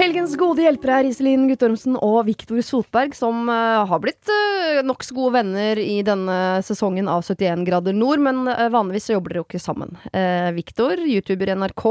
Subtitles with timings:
[0.00, 5.12] Helgens gode hjelpere er Iselin Guttormsen og Viktor Sotberg, som uh, har blitt uh, nokså
[5.12, 9.42] gode venner i denne sesongen av 71 grader nord, men uh, vanligvis så jobber dere
[9.42, 9.92] jo ikke sammen.
[10.14, 11.84] Uh, Viktor, YouTuber i NRK.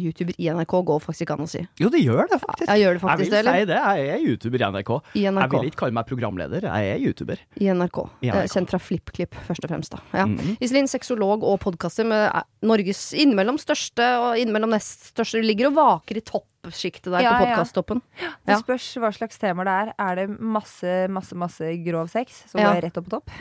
[0.00, 1.62] YouTuber i NRK går faktisk ikke an å si.
[1.78, 2.66] Jo, det gjør det faktisk.
[2.66, 3.78] Jeg gjør det faktisk, jeg vil si det.
[3.78, 4.92] Jeg er YouTuber i NRK.
[5.14, 5.46] I NRK.
[5.46, 7.46] Jeg vil ikke kalle meg programleder, jeg er YouTuber.
[7.54, 8.02] I NRK.
[8.26, 8.52] I NRK.
[8.56, 9.94] Kjent fra FlippKlipp, først og fremst.
[9.94, 10.26] da ja.
[10.26, 10.58] Mhm.
[10.58, 12.34] Iselin, sexolog og podkaster med
[12.66, 15.38] Norges innimellom største og innimellom nest største.
[15.38, 16.26] Du ligger og vaker i
[16.64, 18.30] toppsjiktet der Ja, på ja.
[18.46, 19.92] Det spørs hva slags temaer det er.
[19.98, 22.68] Er det masse, masse, masse grov sex, så Ja.
[22.68, 23.34] går jeg rett opp på topp.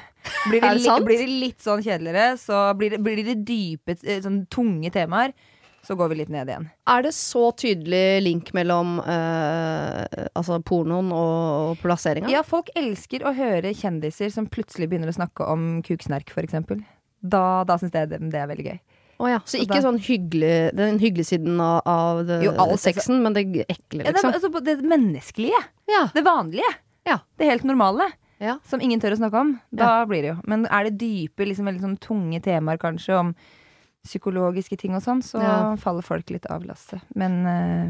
[0.50, 3.98] Blir det, det litt, blir det litt sånn kjedeligere, så blir det, blir det dype,
[4.04, 5.34] eh, sånn tunge temaer,
[5.86, 6.68] så går vi litt ned igjen.
[6.92, 12.30] Er det så tydelig link mellom eh, altså pornoen og, og plasseringa?
[12.31, 16.84] Ja, folk elsker å høre kjendiser som plutselig begynner å snakke om kuksnerk, eksempel.
[17.20, 18.80] Da, da syns jeg det, det er veldig gøy.
[19.20, 19.39] Å ja.
[19.44, 23.44] Så ikke sånn hyggelig den hyggelige siden av, av det, Jo, alt, sexen, men det
[23.66, 24.31] ekle, Ja, det, liksom?
[24.31, 25.59] altså, det menneskelige.
[25.92, 26.06] Ja.
[26.16, 26.70] Det vanlige.
[27.08, 27.20] Ja.
[27.38, 28.08] Det helt normale.
[28.39, 28.56] Ja.
[28.64, 29.58] Som ingen tør å snakke om.
[29.76, 30.38] Da blir det jo.
[30.48, 33.34] Men er det dype, liksom, veldig sånn tunge temaer kanskje om
[34.08, 35.42] psykologiske ting og sånn, så
[35.83, 37.04] faller folk litt av lasset.
[37.20, 37.89] Men eh,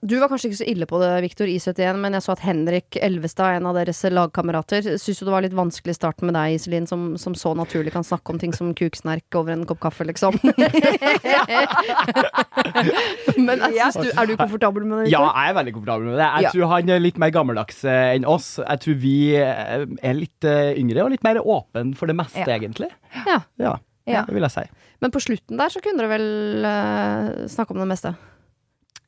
[0.00, 2.42] Du var kanskje ikke så ille på det, Viktor, i 71, men jeg så at
[2.46, 6.36] Henrik Elvestad, en av deres lagkamerater, syntes jo det var litt vanskelig i starten med
[6.38, 9.82] deg, Iselin, som, som så naturlig kan snakke om ting som kuksnerk over en kopp
[9.84, 10.38] kaffe, liksom.
[13.36, 15.12] men jeg synes du, er du komfortabel med det?
[15.12, 16.28] Ja, jeg er veldig komfortabel med det.
[16.46, 18.54] Jeg tror han er litt mer gammeldags eh, enn oss.
[18.62, 22.44] Jeg tror vi eh, er litt eh, yngre og litt mer åpen for det meste,
[22.46, 22.56] Ja.
[22.56, 22.90] egentlig.
[23.26, 23.42] Ja.
[23.60, 23.76] Ja,
[24.08, 24.24] Ja.
[24.26, 24.64] det vil jeg si.
[25.02, 28.14] Men på slutten der så kunne dere vel uh, snakke om det meste?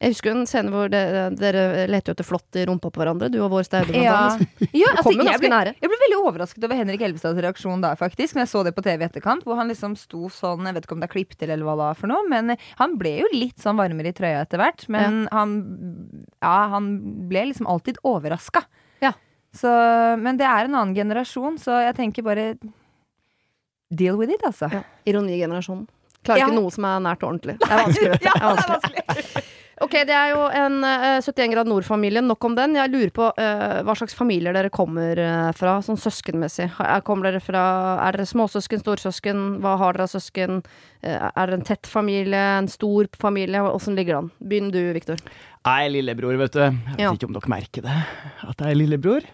[0.05, 3.31] Jeg husker en scene hvor dere, dere leter jo etter flått i rumpa på hverandre,
[3.33, 3.95] du og vår Staude.
[3.97, 4.19] ja.
[4.83, 8.37] ja altså, jeg, ble, jeg ble veldig overrasket over Henrik Elvestads reaksjon da, faktisk.
[8.37, 10.85] Når jeg så det på TV i etterkant, hvor han liksom sto sånn, jeg vet
[10.89, 13.15] ikke om det er klippet til eller hva det var for noe, men han ble
[13.23, 14.85] jo litt sånn varmere i trøya etter hvert.
[14.93, 15.57] Men han
[16.45, 16.93] Ja, han
[17.33, 18.67] ble liksom alltid overraska.
[19.01, 19.15] Ja.
[19.57, 19.71] Så,
[20.21, 22.51] men det er en annen generasjon, så jeg tenker bare
[23.95, 24.69] Deal with it, altså.
[24.73, 24.81] Ja.
[25.07, 25.87] Ironigenerasjonen.
[26.25, 26.47] Klarer Ja.
[26.49, 27.59] ikke noe som er nært og ordentlig.
[27.61, 28.17] Det er vanskelig.
[28.25, 29.45] Ja, det er vanskelig.
[29.83, 32.21] Ok, det er jo en uh, 71 grad nord-familie.
[32.23, 32.77] Nok om den.
[32.79, 36.69] Jeg lurer på uh, hva slags familier dere kommer uh, fra, sånn søskenmessig.
[37.07, 37.65] Kommer dere fra
[38.07, 39.43] Er dere småsøsken, storsøsken?
[39.65, 40.63] Hva har dere av søsken?
[41.03, 42.39] Eh, er dere en tett familie?
[42.63, 43.61] En stor familie?
[43.67, 44.31] Åssen ligger det an?
[44.41, 45.19] Begynn du, Viktor.
[45.65, 46.61] Jeg er lillebror, vet du.
[46.63, 47.13] Jeg vet Ja.
[47.13, 47.97] ikke om dere merker det,
[48.49, 49.27] at jeg er lillebror.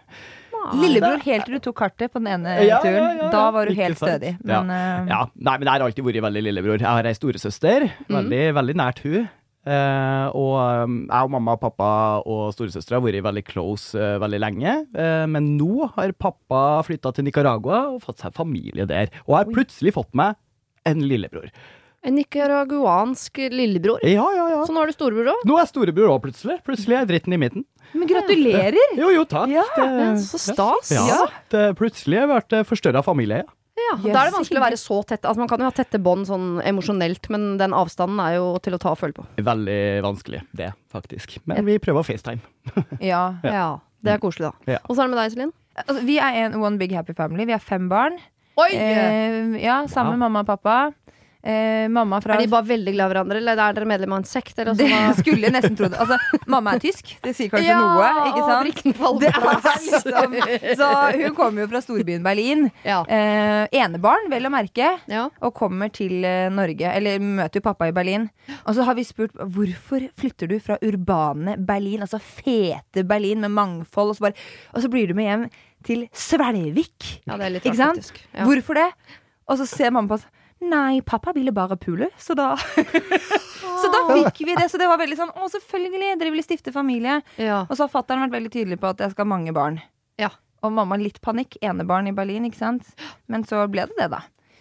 [0.76, 2.96] Lillebror helt til du tok kartet på den ene Ja, turen.
[3.00, 3.28] ja, ja.
[3.32, 4.34] Da var du helt stødig.
[4.44, 6.78] Men eh, Ja, Nei, men jeg har alltid vært veldig lillebror.
[6.82, 8.16] Jeg har ei storesøster, Mm.
[8.18, 9.28] veldig, veldig nært hun.
[9.68, 10.54] Eh, og
[10.86, 11.88] um, jeg og mamma, pappa
[12.24, 14.76] og storesøstera har vært veldig close eh, veldig lenge.
[14.96, 19.12] Eh, men nå har pappa flytta til Nicaragua og fått seg familie der.
[19.26, 20.38] Og har plutselig fått meg
[20.88, 21.50] en lillebror.
[22.00, 24.00] En nicaraguansk lillebror.
[24.08, 24.62] Ja, ja, ja.
[24.64, 25.42] Så nå har du storebror òg?
[25.44, 26.56] Nå er storebror òg plutselig.
[26.64, 27.66] Plutselig er dritten i midten.
[27.92, 28.94] men gratulerer!
[28.96, 29.50] Jo, jo, takk.
[29.52, 30.88] Ja, Det- Så stas.
[30.96, 33.42] ja, det, plutselig har jeg vært forstørra familie.
[33.44, 33.52] Ja,
[33.90, 35.24] Jøss, Da er det vanskelig å være så tett.
[35.26, 38.76] Altså, man kan jo ha tette bånd sånn emosjonelt, men den avstanden er jo til
[38.76, 39.24] å ta og føle på.
[39.36, 41.38] Veldig vanskelig, det, faktisk.
[41.50, 42.40] Men vi prøver FaceTime.
[43.00, 43.22] Ja.
[43.44, 44.74] Ja, Det er koselig, da.
[44.76, 44.78] Ja.
[44.88, 45.52] Og så er det med deg, Iselin.
[45.80, 47.44] Altså, vi er en one big happy family.
[47.48, 48.18] Vi er fem barn.
[48.60, 48.70] Oi!
[48.76, 50.22] Eh, ja, Sammen Ja.
[50.28, 50.92] mamma og pappa.
[51.40, 54.18] Eh, mamma fra er de bare veldig glad i hverandre, eller er dere medlem av
[54.20, 54.58] en sekt?
[54.60, 55.96] Eller Det sånn, skulle nesten tro det.
[56.02, 56.18] Altså,
[56.52, 57.14] mamma er tysk.
[57.24, 58.82] Det sier kanskje ja, noe, ikke sant?
[59.20, 60.34] Det er liksom,
[60.76, 62.66] så hun kommer jo fra storbyen Berlin.
[62.84, 63.00] Ja.
[63.08, 64.90] Eh, enebarn, vel å merke.
[65.08, 65.28] ja.
[65.40, 66.90] Og kommer til eh, Norge.
[66.92, 68.28] Eller møter jo pappa i Berlin.
[68.66, 73.54] Og så har vi spurt hvorfor flytter du fra urbane Berlin, altså fete Berlin med
[73.56, 75.46] mangfold, og så, bare, og så blir du med hjem
[75.86, 77.22] til Svelvik.
[77.24, 78.20] ja, det er litt Ikke rart, faktisk.
[78.44, 78.90] Hvorfor det?
[79.50, 80.28] Og så ser mamma på oss.
[80.60, 82.50] Nei, pappa ville bare pule, så da
[83.80, 84.66] Så da fikk vi det.
[84.68, 87.20] Så det var veldig sånn Å, selvfølgelig, dere ville stifte familie.
[87.40, 87.62] Ja.
[87.64, 89.78] Og så har fatter'n vært veldig tydelig på at jeg skal ha mange barn.
[90.20, 90.28] Ja.
[90.60, 91.56] Og mamma litt panikk.
[91.64, 92.90] Enebarn i Berlin, ikke sant.
[93.32, 94.20] Men så ble det det, da.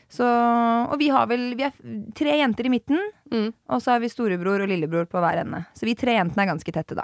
[0.09, 1.73] Så, og vi har vel Vi er
[2.17, 3.51] tre jenter i midten, Mm.
[3.69, 5.59] og så har vi storebror og lillebror på hver ende.
[5.77, 7.03] Så vi tre jentene er ganske tette, da.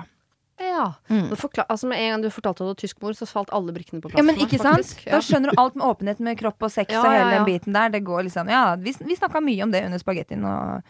[0.60, 0.94] Ja.
[1.10, 1.36] Mm.
[1.36, 3.74] Forklar, altså, med en gang du fortalte at du var tysk mor, så falt alle
[3.76, 4.18] brikkene på plass.
[4.20, 4.78] Ja, men ikke sant?
[4.86, 5.04] faktisk.
[5.12, 7.36] Da skjønner du alt med åpenhet med kropp og sex Ja, og hele ja, ja.
[7.40, 7.90] den biten der.
[7.92, 10.82] Det går liksom Ja, vi, vi snakka mye om det under spagettien og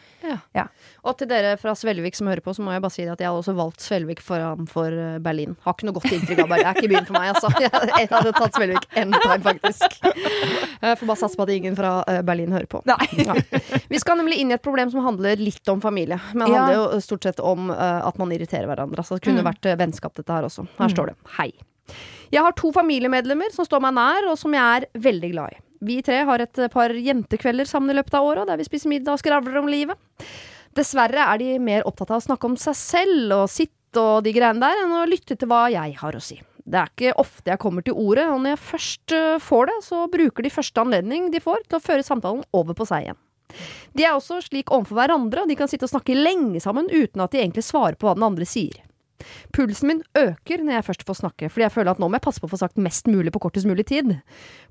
[1.06, 3.28] Og til dere fra Svelvik som hører på, så må jeg bare si at jeg
[3.30, 4.90] hadde også valgt Svelvik foran for
[5.26, 5.56] Berlin.
[5.66, 6.66] Har ikke noe godt inntrykk av Berlin.
[6.66, 7.50] Det er ikke byen for meg, altså.
[8.06, 9.98] Jeg hadde tatt Svelvik anytime, faktisk.
[10.06, 12.82] Jeg får bare satse på at ingen fra eh, Berlin hører på.
[12.90, 13.08] Nei.
[13.26, 13.36] Ja.
[13.90, 16.18] Vi skal nemlig inn i et problem som handler litt om familie.
[16.34, 16.62] Men det Ja.
[16.66, 19.02] handler jo stort sett om eh, at man irriterer hverandre.
[19.02, 19.50] Altså, det kunne Mm.
[19.52, 20.68] vært eh, vennskap, dette her også.
[20.80, 21.16] Her står det.
[21.38, 21.52] Hei.
[22.34, 25.62] Jeg har to familiemedlemmer som står meg nær, og som jeg er veldig glad i.
[25.86, 29.16] Vi tre har et par jentekvelder sammen i løpet av året, der vi spiser middag
[29.16, 30.00] og skravler om livet.
[30.76, 34.34] Dessverre er de mer opptatt av å snakke om seg selv og sitt og de
[34.36, 36.42] greiene der, enn å lytte til hva jeg har å si.
[36.66, 39.76] Det er ikke ofte jeg kommer til ordet, og når jeg først øh, får det,
[39.86, 43.20] så bruker de første anledning de får til å føre samtalen over på seg igjen.
[43.96, 47.22] De er også slik overfor hverandre, og de kan sitte og snakke lenge sammen uten
[47.24, 48.82] at de egentlig svarer på hva den andre sier.
[49.56, 52.26] Pulsen min øker når jeg først får snakke, fordi jeg føler at nå må jeg
[52.26, 54.12] passe på å få sagt mest mulig på kortest mulig tid.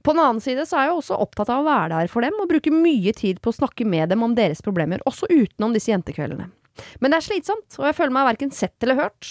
[0.05, 2.37] På den annen side så er jeg også opptatt av å være der for dem
[2.43, 5.93] og bruke mye tid på å snakke med dem om deres problemer, også utenom disse
[5.93, 6.51] jentekveldene.
[6.99, 9.29] Men det er slitsomt, og jeg føler meg verken sett eller hørt.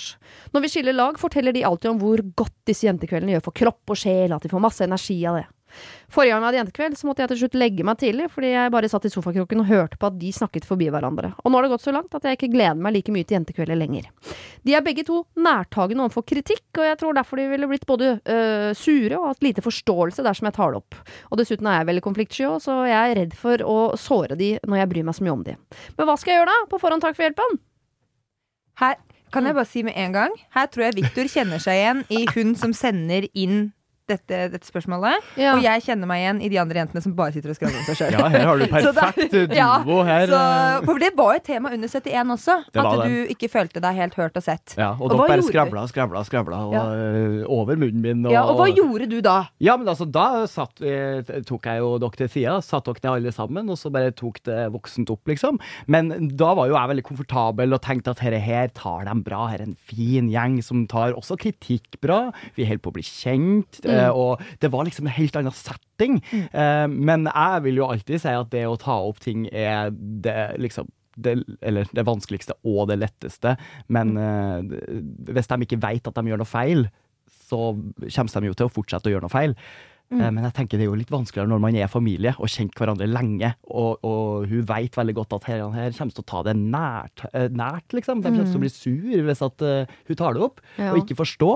[0.56, 3.94] Når vi skiller lag, forteller de alltid om hvor godt disse jentekveldene gjør for kropp
[3.94, 5.48] og sjel, at de får masse energi av det.
[6.14, 8.74] Forrige gang vi hadde jentekveld, så måtte jeg til slutt legge meg tidlig, fordi jeg
[8.74, 11.34] bare satt i sofakroken og hørte på at de snakket forbi hverandre.
[11.42, 13.40] Og nå har det gått så langt at jeg ikke gleder meg like mye til
[13.40, 14.10] jentekvelder lenger.
[14.64, 18.16] De er begge to nærtagende overfor kritikk, og jeg tror derfor de ville blitt både
[18.22, 21.00] øh, sure og hatt lite forståelse dersom jeg tar det opp.
[21.32, 24.84] Og dessuten er jeg veldig konfliktsky så jeg er redd for å såre de når
[24.84, 25.56] jeg bryr meg så mye om de.
[25.98, 26.66] Men hva skal jeg gjøre da?
[26.70, 27.62] På forhånd takk for hjelpen!
[28.82, 28.98] Her
[29.34, 32.24] kan jeg bare si med en gang Her tror jeg Victor kjenner seg igjen i
[32.34, 33.68] hun som sender inn
[34.10, 35.24] dette, dette spørsmålet.
[35.40, 35.54] Ja.
[35.56, 37.86] Og jeg kjenner meg igjen i de andre jentene som bare sitter og skravler om
[37.88, 38.16] seg sjøl.
[38.18, 39.70] Ja, her har du er- perfekt duo Ja,
[40.08, 40.26] her.
[40.34, 40.42] Så,
[40.90, 42.58] for det var jo et tema under 71 også.
[42.74, 44.76] At du ikke følte deg helt hørt og sett.
[44.78, 45.52] Ja, og, Og dere bare gjorde du?
[45.54, 46.84] skravla og skravla og skravla Ja.
[46.94, 48.26] øh, over munnen min.
[48.28, 49.38] Og, Ja, og hva gjorde du da?
[49.64, 50.76] Ja, men altså, da satt,
[51.48, 54.42] tok jeg jo dere til sida, satt dere ned alle sammen, og så bare tok
[54.48, 55.60] det voksent opp, liksom.
[55.88, 59.46] Men da var jo jeg veldig komfortabel og tenkte at herre her tar dem bra,
[59.52, 62.32] her er en fin gjeng som tar også kritikk bra.
[62.58, 66.20] Vi holder på å bli kjent, eh, og det var liksom en helt annen setting.
[66.34, 66.96] Mm.
[67.06, 70.90] men jeg vil jo alltid si at det å ta opp ting er det liksom
[71.16, 73.56] det, eller det vanskeligste og det letteste,
[73.94, 74.60] men eh,
[75.30, 76.88] hvis de ikke vet at de gjør noe feil,
[77.30, 79.54] så kommer de jo til å fortsette å gjøre noe feil.
[80.14, 82.76] Eh, Men jeg tenker det er jo litt vanskeligere når man er familie og kjent
[82.78, 86.44] hverandre lenge, og, og hun vet veldig godt at her, her kommer til å ta
[86.50, 88.22] det nært, eh, nært liksom.
[88.24, 90.92] De kommer til å bli sur hvis at uh, hun tar det opp, Ja.
[90.94, 91.52] og ikke forstå.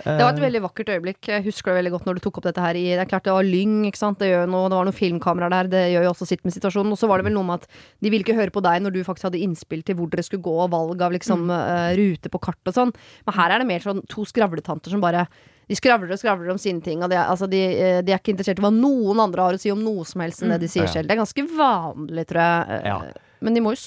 [0.00, 1.18] Det var et veldig vakkert øyeblikk.
[1.28, 3.24] Jeg husker det veldig godt når du tok opp dette her i Det er klart
[3.24, 4.18] det var Lyng, ikke sant.
[4.22, 6.92] Det, noe, det var noen filmkameraer der, det gjør jo også sitt med situasjonen.
[6.94, 7.68] Og så var det vel noe med at
[8.00, 10.42] de ville ikke høre på deg når du faktisk hadde innspill til hvor dere skulle
[10.46, 12.92] gå, og valg av liksom eh, rute på kart og sånn.
[13.26, 15.26] Men her er det mer sånn to skravletanter som bare
[15.70, 18.32] de skravler og skravler om sine ting, og de altså de, eh, de er ikke
[18.34, 20.68] interessert i hva noen andre har å si om noe som helst enn det de
[20.72, 20.94] sier Ja.
[20.96, 21.06] selv.
[21.06, 22.80] Det er ganske vanlig, tror jeg.
[22.80, 22.98] eh, Ja.
[23.40, 23.78] Men de må jo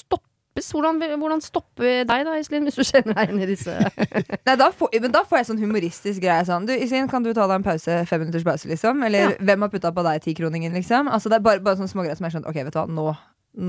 [0.54, 0.72] stoppes.
[0.72, 3.74] Hvordan, hvordan stopper vi deg da, Iselin, hvis du kjenner deg inn i disse
[4.46, 6.44] Nei, da får, men da får jeg sånn humoristisk greie.
[6.46, 6.66] Sånn.
[6.68, 8.00] Du, Iselin, kan du ta deg en pause?
[8.08, 9.02] Fem minutters pause, liksom?
[9.06, 11.08] Eller hvem har putta på deg tikroningen, liksom?
[11.10, 13.06] Altså, det er bare, bare sånne smågreier som er sånn Ok, vet du hva, nå,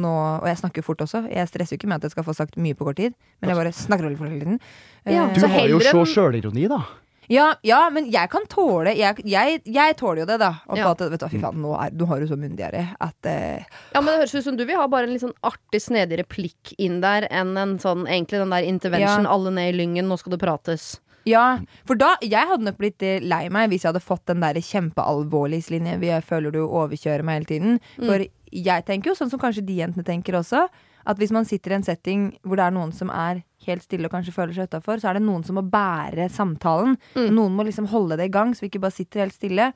[0.01, 0.11] nå
[0.41, 1.23] Og jeg snakker fort også.
[1.31, 3.49] Jeg stresser jo ikke med at jeg skal få sagt mye på kort tid, men
[3.53, 4.61] jeg bare snakker veldig fort hele tiden.
[5.05, 6.83] Ja, Eh, Du har jo så sjølironi, da.
[7.29, 10.51] Ja, ja, men jeg kan tåle Jeg, jeg, jeg tåler jo det, da.
[10.69, 10.91] Og Ja.
[10.91, 13.63] at, vet du, hva, fy faen, nå er, du har jo så munndiaré at eh,
[13.93, 16.19] Ja, men det høres ut som du vil ha bare en litt sånn artig, snedig
[16.21, 19.31] replikk inn der, enn en sånn egentlig den der intervention, Ja.
[19.33, 20.99] alle ned i lyngen, nå skal det prates.
[21.25, 21.57] Ja,
[21.89, 24.53] for da Jeg hadde nok blitt eh, lei meg hvis jeg hadde fått den der
[24.61, 27.79] kjempealvorlige linje hvor jeg føler du overkjører meg hele tiden.
[27.97, 28.25] For
[28.55, 30.67] jeg tenker jo sånn som kanskje de jentene tenker også.
[31.05, 34.07] At hvis man sitter i en setting hvor det er noen som er helt stille
[34.09, 36.95] og kanskje føler seg utafor, så er det noen som må bære samtalen.
[37.15, 37.29] Mm.
[37.37, 39.71] Noen må liksom holde det i gang, så vi ikke bare sitter helt stille.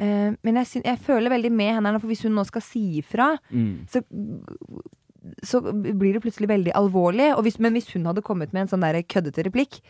[0.00, 3.34] Uh, men jeg, jeg føler veldig med henne, for hvis hun nå skal si ifra,
[3.52, 3.84] Mm.
[3.92, 4.00] så,
[5.44, 7.30] så blir det plutselig veldig alvorlig.
[7.36, 9.80] Og hvis, men hvis hun hadde kommet med en sånn der køddete replikk,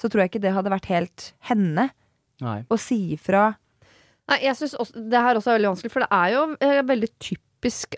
[0.00, 1.90] så tror jeg ikke det hadde vært helt henne
[2.42, 2.60] Nei.
[2.72, 3.52] å si ifra.
[4.30, 6.82] Nei, jeg synes også, Det her også er veldig vanskelig, for det er jo eh,
[6.88, 7.46] veldig typisk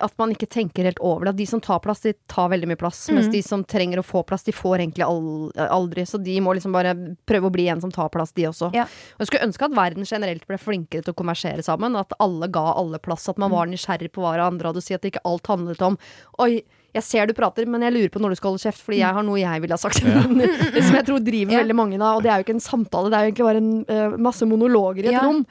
[0.00, 1.31] at man ikke tenker helt over det.
[1.35, 3.04] At de som tar plass, de tar veldig mye plass.
[3.14, 6.04] Mens de som trenger å få plass, de får egentlig aldri.
[6.09, 6.95] Så de må liksom bare
[7.28, 8.73] prøve å bli en som tar plass, de også.
[8.75, 8.88] Ja.
[9.16, 11.95] Og jeg skulle ønske at verden generelt ble flinkere til å konversere sammen.
[11.99, 13.28] At alle ga alle plass.
[13.31, 14.97] At man var nysgjerrig på hva andre hadde å si.
[14.99, 15.99] At ikke alt handlet om
[16.42, 18.99] Oi, jeg ser du prater, men jeg lurer på når du skal holde kjeft, fordi
[19.00, 20.02] jeg har noe jeg ville ha sagt.
[20.04, 20.25] Ja.
[20.88, 21.62] som jeg tror driver Ja.
[21.62, 22.11] veldig mange da.
[22.19, 24.49] Og det er jo ikke en samtale, det er jo egentlig bare en uh, masse
[24.49, 25.25] monologer i et Ja.
[25.25, 25.47] rom.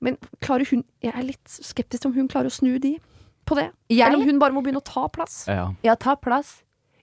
[0.00, 3.00] Men klarer hun Jeg er litt skeptisk til om hun klarer å snu de
[3.48, 3.70] på det.
[3.90, 5.44] Jeg- Eller om hun bare må begynne å ta plass.
[5.48, 5.70] Ja.
[5.86, 6.58] Ja, ta plass.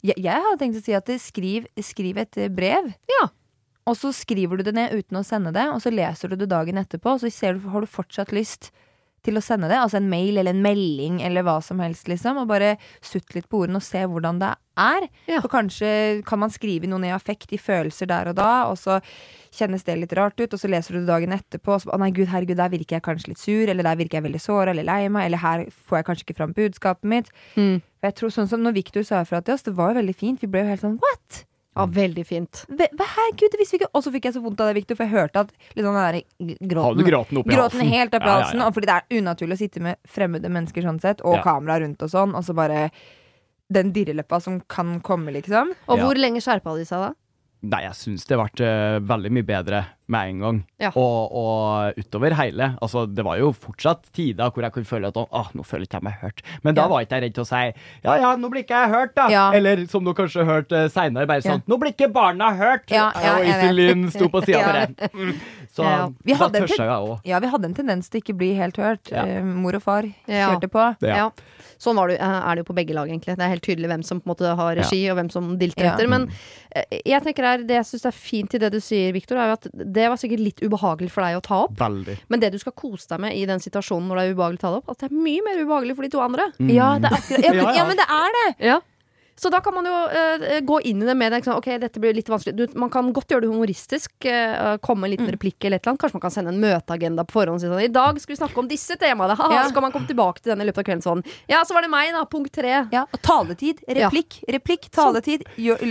[0.05, 2.91] Jeg, jeg hadde tenkt å si at skriv, skriv et brev.
[3.09, 3.27] Ja.
[3.89, 6.49] Og så skriver du det ned uten å sende det, og så leser du det
[6.49, 8.71] dagen etterpå, og så ser du, har du fortsatt lyst
[9.25, 9.77] til å sende det.
[9.81, 12.37] Altså en mail eller en melding eller hva som helst, liksom.
[12.41, 15.07] Og bare sutt litt på ordene og se hvordan det er.
[15.29, 15.39] Ja.
[15.41, 18.77] For kanskje kan man skrive noe ned i affekt, i følelser der og da, og
[18.77, 18.99] så
[19.55, 21.99] kjennes det litt rart ut, og så leser du det dagen etterpå, og så å
[22.01, 24.71] nei, gud, herregud, der virker jeg kanskje litt sur, eller der virker jeg veldig såra
[24.75, 27.29] eller lei meg, eller her får jeg kanskje ikke fram budskapet mitt.
[27.55, 27.79] Mm.
[27.99, 30.15] For jeg tror sånn som Når Victor sa ifra til oss, det var jo veldig
[30.15, 30.39] fint.
[30.41, 31.45] Vi ble jo helt sånn what?
[31.75, 32.61] Ja, veldig fint.
[32.71, 33.89] Herregud, det visste vi ikke.
[33.97, 36.05] Og så fikk jeg så vondt av det, Victor, for jeg hørte at liksom den
[36.05, 38.59] der g- gråten gråten Gråten helt opp i Ja, ja, halsen.
[38.63, 38.69] ja.
[38.71, 41.43] Fordi det er unaturlig å sitte med fremmede mennesker sånn sett, og Ja.
[41.43, 42.91] kamera rundt og sånn, og så bare
[43.69, 45.73] den dirreleppa som kan komme, liksom.
[45.89, 46.03] Og Ja.
[46.05, 47.13] hvor lenge skjerpa de seg da?
[47.65, 50.57] Nei, jeg syns det ble eh, veldig mye bedre med en gang.
[50.79, 50.91] Ja.
[50.95, 52.77] Og, og utover hele.
[52.81, 55.97] Altså, det var jo fortsatt tider hvor jeg kunne føle at ah, nå føler ikke
[55.97, 56.41] jeg meg hørt.
[56.63, 56.87] Men da Ja.
[56.91, 57.61] var ikke jeg redd til å si
[58.05, 59.27] ja ja, nå blir ikke jeg hørt, da.
[59.33, 59.45] Ja.
[59.57, 62.85] Eller som du kanskje hørte seinere, bare sånn nå blir ikke barna hørt.
[62.93, 63.45] Ja, ja, og.
[63.49, 64.71] Iselin sto på sida Ja.
[64.71, 65.09] bare.
[65.13, 65.33] Mm.
[65.75, 66.09] Så Ja.
[66.23, 67.19] Vi da tørsa jeg òg.
[67.25, 69.09] Ja, vi hadde en tendens til ikke bli helt hørt.
[69.11, 69.25] Ja.
[69.25, 70.51] Eh, mor og far Ja.
[70.53, 70.85] kjørte på.
[71.01, 71.15] Ja.
[71.25, 71.29] Ja.
[71.81, 73.35] Sånn var det, eh, er det jo på begge lag, egentlig.
[73.35, 75.83] Det er helt tydelig hvem som på en måte har regi, og hvem som dilter
[75.83, 75.93] Ja.
[75.95, 76.07] etter.
[76.07, 76.29] Men
[76.75, 79.47] eh, jeg tenker her, det jeg syns er fint i det du sier, Victor, er
[79.51, 81.77] jo at det var sikkert litt ubehagelig for deg å ta opp.
[81.79, 82.17] Veldig.
[82.31, 84.65] Men det du skal kose deg med i den situasjonen når det er ubehagelig å
[84.65, 86.49] ta det opp, at det er mye mer ubehagelig for de to andre.
[86.71, 87.79] Ja, det er akkurat ja, men, Ja, ja.
[87.79, 88.49] ja, men det er det!
[88.73, 88.81] Ja.
[89.35, 91.41] Så da kan man jo uh, gå inn i det med det.
[91.43, 91.57] ikke?
[91.59, 92.55] Ok, dette blir litt vanskelig.
[92.55, 94.13] Du, man kan godt gjøre det humoristisk.
[94.23, 96.03] Uh, komme med en liten replikk eller et eller annet.
[96.05, 98.39] Kanskje man kan sende en møteagenda på forhånd og si sånn I dag skal vi
[98.39, 99.35] snakke om disse temaene.
[99.35, 99.67] Ha, Ja.
[99.67, 101.23] Så kan man komme tilbake til den i løpet av kvelden sånn.
[101.51, 102.23] Ja, så var det meg, da.
[102.31, 102.77] Punkt tre.
[102.95, 103.83] Ja, og taletid.
[103.99, 105.43] Replikk, replikk, taletid.
[105.59, 105.83] Gjør,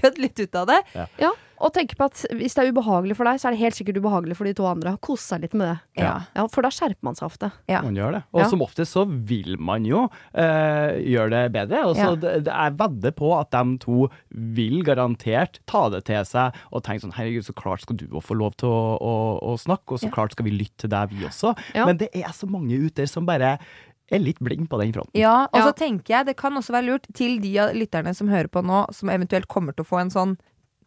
[0.00, 0.80] kødd litt ut av det.
[0.96, 3.74] Ja, og tenk på at hvis det er ubehagelig for deg, så er det helt
[3.78, 4.96] sikkert ubehagelig for de to andre.
[5.00, 6.02] Kose seg litt med det.
[6.02, 6.12] Ja.
[6.36, 7.50] Ja, For da skjerper man seg ofte.
[7.68, 7.82] Ja.
[7.82, 8.22] Man gjør det.
[8.32, 8.48] Og Ja.
[8.48, 11.84] som oftest så vil man jo eh, gjøre det bedre.
[11.86, 12.14] Og så Ja.
[12.16, 16.82] det, det er vedder på at de to vil garantert ta det til seg og
[16.84, 19.92] tenke sånn herregud, så klart skal du òg få lov til å, å, å snakke,
[19.92, 20.10] og så Ja.
[20.10, 21.56] klart skal vi lytte til deg, vi også.
[21.74, 21.86] Ja.
[21.86, 23.58] Men det er så mange ute som bare
[24.12, 25.10] er litt blind på den fronten.
[25.18, 25.66] Ja, og Ja.
[25.66, 28.62] så tenker jeg det kan også være lurt til de av lytterne som hører på
[28.62, 30.36] nå, som eventuelt kommer til å få en sånn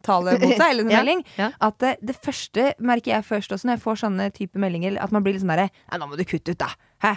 [0.06, 1.50] tale mot seg, eller en Ja, melding, ja.
[1.68, 5.12] at det, det første merker jeg først også når jeg får sånne type meldinger, at
[5.14, 6.70] man blir litt sånn derre Nei, nå må du kutte ut, da.
[7.04, 7.14] Hæ?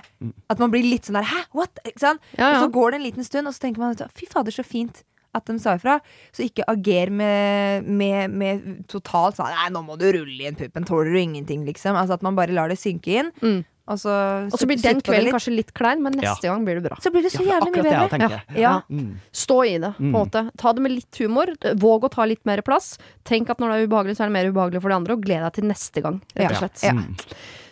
[0.51, 1.45] At man blir litt sånn der Hæ?
[1.57, 1.81] What?
[1.87, 2.21] Ikke sant?
[2.37, 2.51] Ja, ja.
[2.57, 5.03] Og så går det en liten stund, og så tenker man fy fader, så fint.
[5.33, 5.95] At de sa ifra.
[6.29, 10.85] Så ikke ager med, med, med totalt sånn Nei, nå må du rulle inn puppen,
[10.85, 11.97] tåler du ingenting, liksom.
[11.97, 13.31] Altså at man bare lar det synke inn.
[13.41, 13.63] Mm.
[13.83, 14.11] Og så,
[14.47, 16.95] Og så blir den kvelden kanskje litt klein, men neste gang blir det bra.
[17.03, 18.11] Så blir det så Ja, jævlig mye jeg bedre.
[18.13, 18.59] tenker.
[18.61, 18.75] Ja.
[18.87, 19.09] Mm.
[19.35, 20.43] Stå i det, på en måte.
[20.57, 21.51] Ta det med litt humor.
[21.81, 22.97] Våg å ta litt mer plass.
[23.27, 25.25] Tenk at når det er ubehagelig, så er det mer ubehagelig for de andre, og
[25.25, 26.85] gled deg til neste gang, rett og slett.
[26.87, 26.95] Ja.
[26.95, 27.11] Mm.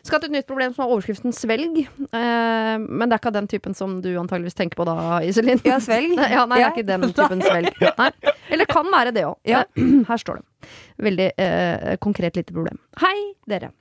[0.04, 1.80] Skal til et nytt problem som har overskriften 'svelg'.
[1.86, 5.62] Eh, men det er ikke av den typen som du antageligvis tenker på da, Iselin.
[5.64, 6.18] Ja, svelg.
[6.36, 7.72] ja, nei, det er ikke den typen svelg.
[8.02, 8.12] Nei.
[8.50, 9.38] Eller kan være det òg.
[9.46, 9.64] Ja.
[9.78, 10.72] Her står det.
[10.98, 12.82] Veldig eh, konkret lite problem.
[13.00, 13.16] Hei,
[13.48, 13.72] dere.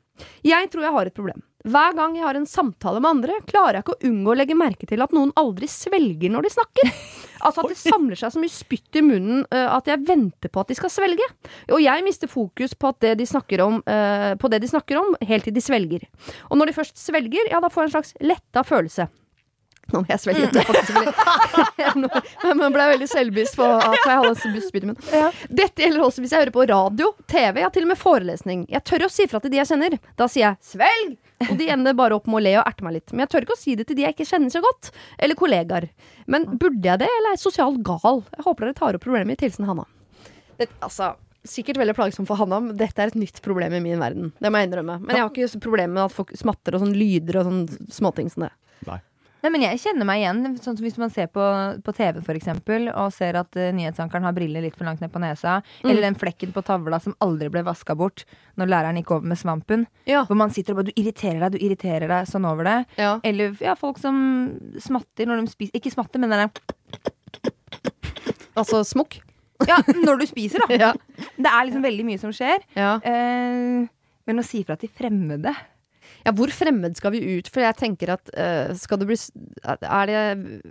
[0.44, 1.42] Jeg tror jeg har et problem.
[1.68, 4.56] Hver gang jeg har en samtale med andre, klarer jeg ikke å unngå å legge
[4.56, 6.94] merke til at noen aldri svelger når de snakker.
[7.40, 10.60] Altså at det samler seg så mye spytt i munnen eh, at jeg venter på
[10.60, 11.24] at de skal svelge.
[11.72, 13.24] Og jeg mister fokus på, det de
[13.64, 16.04] om, eh, på det de snakker om, helt til de svelger.
[16.50, 19.08] Og når de først svelger, ja, da får jeg en slags letta følelse.
[19.90, 20.50] Nå må jeg svelge.
[20.52, 21.14] Det er faktisk veldig-
[22.76, 24.34] ble veldig selvbevisst på at jeg hadde
[24.68, 25.08] spytt i munnen.
[25.10, 25.32] Ja.
[25.48, 28.68] Dette gjelder også hvis jeg hører på radio, TV, ja, til og med forelesning.
[28.70, 29.98] Jeg tør å si fra til de jeg kjenner.
[30.20, 31.16] Da sier jeg 'svelg',
[31.48, 33.14] og de ender bare opp med å le og erte meg litt.
[33.14, 35.38] Men jeg tør ikke å si det til de jeg ikke kjenner så godt, eller
[35.38, 35.88] kollegaer.
[36.30, 38.22] Men burde jeg det, eller er jeg sosialt gal?
[38.36, 39.44] Jeg håper dere tar opp problemet mitt.
[39.44, 39.86] Hilsen Hanna.
[40.60, 41.14] Det, altså,
[41.48, 44.32] sikkert veldig plagsomt for Hanna, men dette er et nytt problem i min verden.
[44.38, 44.98] Det må jeg innrømme.
[45.04, 48.28] Men jeg har ikke problem med at folk smatter og sånn lyder og sånn småting
[48.32, 48.52] som det.
[48.88, 49.00] Nei.
[49.42, 50.40] Nei, men Jeg kjenner meg igjen.
[50.60, 51.40] Sånn som Hvis man ser på,
[51.86, 55.12] på TV for eksempel, og ser at uh, nyhetsankeren har briller litt for langt ned
[55.14, 55.90] på nesa, Mm.
[55.90, 58.24] eller den flekken på tavla som aldri ble vaska bort
[58.60, 59.86] når læreren gikk over med svampen.
[60.06, 60.24] Ja.
[60.28, 62.76] Hvor man sitter og bare Du irriterer deg, du irriterer deg sånn over det.
[63.00, 63.14] Ja.
[63.24, 64.18] Eller ja, folk som
[64.78, 66.50] smatter når de spiser Ikke smatter, men den er
[68.58, 69.20] Altså smokk.
[69.68, 70.76] Ja, når du spiser, da.
[70.84, 70.92] Ja.
[71.36, 72.62] Det er liksom veldig mye som skjer.
[72.76, 72.94] Ja.
[73.04, 73.86] Eh,
[74.28, 75.52] men å si fra til fremmede
[76.26, 77.48] Ja, hvor fremmed skal vi ut?
[77.52, 79.18] For jeg tenker at uh, skal det bli
[79.64, 80.24] er det,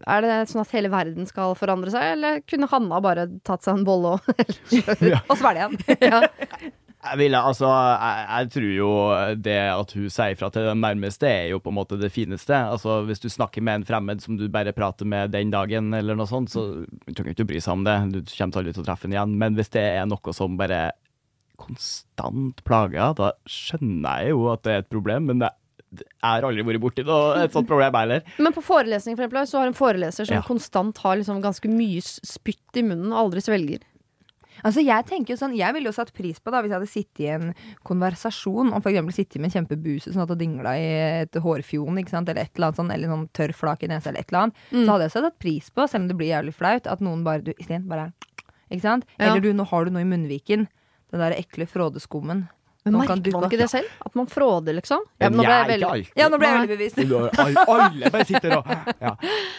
[0.06, 3.80] er det sånn at hele verden skal forandre seg, eller kunne Hanna bare tatt seg
[3.80, 4.30] en bolle og
[5.30, 5.80] Og svelge en?
[6.12, 6.22] ja.
[7.00, 8.90] Jeg, vil, altså, jeg, jeg tror jo
[9.40, 12.52] det at hun sier fra til den nærmeste, er jo på en måte det fineste.
[12.54, 16.20] Altså, Hvis du snakker med en fremmed som du bare prater med den dagen, eller
[16.20, 17.96] noe sånt, så du trenger ikke å bry seg om det.
[18.12, 19.38] Du kommer aldri til å treffe ham igjen.
[19.40, 20.90] Men hvis det er noe som bare
[21.60, 25.28] konstant plaga, da skjønner jeg jo at det er et problem.
[25.32, 25.52] Men det,
[26.00, 28.26] jeg har aldri vært borti noe, et sånt problem heller.
[28.46, 30.46] Men på forelesning for eksempel, så har en foreleser som Ja.
[30.46, 33.86] konstant har liksom ganske mye spytt i munnen og aldri svelger.
[34.60, 36.92] Altså Jeg tenker jo sånn Jeg ville jo satt pris på da hvis jeg hadde
[36.92, 37.54] sittet i en
[37.88, 40.90] konversasjon og for eksempel sittet med en kjempebuse som hadde dingla i
[41.22, 42.28] et hårfjon, ikke sant?
[42.28, 44.60] eller et eller annet sånn, eller noen tørr flak i nesa, eller et eller annet,
[44.74, 44.84] Mm.
[44.84, 47.42] så hadde jeg satt pris på, selv om det blir jævlig flaut, at noen bare
[47.48, 48.10] du, Istein, bare
[48.70, 49.06] Ikke sant?
[49.18, 49.30] Ja.
[49.32, 50.68] Eller du, nå har du noe i munnviken.
[51.12, 52.48] Den der ekle frådeskummen.
[52.86, 53.88] Men merker man ikke det selv?
[54.06, 55.02] At man fråder, liksom?
[55.20, 56.12] Ja, nå ble jeg veldig.
[56.16, 57.02] Ja, nå ble jeg veldig bevisst.
[57.44, 58.70] Alle, alle bare sitter og
[59.04, 59.12] ja.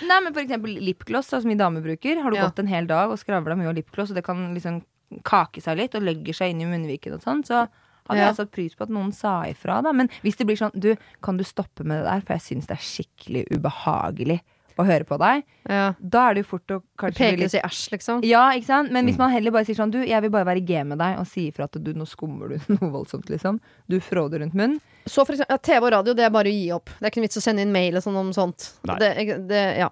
[0.08, 2.22] Nei, men for eksempel lipgloss, som vi damer bruker.
[2.24, 2.46] Har du Ja.
[2.48, 4.80] gått en hel dag og skravla mye av lipgloss, og det kan liksom
[5.26, 7.66] kake seg litt og legger seg inn i munnviken og sånn, så
[8.08, 8.28] hadde Ja.
[8.30, 9.92] jeg satt pris på at noen sa ifra, da.
[9.92, 12.66] Men hvis det blir sånn Du, kan du stoppe med det der, for jeg syns
[12.66, 14.40] det er skikkelig ubehagelig
[14.78, 15.42] å høre på deg.
[15.70, 15.86] Ja.
[15.98, 18.22] Da er det jo fort å kanskje bli Peke litt og si æsj, liksom.
[18.28, 18.90] ja, ikke sant?
[18.90, 18.96] Mm.
[18.96, 21.18] Men hvis man heller bare sier sånn Du, jeg vil bare være G med deg
[21.20, 23.60] og si ifra at du, nå skummer du noe voldsomt, liksom.
[23.90, 24.78] Du fråder rundt munnen.
[25.06, 26.92] Så for eksempel, ja, TV og radio, det er bare å gi opp.
[26.98, 28.66] Det er ikke noe vits å sende inn mail og sånn om sånt.
[29.00, 29.10] Det,
[29.48, 29.88] det, ja.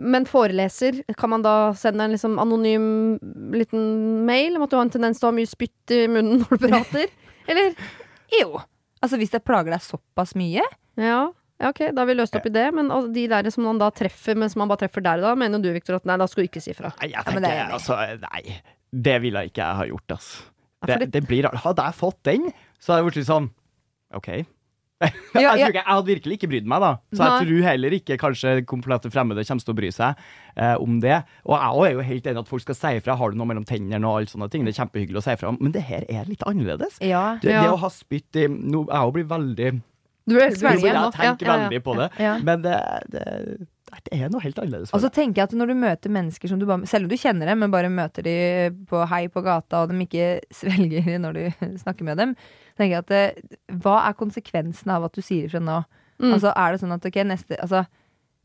[0.00, 2.86] Men foreleser, kan man da sende en liksom anonym
[3.52, 3.84] liten
[4.28, 6.62] mail om at du har en tendens til å ha mye spytt i munnen når
[6.62, 7.12] du prater?
[7.50, 7.74] Eller?
[8.38, 8.62] Jo.
[9.02, 10.64] Altså hvis det plager deg såpass mye.
[11.00, 11.22] Ja.
[11.62, 12.66] Ja, ok, da har vi løst opp i det.
[12.74, 15.62] Men de der som man da treffer, mens man bare treffer der og da, mener
[15.62, 16.90] du, Victor, at nei, da skal du ikke si fra.
[17.00, 18.42] Nei, jeg Ja, det jeg altså Nei,
[18.92, 20.32] det ville ikke jeg ha gjort, ass.
[20.82, 21.62] Ja, Det, det- blir rart.
[21.62, 22.50] Hadde jeg fått den,
[22.82, 23.48] så hadde jeg blitt sånn
[24.18, 24.28] OK.
[25.34, 26.90] Ja, jeg, ikke, jeg hadde virkelig ikke brydd meg, da.
[27.10, 27.28] Så Nei.
[27.32, 30.20] jeg tror heller ikke kanskje komplette fremmede kommer til å bry seg
[30.54, 31.16] eh, om det.
[31.42, 33.16] Og jeg er jo helt enig at folk skal si ifra.
[33.18, 34.62] Har du noe mellom tennene og alle sånne ting.
[34.62, 35.58] Det er kjempehyggelig å si ifra om.
[35.58, 37.00] Men det her er litt annerledes.
[37.02, 37.24] Ja.
[37.42, 37.64] Det, Ja.
[37.66, 39.72] det å ha spytt i nå, Jeg òg blir veldig
[40.28, 41.06] Du er Svelge nå.
[41.10, 41.68] Jeg tenker Ja, ja, ja.
[41.68, 42.08] veldig på det.
[42.46, 42.76] Men det,
[43.12, 43.24] det,
[43.92, 44.90] det er noe helt annerledes.
[44.92, 47.12] Og For så tenker jeg at når du møter mennesker som du bare Selv om
[47.12, 48.36] du kjenner dem, men bare møter de
[48.88, 50.28] på hei på gata, og de ikke
[50.60, 52.36] svelger når du snakker med dem,
[52.78, 55.82] tenker jeg at eh, Hva er konsekvensen av at du sier ifra nå?
[56.22, 56.30] Mm.
[56.36, 57.84] Altså er det sånn at ok, neste Altså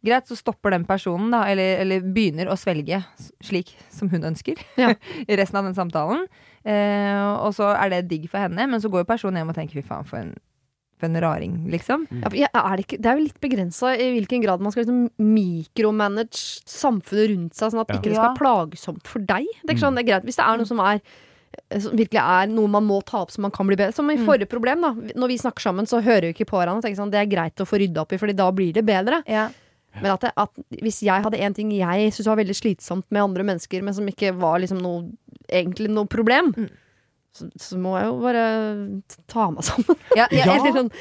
[0.06, 3.00] Greit, så stopper den personen, da, eller, eller begynner å svelge
[3.44, 4.60] slik som hun ønsker.
[4.78, 4.92] Ja.
[5.28, 6.28] I resten av den samtalen.
[6.62, 9.58] Eh, og så er det digg for henne, men så går jo personen hjem og
[9.58, 10.36] tenker fy faen, for en,
[11.06, 12.08] en raring, liksom.
[12.34, 15.10] Ja, er det, ikke, det er jo litt begrensa i hvilken grad man skal liksom
[15.20, 17.96] mikromanage samfunnet rundt seg, sånn at Ja.
[18.00, 19.46] ikke det skal være plagsomt for deg.
[19.64, 21.02] Det er, ikke sånn, det er greit hvis det er noe som er
[21.80, 23.94] som virkelig er noe man må ta opp så man kan bli bedre.
[23.96, 24.92] Som i forrige problem, da.
[24.94, 26.78] Når vi snakker sammen, så hører vi ikke på hverandre.
[26.78, 28.86] og tenker Sånn, det er greit å få rydda opp i, Fordi da blir det
[28.86, 29.24] bedre.
[29.26, 29.50] Ja.
[30.00, 30.52] Men at, det, at
[30.84, 34.06] hvis jeg hadde en ting jeg syntes var veldig slitsomt med andre mennesker, men som
[34.06, 35.08] ikke var liksom noe,
[35.50, 36.70] egentlig noe problem, Mm.
[37.38, 38.44] Så, så må jeg jo bare
[39.32, 39.98] ta meg sammen.
[40.20, 40.56] Ja, ja, Ja.
[40.58, 40.92] eller sånn,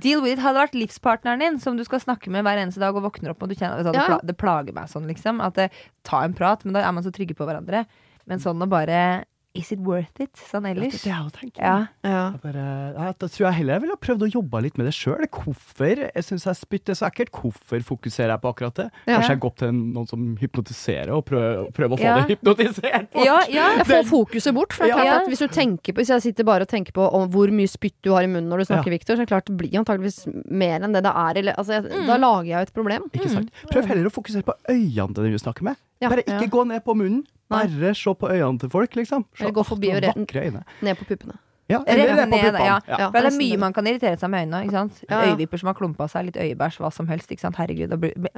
[0.00, 2.96] Deal with it hadde vært livspartneren din som du skal snakke med hver eneste dag
[2.96, 4.16] og våkner opp og du kjenner at det, Ja.
[4.24, 5.42] det plager meg sånn, liksom.
[5.44, 5.66] At det,
[6.08, 7.84] ta en prat, men da er man så trygge på hverandre.
[8.30, 10.30] Men sånn å bare Is it worth it?
[10.48, 11.02] Sånn Ja, det, ellers.
[11.02, 11.50] det er jo.
[11.60, 11.72] Ja.
[12.08, 12.20] Ja.
[12.32, 12.62] Jeg bare,
[12.96, 15.26] ja, da tror jeg heller jeg ville ha prøvd å jobbe litt med det sjøl.
[15.28, 17.28] Hvorfor jeg syns jeg spytter så ekkelt?
[17.36, 18.86] Hvorfor fokuserer jeg på akkurat det?
[19.04, 19.18] Ja.
[19.18, 22.14] Kanskje jeg går til noen som hypnotiserer, og prøver, prøver å få Ja.
[22.24, 23.10] det hypnotisert?
[23.12, 23.24] bort?
[23.28, 23.66] Ja, ja.
[23.76, 24.72] Jeg får fokuset bort.
[24.72, 26.92] For det er klart at hvis, du tenker på, hvis jeg sitter bare og tenker
[26.96, 28.96] på om hvor mye spytt du har i munnen når du snakker, Ja.
[28.96, 31.36] Victor, så er det klart det blir antageligvis mer enn det det er.
[31.36, 32.06] Eller, altså, jeg, Mm.
[32.06, 33.02] Da lager jeg jo et problem.
[33.12, 33.50] Ikke sant?
[33.70, 35.76] Prøv heller å fokusere på øynene til den du snakker med.
[36.00, 36.08] Ja.
[36.08, 36.48] Bare ikke Ja.
[36.48, 37.26] gå ned på munnen.
[37.52, 39.20] Bare se på øynene til folk, liksom.
[39.32, 40.62] Se, Eller gå forbi og re- vakre øyne.
[40.82, 41.34] Ned på puppene.
[41.70, 42.58] Ja, eller ned på puppene.
[42.66, 42.78] ja.
[42.88, 42.96] Ja.
[42.98, 43.06] Ja.
[43.12, 44.58] For det er mye man kan irritere seg med øynene.
[44.66, 44.94] Ikke sant?
[45.08, 45.16] Ja.
[45.30, 47.30] Øyevipper som har klumpa seg, litt øyebæsj, hva som helst.
[47.32, 47.56] Ikke sant?
[47.56, 48.30] Herregud, da blir, blir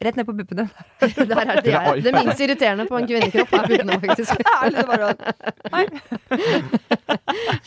[0.00, 0.64] Rett ned på puppene.
[1.00, 1.14] Der er
[1.60, 4.32] det, det, er, det minst irriterende på en kvinnekropp er puppene, faktisk.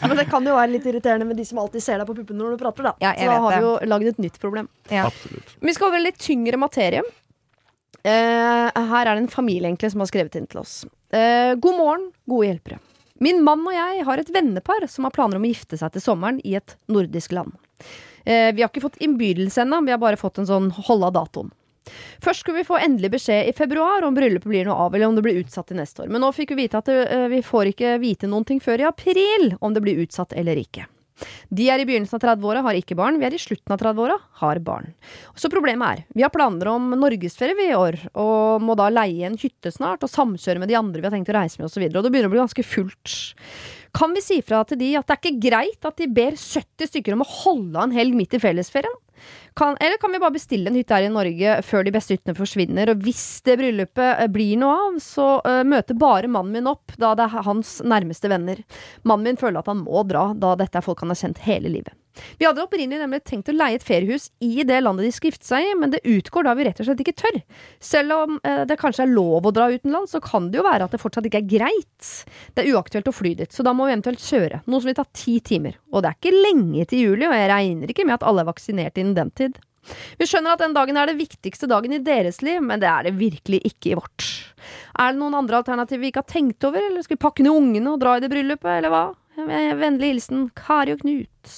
[0.07, 2.39] Men det kan jo være litt irriterende med de som alltid ser deg på puppene
[2.41, 2.93] når du prater, da.
[3.03, 4.69] Ja, Så da har vi jo lagd et nytt problem.
[4.91, 5.05] Ja.
[5.61, 7.03] Vi skal over litt tyngre materie.
[8.03, 10.81] Eh, her er det en familie egentlig som har skrevet inn til oss.
[11.13, 12.79] Uh, god morgen, gode hjelpere.
[13.23, 16.03] Min mann og jeg har et vennepar som har planer om å gifte seg til
[16.03, 17.53] sommeren i et nordisk land.
[18.25, 21.13] Uh, vi har ikke fått innbydelse ennå, vi har bare fått en sånn hold av
[21.19, 21.53] datoen.
[22.23, 25.17] Først skulle vi få endelig beskjed i februar om bryllupet blir noe av, eller om
[25.17, 26.11] det blir utsatt til neste år.
[26.13, 28.87] Men nå fikk vi vite at eh, vi får ikke vite noen ting før i
[28.87, 30.87] april om det blir utsatt eller ikke.
[31.53, 33.19] De er i begynnelsen av 30-åra, har ikke barn.
[33.21, 34.91] Vi er i slutten av 30-åra, har barn.
[35.37, 39.27] Så problemet er, vi har planer om norgesferie vi i år, og må da leie
[39.27, 41.85] en hytte snart, og samkjøre med de andre vi har tenkt å reise med, osv.
[41.85, 43.17] Og, og det begynner å bli ganske fullt.
[43.93, 46.89] Kan vi si fra til de at det er ikke greit at de ber 70
[46.89, 48.95] stykker om å holde av en helg midt i fellesferien?
[49.57, 52.37] Kan, eller kan vi bare bestille en hytte her i Norge før de beste hyttene
[52.37, 52.89] forsvinner?
[52.93, 56.95] Og hvis det bryllupet eh, blir noe av, så uh, møter bare mannen min opp,
[56.97, 58.63] da det er hans nærmeste venner.
[59.05, 61.71] Mannen min føler at han må dra, da dette er folk han har kjent hele
[61.75, 61.93] livet.
[62.37, 65.47] Vi hadde opprinnelig nemlig tenkt å leie et feriehus i det landet de skal gifte
[65.47, 67.39] seg i, men det utgår da vi rett og slett ikke tør.
[67.83, 70.87] Selv om eh, det kanskje er lov å dra utenlands, så kan det jo være
[70.87, 72.13] at det fortsatt ikke er greit.
[72.53, 74.99] Det er uaktuelt å fly dit, så da må vi eventuelt kjøre, noe som vil
[74.99, 75.77] ta ti timer.
[75.93, 78.51] Og det er ikke lenge til juli, og jeg regner ikke med at alle er
[78.51, 79.61] vaksinert innen den tid.
[80.17, 83.09] Vi skjønner at den dagen er det viktigste dagen i deres liv, men det er
[83.09, 84.27] det virkelig ikke i vårt.
[85.01, 87.57] Er det noen andre alternativer vi ikke har tenkt over, eller skal vi pakke ned
[87.57, 89.05] ungene og dra i det bryllupet, eller hva?
[89.35, 91.55] Vennlig hilsen Kari og Knut.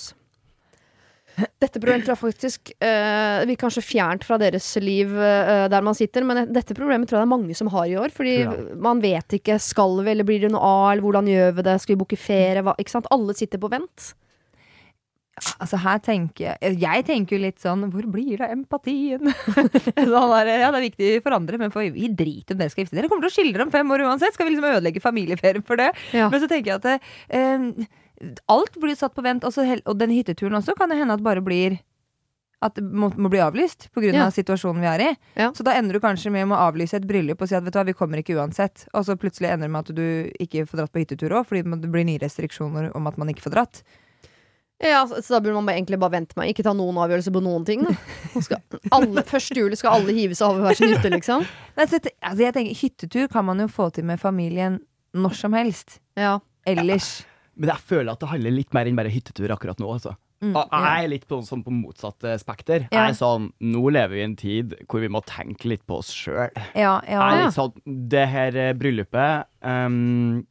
[1.36, 5.98] Dette problemet tror jeg faktisk uh, blir kanskje fjernt fra deres liv uh, der man
[5.98, 8.14] sitter, men dette problemet tror jeg det er mange som har i år.
[8.16, 8.54] Fordi Ja.
[8.80, 11.80] man vet ikke skal vi, eller blir det noe av, eller hvordan gjør vi det,
[11.84, 13.10] skal vi booke ferie, hva, ikke sant.
[13.12, 14.14] Alle sitter på vent.
[15.60, 19.20] Altså her tenker Jeg jeg tenker jo litt sånn Hvor blir det av empatien?
[19.36, 22.86] sånn der, ja, det er viktig for andre, men for, vi driter om dere skal
[22.86, 23.10] gifte dere.
[23.12, 24.32] kommer til å skille dere om fem år uansett.
[24.38, 25.90] Skal vi liksom ødelegge familieferien for det?
[26.16, 26.30] Ja.
[26.32, 27.68] Men så tenker jeg at eh,
[28.52, 29.46] alt blir satt på vent.
[29.48, 31.80] Også, og den hytteturen også kan det hende at bare blir
[32.64, 34.08] at det må, må bli avlyst pga.
[34.10, 34.26] Ja.
[34.26, 35.10] av situasjonen vi er i.
[35.38, 35.52] Ja.
[35.56, 37.80] Så da ender du kanskje med å avlyse et bryllup og si at vet du
[37.80, 38.88] hva, vi kommer ikke uansett.
[38.96, 40.08] Og så plutselig ender det med at du
[40.42, 43.46] ikke får dratt på hyttetur òg, fordi det blir nye restriksjoner om at man ikke
[43.46, 43.84] får dratt.
[44.84, 46.52] Ja, så, da burde man bare egentlig bare vente meg.
[46.52, 47.86] Ikke ta noen avgjørelse på noen ting.
[48.96, 51.46] Alle, første juli skal alle hive seg over hver sin hytte, liksom.
[51.78, 54.82] Nei, så, altså, jeg tenker, hyttetur kan man jo få til med familien
[55.16, 56.00] når som helst.
[56.20, 56.38] Ja.
[56.68, 57.22] Ellers.
[57.56, 59.88] Men jeg føler at det handler litt mer enn bare hyttetur akkurat nå.
[59.96, 60.16] Altså.
[60.44, 62.88] Mm, Og Jeg er litt på, sånn på motsatt eh, spekter.
[62.92, 63.06] Ja.
[63.06, 66.02] Jeg er sånn, Nå lever vi i en tid hvor vi må tenke litt på
[66.02, 66.52] oss sjøl.
[66.76, 67.22] Ja, ja.
[67.22, 67.80] Jeg er litt sånn,
[68.12, 70.44] det her eh, bryllupet ehm,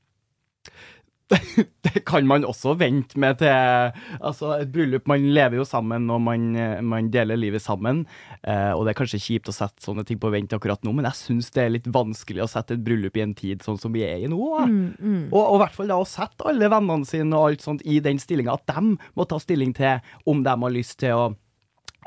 [1.84, 6.20] Det kan man også vente med til Altså, et bryllup Man lever jo sammen, og
[6.20, 6.50] man,
[6.84, 8.02] man deler livet sammen.
[8.42, 11.08] Eh, og det er kanskje kjipt å sette sånne ting på vent akkurat nå, men
[11.08, 13.94] jeg syns det er litt vanskelig å sette et bryllup i en tid sånn som
[13.94, 14.40] vi er i nå.
[14.68, 15.22] Mm, mm.
[15.30, 18.00] Og, og i hvert fall da å sette alle vennene sine og alt sånt i
[18.04, 21.32] den stillinga, at de må ta stilling til om de har lyst til å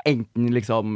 [0.06, 0.94] enten liksom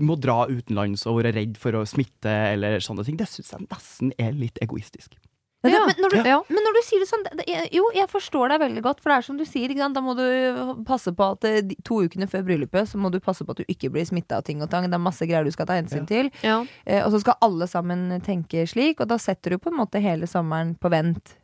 [0.00, 3.18] må dra utenlands og være redd for å smitte eller sånne ting.
[3.20, 5.14] Det syns jeg nesten er litt egoistisk.
[5.64, 5.78] Men, Ja.
[5.86, 6.42] men, når du, Ja.
[6.48, 9.10] men når du sier det sånn det, det, Jo, jeg forstår deg veldig godt, for
[9.10, 9.68] det er som du sier.
[9.68, 9.94] Ikke sant?
[9.94, 13.18] Da må du passe på at eh, de- to ukene før bryllupet Så må du
[13.18, 14.84] passe på at du ikke blir smitta av ting og tang.
[14.86, 16.30] Det er masse greier du skal ta hensyn til.
[16.44, 16.64] Ja.
[16.86, 20.00] Eh, og så skal alle sammen tenke slik, og da setter du på en måte
[20.00, 21.34] hele sommeren på vent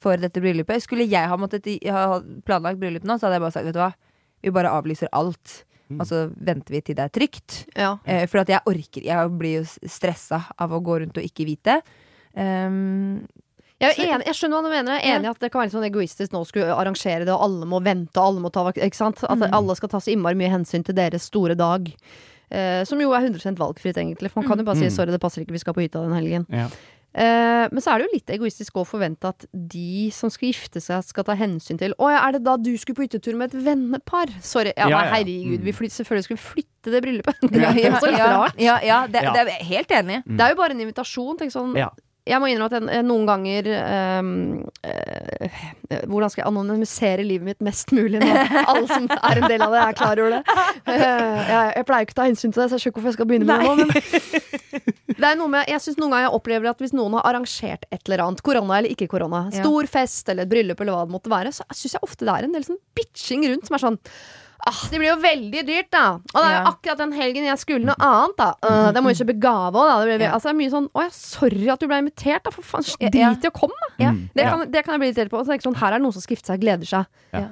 [0.00, 0.82] for dette bryllupet.
[0.82, 3.80] Skulle jeg ha måttet ha planlagt bryllup nå, så hadde jeg bare sagt vet du
[3.84, 3.92] hva,
[4.42, 5.64] vi bare avlyser alt.
[5.90, 6.00] Mm.
[6.00, 7.66] Og så venter vi til det er trygt.
[7.76, 7.98] ja.
[8.06, 11.46] Eh, for at jeg orker Jeg blir jo stressa av å gå rundt og ikke
[11.46, 11.82] vite.
[12.36, 13.26] Um,
[13.80, 14.98] Jeg, enig, jeg skjønner hva du mener.
[15.00, 17.24] Jeg er enig i at det kan være litt sånn egoistisk nå å skulle arrangere
[17.24, 19.22] det, og alle må vente, og alle må ta Ikke sant?
[19.24, 19.48] At Mm.
[19.56, 21.88] alle skal ta så innmari mye hensyn til deres store dag.
[22.52, 24.30] Eh, som jo er 100 valgfritt, egentlig.
[24.30, 24.90] For man kan jo bare si Mm.
[24.90, 26.46] 'sorry, det passer ikke, vi skal på hytta den helgen'.
[26.50, 26.68] Ja.
[27.12, 30.78] Eh, men så er det jo litt egoistisk å forvente at de som skal gifte
[30.80, 33.52] seg, skal ta hensyn til Å ja, er det da du skulle på hyttetur med
[33.52, 34.28] et vennepar?
[34.40, 34.72] Sorry.
[34.76, 35.64] Ja, nei, herregud, Mm.
[35.64, 37.34] vi flyt, selvfølgelig skulle vi flytte det bryllupet.
[37.50, 38.54] Det ja, er litt ja, rart.
[38.58, 40.22] ja, ja, det, det er jeg helt enig.
[40.26, 40.36] Mm.
[40.36, 41.38] Det er jo bare en invitasjon.
[41.38, 41.88] Tenk sånn Ja.
[42.28, 43.68] Jeg må innrømme at jeg, eh, noen ganger
[44.20, 44.32] um,
[44.84, 45.62] uh,
[46.10, 48.28] Hvordan skal jeg anonymisere livet mitt mest mulig nå?
[48.60, 50.40] Alle som er en del av det, er klar over det.
[50.84, 53.10] Uh, jeg, jeg pleier ikke å ta hensyn til det, så jeg skjønner ikke hvorfor
[53.10, 53.74] jeg skal begynne med det nå.
[55.10, 57.26] Men det er noe med, jeg synes noen ganger jeg opplever at hvis noen har
[57.30, 61.08] arrangert et eller annet, korona eller ikke korona, stor fest eller et bryllup eller hva
[61.08, 63.76] det måtte være, så syns jeg ofte det er en del sånn bitching rundt som
[63.76, 64.00] er sånn
[64.68, 66.04] Ah, det blir jo veldig dyrt, da.
[66.20, 68.48] Og det er jo akkurat den helgen jeg skulle noe annet, da.
[68.64, 69.96] Uh, det må jo kjøpe gave òg, da.
[70.02, 70.34] Det blir, Ja.
[70.36, 72.54] altså, det er mye sånn Å ja, sorry at du ble invitert, da.
[72.54, 73.90] For faen, drit i å komme, da.
[74.02, 74.12] Ja.
[74.16, 74.22] Mm.
[74.36, 75.40] Det kan, det kan jeg bli irritert på.
[75.40, 76.92] Og så er det ikke sånn, her er det noen som skal gifte seg, gleder
[76.92, 77.10] seg.
[77.36, 77.46] Ja.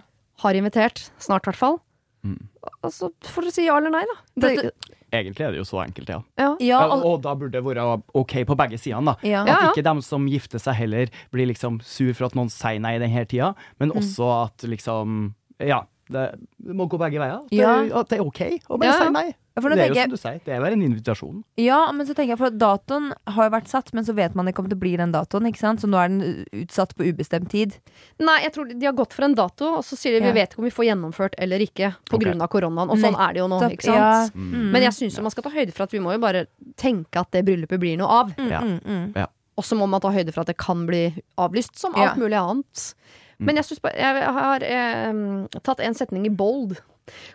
[0.44, 1.08] Har invitert.
[1.22, 1.80] Snart, i hvert fall.
[2.26, 2.38] Mm.
[2.82, 4.16] Og så får du si ja eller nei, da.
[4.42, 4.72] Det,
[5.08, 6.18] Egentlig er det jo så enkelt, ja.
[6.36, 6.48] ja.
[6.60, 7.84] Ja, og, og, da burde det være
[8.18, 9.28] OK på begge sidene, da.
[9.28, 9.44] ja.
[9.46, 9.70] At ja.
[9.70, 13.00] ikke dem som gifter seg heller blir liksom sur for at noen sier nei i
[13.00, 15.32] denne tida, men også at liksom
[15.64, 16.24] Ja, det,
[16.58, 17.42] det må gå begge veier.
[17.52, 17.82] Ja.
[17.82, 19.04] det, at det er OK å bare Ja, ja.
[19.06, 19.28] si nei.
[19.58, 21.38] For Det er jo som du sier, det er bare en invitasjon.
[21.58, 24.46] Ja, men så tenker jeg for datoen har jo vært satt, men så vet man
[24.46, 25.48] ikke om det blir den datoen.
[25.50, 25.82] ikke sant?
[25.82, 27.74] Så nå er den utsatt på ubestemt tid.
[28.22, 30.52] Nei, jeg tror de har gått for en dato, og så sier de vi vet
[30.54, 32.28] ikke om vi får gjennomført eller ikke på Okay.
[32.28, 32.88] grunn av koronaen.
[32.94, 33.98] Og sånn er det jo nå, ikke sant.
[33.98, 34.30] ja.
[34.38, 34.70] Mm.
[34.76, 36.46] Men jeg syns man skal ta høyde for at vi må jo bare
[36.78, 38.30] tenke at det bryllupet blir noe av.
[38.38, 38.60] Mm, Ja.
[38.62, 39.26] mm, mm.
[39.58, 41.02] Og så må man ta høyde for at det kan bli
[41.36, 42.10] avlyst, som Ja.
[42.12, 42.94] alt mulig annet.
[43.38, 45.18] Men jeg, synes jeg har eh,
[45.62, 46.76] tatt en setning i bold.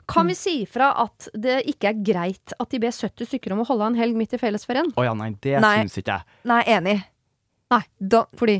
[0.10, 3.64] Kan vi si fra at det ikke er greit at de ber 70 stykker om
[3.64, 4.92] å holde en helg midt i fellesferien?
[5.00, 5.80] Å ja, nei, det Nei.
[5.82, 6.40] syns ikke jeg.
[6.52, 6.98] Nei, enig.
[7.74, 7.82] Nei.
[7.98, 8.60] da, Fordi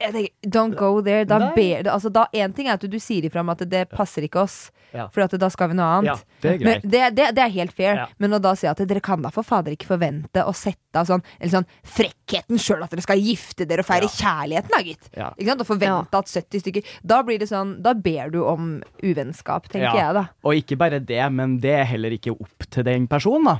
[0.00, 1.24] tenker, don't go there.
[1.24, 1.52] Da Nei.
[1.54, 3.88] ber du altså, da, En ting er at du, du sier ifra om at det
[3.90, 5.04] passer ikke oss, Ja.
[5.08, 6.24] for at da skal vi noe Ja, annet.
[6.42, 7.94] det er Men det, det, det er helt fair.
[7.96, 8.06] Ja.
[8.18, 11.06] Men å da si at dere kan da for fader ikke forvente å sette av
[11.06, 14.08] sånn Eller sånn frekkheten sjøl at dere skal gifte dere og feire Ja.
[14.08, 15.08] kjærligheten, da, gitt.
[15.16, 15.30] Ja.
[15.38, 15.60] Ikke sant?
[15.60, 19.92] Og forvente at 70 stykker Da blir det sånn Da ber du om uvennskap, tenker
[19.94, 19.94] Ja.
[19.94, 20.24] jeg, da.
[20.44, 23.58] Og ikke bare det, men det er heller ikke opp til den personen, da.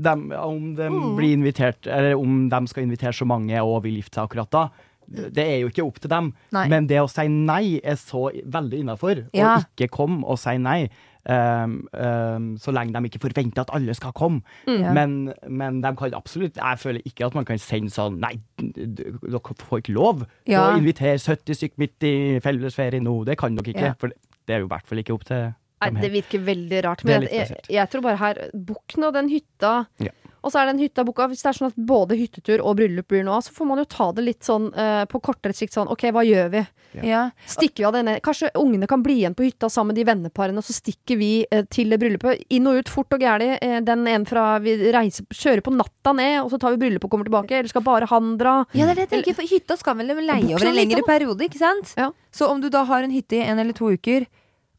[0.00, 1.16] Dem, om de Mm.
[1.16, 4.68] blir invitert, eller om de skal invitere så mange og vil gifte seg akkurat da.
[5.08, 6.32] Det er jo ikke opp til dem.
[6.52, 6.66] Nei.
[6.68, 9.24] Men det å si nei er så veldig innafor.
[9.36, 9.54] Ja.
[9.56, 10.82] Å ikke komme og si nei.
[11.28, 14.40] Um, um, så lenge de ikke forventer at alle skal komme.
[14.68, 14.94] Ja.
[14.96, 19.42] Men, men de kan absolutt Jeg føler ikke at man kan sende sånn Nei, dere
[19.60, 20.62] får ikke lov til Ja.
[20.70, 23.18] å invitere 70 stykk midt i fellesferie nå.
[23.28, 23.90] Det kan dere ikke.
[23.90, 23.98] Ja.
[24.00, 26.80] For det er jo i hvert fall ikke opp til Nei, dem det virker veldig
[26.88, 27.04] rart.
[27.06, 29.74] Men jeg, jeg, jeg tror bare her Bukk nå den hytta.
[30.02, 30.14] Ja.
[30.42, 31.26] Og så er den hytta booka.
[31.30, 33.82] Hvis det er sånn at både hyttetur og bryllup blir noe av, så får man
[33.82, 36.64] jo ta det litt sånn uh, på kortere sikt sånn OK, hva gjør vi?
[37.04, 37.26] Ja.
[37.44, 40.62] Stikker vi av denne Kanskje ungene kan bli igjen på hytta sammen med de venneparene,
[40.62, 42.46] og så stikker vi uh, til bryllupet.
[42.54, 43.50] Inn og ut, fort og gæli.
[43.58, 47.08] Uh, den ene fra Vi reiser, kjører på natta ned, og så tar vi bryllupet
[47.08, 47.58] og kommer tilbake.
[47.58, 48.60] Eller skal bare han dra?
[48.72, 51.48] Ja, det er det jeg tenker, for hytta skal vel leie over en lengre periode,
[51.48, 51.94] ikke sant?
[51.98, 52.12] Ja.
[52.34, 54.28] Så om du da har en hytte i en eller to uker,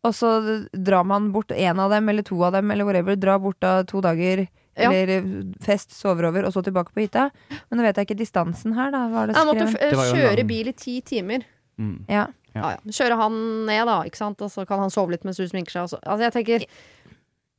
[0.07, 0.29] og så
[0.71, 3.81] drar man bort en av dem eller to av dem, eller whatever, drar bort da
[3.87, 4.45] to dager,
[4.77, 4.91] Ja.
[4.91, 5.23] eller eh,
[5.65, 7.29] fest, sover over, og så tilbake på hytta.
[7.69, 9.07] Men nå vet jeg ikke distansen her, da.
[9.09, 11.43] Hva er det jeg måtte f- Det var kjøre bil i ti timer.
[11.79, 12.05] Mm.
[12.07, 12.27] Ja.
[12.55, 12.61] Ja.
[12.61, 12.91] Ja, ja.
[12.91, 14.41] Kjøre han ned, da, ikke sant?
[14.41, 15.99] og så kan han sove litt mens du sminker seg.
[16.01, 16.65] Altså, jeg tenker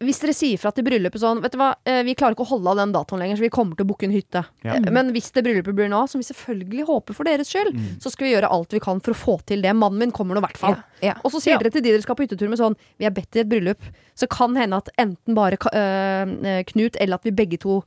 [0.00, 2.52] Hvis dere sier fra til bryllupet sånn Vet du hva, eh, vi klarer ikke å
[2.54, 4.40] holde av den datoen lenger, så vi kommer til å booke en hytte.
[4.64, 4.76] Ja.
[4.78, 7.98] Eh, Men hvis det bryllupet blir nå, som vi selvfølgelig håper for deres skyld, Mm.
[8.00, 9.74] så skal vi gjøre alt vi kan for å få til det.
[9.76, 10.76] Mannen min kommer nå i hvert fall.
[11.02, 11.10] Ja.
[11.10, 11.14] Ja.
[11.24, 13.36] Og så sier dere til de dere skal på hyttetur med sånn Vi er bedt
[13.36, 13.82] i et bryllup.
[14.14, 17.80] Så kan hende at enten bare øh, Knut eller at vi begge to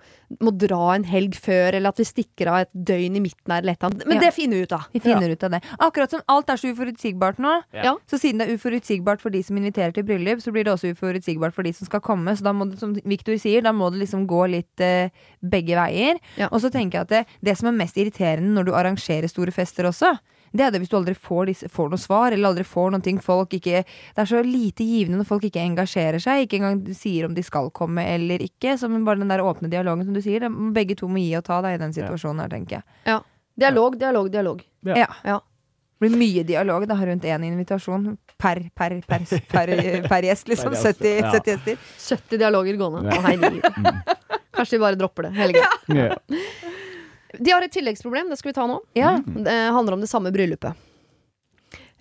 [0.44, 3.62] må dra en helg før, eller at vi stikker av et døgn i midten her,
[3.64, 4.08] eller et eller annet.
[4.08, 4.22] Men Ja.
[4.26, 4.88] det finner vi ut av.
[4.92, 5.62] Vi finner ut av det.
[5.80, 7.96] Akkurat som alt er så uforutsigbart nå, Ja.
[8.12, 10.92] så siden det er uforutsigbart for de som inviterer til bryllup, så blir det også
[10.92, 12.36] uforutsigbart for de som skal komme.
[12.36, 15.08] Så da må det, som Victor sier, da må det liksom gå litt uh,
[15.42, 16.20] begge veier.
[16.36, 16.50] Ja.
[16.52, 19.52] Og så tenker jeg at det, det som er mest irriterende når du arrangerer store
[19.56, 20.18] fester også,
[20.52, 23.04] det er det hvis du aldri får, disse, får noe svar, eller aldri får noen
[23.06, 23.20] ting.
[23.24, 27.28] Folk ikke, det er så lite givende når folk ikke engasjerer seg, ikke engang sier
[27.28, 28.78] om de skal komme eller ikke.
[28.80, 30.46] Som bare den der åpne dialogen som du sier.
[30.46, 32.90] Det, begge to må gi og ta da, i den situasjonen her, tenker jeg.
[33.10, 33.20] Ja.
[33.58, 34.66] Dialog, dialog, dialog.
[34.86, 35.04] Ja.
[35.04, 35.12] Ja.
[35.26, 35.38] Ja.
[35.98, 39.72] Det blir mye dialog da, rundt én invitasjon per, per, per, per,
[40.06, 40.52] per gjest.
[40.52, 40.76] Liksom.
[40.78, 41.80] 70, 70 gjester.
[42.06, 43.10] 70 dialoger gående.
[43.10, 43.18] Ja.
[43.18, 44.14] Å, herregud.
[44.58, 45.34] Kanskje vi bare dropper det.
[45.40, 46.14] Hele greia.
[47.36, 48.78] De har et tilleggsproblem, det skal vi ta nå.
[48.96, 49.18] Ja.
[49.26, 50.78] Det handler om det samme bryllupet.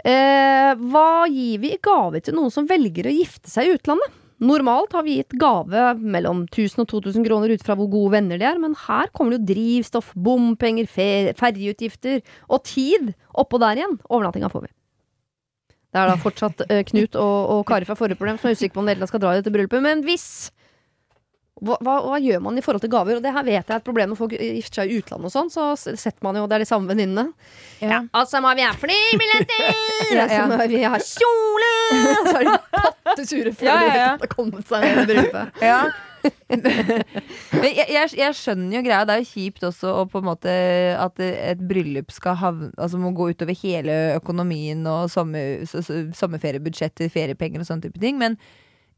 [0.06, 4.14] Eh, hva gir vi i gave til noen som velger å gifte seg i utlandet?
[4.46, 8.36] Normalt har vi gitt gave mellom 1000 og 2000 kroner ut fra hvor gode venner
[8.38, 12.20] de er, men her kommer det jo drivstoff, bompenger, fe- ferjeutgifter
[12.52, 13.96] og tid oppå der igjen.
[14.12, 14.72] Overnattinga får vi.
[15.96, 18.76] Det er da fortsatt eh, Knut og, og Kari fra forrige problem som er usikre
[18.76, 20.28] på om de skal dra i dette bryllupet, men hvis
[21.56, 23.16] hva, hva, hva gjør man i forhold til gaver?
[23.16, 25.32] Og det her vet jeg er et problem når folk gifter seg i utlandet og
[25.32, 27.30] sånn, så setter man jo Det er de samme venninnene.
[27.80, 28.02] Ja.
[28.12, 29.70] Og så må vi ha flybilletter!
[30.16, 30.42] Ja, så ja.
[30.50, 31.70] må vi ha kjole!
[31.96, 32.58] Og så er de
[33.06, 34.10] pattesure før Ja, ja, ja.
[34.20, 35.64] det har kommet seg ned i bryllupet.
[35.64, 35.80] Ja.
[36.50, 39.06] Men jeg, jeg, jeg skjønner jo greia.
[39.06, 40.52] Det er jo kjipt også å på en måte
[40.98, 47.62] at et bryllup skal havne Altså må gå utover hele økonomien og sommer, sommerferiebudsjetter, feriepenger
[47.62, 48.18] og sånne type ting.
[48.20, 48.36] Men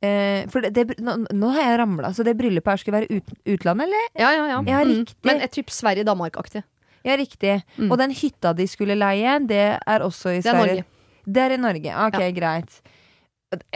[0.03, 2.13] eh, for det, det, nå, nå har jeg ramla.
[2.15, 4.05] Så det bryllupet her skulle være ut, utlandet, eller?
[4.19, 4.61] Ja, ja, ja.
[4.67, 5.07] Ja, Mm.
[5.25, 6.63] Men et typ Sverige-Danmark-aktig.
[7.07, 7.63] Ja, riktig.
[7.79, 7.91] Mm.
[7.93, 10.75] Og den hytta de skulle leie, det er også i Det er Sverige.
[10.83, 10.85] Norge.
[11.29, 11.95] Det er i Norge.
[12.07, 12.31] Ok, Ja.
[12.31, 12.81] greit.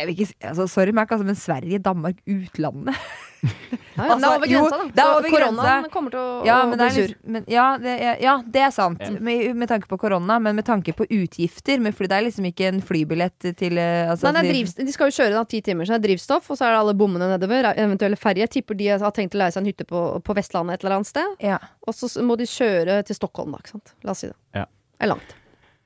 [0.09, 2.95] Ikke altså, sorry, Mac, altså, men Sverige, Danmark, utlandet
[3.43, 4.85] Ja, ja, altså, det er over grensa, da.
[4.95, 7.09] det er over Koronaen kommer til å, Ja, å det bli sur.
[7.11, 9.03] litt, men, ja, det er, ja, det er sant.
[9.03, 9.11] Ja.
[9.19, 11.83] Med, med tanke på korona, men med tanke på utgifter.
[11.83, 14.95] Men fordi det er liksom ikke en flybillett til eh, altså, Nei, er drivst- de
[14.95, 16.95] skal jo kjøre da ti timer, så det er drivstoff, og så er det alle
[17.03, 17.73] bommene nedover.
[17.75, 18.49] Eventuelle ferjer.
[18.55, 21.11] Tipper de har tenkt å leie seg en hytte på, på Vestlandet et eller annet
[21.13, 21.37] sted.
[21.43, 21.59] ja.
[21.87, 23.59] Og så må de kjøre til Stockholm, da.
[23.65, 23.93] Ikke sant?
[24.07, 24.37] La oss si det.
[24.55, 24.65] Ja.
[24.71, 25.35] Det er langt.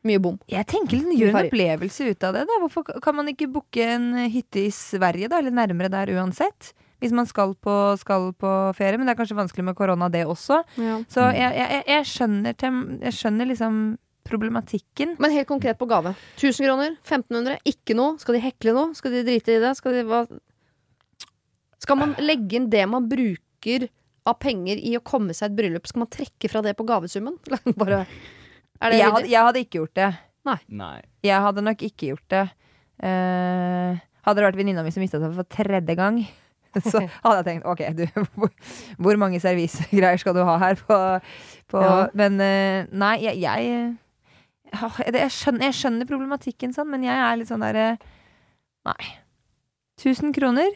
[0.07, 0.37] Mye bom.
[0.47, 2.45] Jeg tenker den Gjør en opplevelse ut av det.
[2.47, 5.41] da Hvorfor kan man ikke booke en hytte i Sverige, da?
[5.41, 6.75] Eller nærmere der uansett?
[7.03, 8.97] Hvis man skal på, skal på ferie.
[8.97, 10.63] Men det er kanskje vanskelig med korona, det også.
[11.13, 11.35] Så Mm.
[11.37, 15.17] jeg, jeg, jeg, skjønner, til, jeg skjønner liksom problematikken.
[15.23, 16.15] Men helt konkret på gave.
[16.41, 16.97] 1000 kroner?
[17.05, 17.59] 1500?
[17.69, 18.17] Ikke noe?
[18.19, 18.95] Skal de hekle noe?
[18.99, 19.75] Skal de drite i det?
[19.79, 20.25] Skal, de, hva?
[21.83, 23.87] Skal man legge inn det man bruker
[24.27, 25.87] av penger i å komme seg et bryllup?
[25.87, 27.37] Skal man trekke fra det på gavesummen?
[27.79, 28.07] Bare,
[28.81, 30.09] er det Jeg hadde, jeg hadde ikke gjort det.
[30.47, 30.59] Nei.
[31.27, 32.45] Jeg hadde nok ikke gjort det.
[33.03, 36.23] Uh, hadde det vært venninna mi som mista seg for tredje gang,
[36.93, 38.05] så hadde jeg tenkt ok, du,
[39.03, 40.99] hvor, mange servisegreier skal du ha her på,
[41.73, 41.95] på Ja.
[42.17, 43.95] Men eh, nei, jeg, jeg
[44.75, 47.95] ja, jeg, skjønner, jeg skjønner problematikken sånn, men jeg er litt sånn derre
[48.87, 49.15] Nei.
[49.99, 50.69] 1000 kroner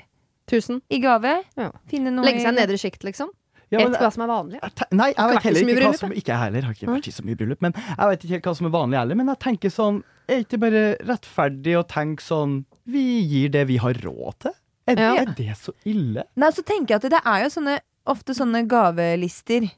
[0.50, 0.80] 1000?
[0.90, 1.36] i gave.
[1.58, 1.68] Ja.
[1.90, 3.30] Finne noe Legge seg i- nedre sjikt, liksom?
[3.70, 4.58] Ja, men, hva som er vanlig.
[4.90, 7.22] nei, jeg vet heller ikke hva som Ikke jeg heller, har ikke vært i så
[7.22, 7.60] mye bryllup.
[7.62, 9.18] Men jeg vet ikke hva som er vanlig heller.
[9.20, 12.56] Men jeg tenker sånn Er det ikke bare rettferdig å tenke sånn
[12.90, 14.56] Vi gir det vi har råd til?
[14.90, 15.14] Er, Ja.
[15.22, 16.24] er det så ille?
[16.36, 19.70] Nei, så tenker jeg at det er jo sånne, ofte sånne gavelister.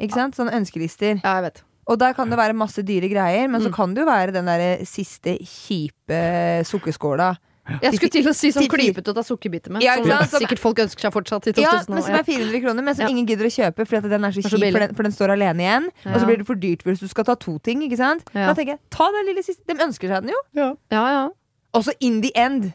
[0.00, 0.34] Ikke sant?
[0.38, 1.20] Sånne ønskelister.
[1.22, 1.62] Ja, jeg vet.
[1.90, 3.74] Og der kan det være masse dyre greier, men så Mm.
[3.74, 7.36] kan det jo være den der siste kjipe sukkerskåla.
[7.82, 9.82] Jeg skulle til å si sånn klypete å ta sukkerbiter med.
[9.84, 10.30] Ja, ikke som sant?
[10.30, 13.04] Som- sikkert folk ønsker seg fortsatt i Ja, men som er 400 kroner, men som
[13.04, 13.08] Ja.
[13.10, 15.28] ingen gidder å kjøpe fordi at den er så kjip, for den, for den står
[15.30, 15.84] alene igjen.
[16.06, 18.24] Og så blir det for dyrt hvis du skal ta to ting, ikke sant?
[18.34, 18.46] Ja.
[18.52, 19.62] Da tenker jeg, ta den lille siste.
[19.68, 20.40] De ønsker seg den jo.
[20.54, 20.74] Ja.
[20.90, 21.28] ja, ja.
[21.74, 22.72] Og så in the end.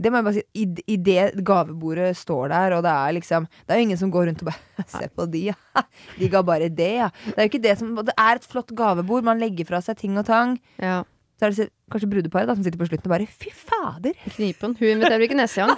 [0.00, 0.44] Det må jeg bare si.
[0.56, 4.12] I, I det gavebordet står der, og det er liksom Det er jo ingen som
[4.14, 5.84] går rundt og bare Se på de, ja.
[6.16, 7.10] De ga bare det, ja.
[7.26, 9.26] Det er jo ikke det som Det er et flott gavebord.
[9.26, 10.56] Man legger fra seg ting og tang.
[10.80, 11.02] Ja.
[11.40, 14.14] Så er det kanskje brudeparet da, som sitter på slutten og bare Fy fader!
[14.36, 14.74] Knipen.
[14.78, 15.76] Hun inviterer ikke neste gang.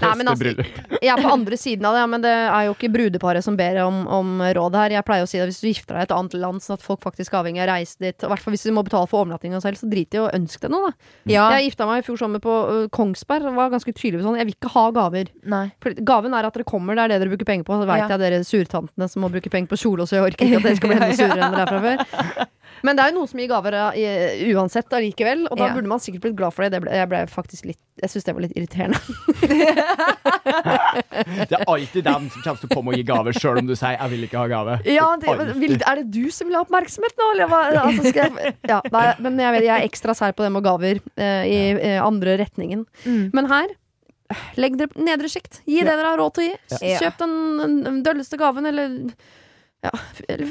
[0.00, 0.52] Nei, men altså,
[1.00, 3.56] jeg er på andre siden av det, ja, men det er jo ikke brudeparet som
[3.58, 4.94] ber om, om råd her.
[4.96, 6.84] Jeg pleier å si at hvis du gifter deg i et annet land, sånn at
[6.84, 9.08] folk faktisk er avhengig av å reise dit, i hvert fall hvis du må betale
[9.10, 11.10] for overnattinga selv, så drit i å ønske deg noe, da.
[11.30, 11.46] Ja.
[11.56, 14.38] Jeg gifta meg i fjor sommer på uh, Kongsberg og var ganske tydelig på sånn,
[14.40, 15.32] jeg vil ikke ha gaver.
[15.50, 15.64] Nei.
[15.84, 17.78] For gaven er at dere kommer, det er det dere bruker penger på.
[17.80, 18.08] Så veit Ja.
[18.14, 20.78] jeg dere surtantene som må bruke penger på kjole, så jeg orker ikke at dere
[20.80, 22.48] skal bli enda surere enn dere er fra før.
[22.86, 23.92] Men det er jo noen som gir gaver uh,
[24.54, 25.74] uansett allikevel, og da Ja.
[25.76, 26.72] burde man sikkert blitt glad for det.
[26.72, 29.00] det ble, jeg ble faktisk litt Jeg syns det var litt irriterende.
[31.50, 33.74] Det er alltid dem som kommer til å komme og gi gaver, sjøl om du
[33.76, 34.76] sier 'jeg vil ikke ha gave'.
[34.88, 37.60] Ja, det, vil, Er det du som vil ha oppmerksomhet nå, eller hva?
[37.84, 40.64] Altså, skal jeg, ja, nei, men jeg, vet, jeg er ekstra sær på det med
[40.64, 42.86] gaver uh, i uh, andre retningen.
[43.04, 43.30] Mm.
[43.36, 43.76] Men her
[44.60, 45.60] Legg dere på nedre sjikt.
[45.66, 46.56] Gi det dere har råd til å gi.
[46.86, 46.98] Ja.
[47.02, 47.32] Kjøp den,
[47.82, 49.10] den dølleste gaven, eller
[49.84, 49.92] ja,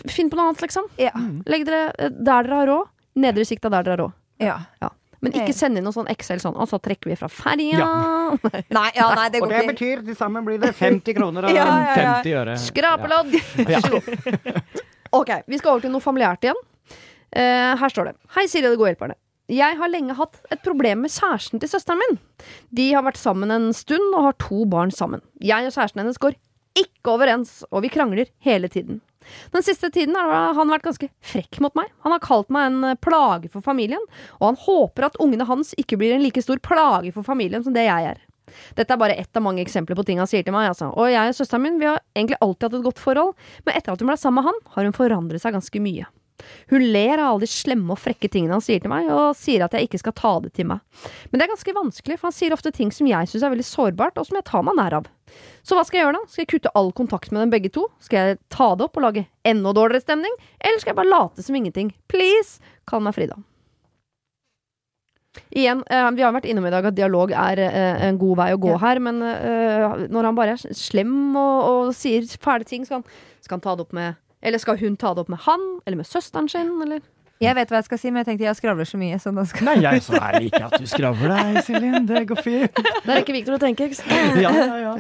[0.10, 0.88] finn på noe annet, liksom.
[1.00, 1.12] Ja.
[1.50, 2.96] Legg dere eh, der dere har råd.
[3.20, 4.18] Nedre sikta der dere har råd.
[4.42, 4.90] ja.
[5.20, 7.88] Men ikke send inn noe sånn Excel sånn, og så trekker vi fra ferja.
[8.78, 9.72] Nei, ja, nei, det går ikke.
[9.74, 12.14] betyr til sammen blir det 50 kroner og Ja, ja, ja.
[12.24, 12.54] 50 øre.
[12.64, 13.36] Skrapelodd!
[13.68, 13.82] Ja.
[15.10, 16.58] Ok, vi skal over til noe familiært igjen.
[17.34, 18.12] Uh, her står det.
[18.36, 19.16] Hei, Siri og de gode hjelperne.
[19.50, 22.20] Jeg har lenge hatt et problem med kjæresten til søsteren min.
[22.78, 25.24] De har vært sammen en stund og har to barn sammen.
[25.42, 26.38] Jeg og kjæresten hennes går
[26.78, 29.02] ikke overens, og vi krangler hele tiden.
[29.54, 31.92] Den siste tiden har han vært ganske frekk mot meg.
[32.06, 34.04] Han har kalt meg en eh, plage for familien,
[34.40, 37.76] og han håper at ungene hans ikke blir en like stor plage for familien som
[37.76, 38.22] det jeg er.
[38.78, 40.72] Dette er bare ett av mange eksempler på ting han sier til meg.
[40.72, 40.90] Altså.
[40.90, 43.94] Og jeg og søsteren min vi har egentlig alltid hatt et godt forhold, men etter
[43.94, 46.08] at hun ble sammen med han, har hun forandret seg ganske mye.
[46.70, 49.64] Hun ler av alle de slemme og frekke tingene han sier til meg, og sier
[49.66, 50.80] at jeg ikke skal ta det til meg.
[51.32, 53.68] Men det er ganske vanskelig, for han sier ofte ting som jeg syns er veldig
[53.68, 55.10] sårbart, og som jeg tar meg nær av.
[55.62, 56.30] Så hva skal jeg gjøre da?
[56.32, 57.86] Skal jeg kutte all kontakt med dem begge to?
[58.02, 60.34] Skal jeg ta det opp og lage enda dårligere stemning?
[60.58, 61.92] Eller skal jeg bare late som ingenting?
[62.10, 62.58] Please,
[62.90, 63.38] kall meg Frida.
[65.54, 68.48] Igjen, eh, vi har vært innom i dag at dialog er eh, en god vei
[68.56, 68.80] å gå Ja.
[68.82, 73.06] her, men eh, når han bare er slem og, og sier fæle ting, skal han,
[73.46, 76.00] skal han ta det opp med Eller skal hun ta det opp med han, eller
[76.00, 77.02] med søsteren sin, eller?
[77.40, 79.18] Jeg vet hva jeg skal si, men jeg tenkte jeg skravler så mye.
[79.20, 79.70] Så da skal...
[79.70, 82.08] Nei, jeg, så er liker at du skravler deg, Siljen.
[82.10, 82.82] Det går fint.
[82.84, 84.40] Det er ikke Victor å tenke, ikke sant?
[84.44, 84.94] Ja, ja, ja.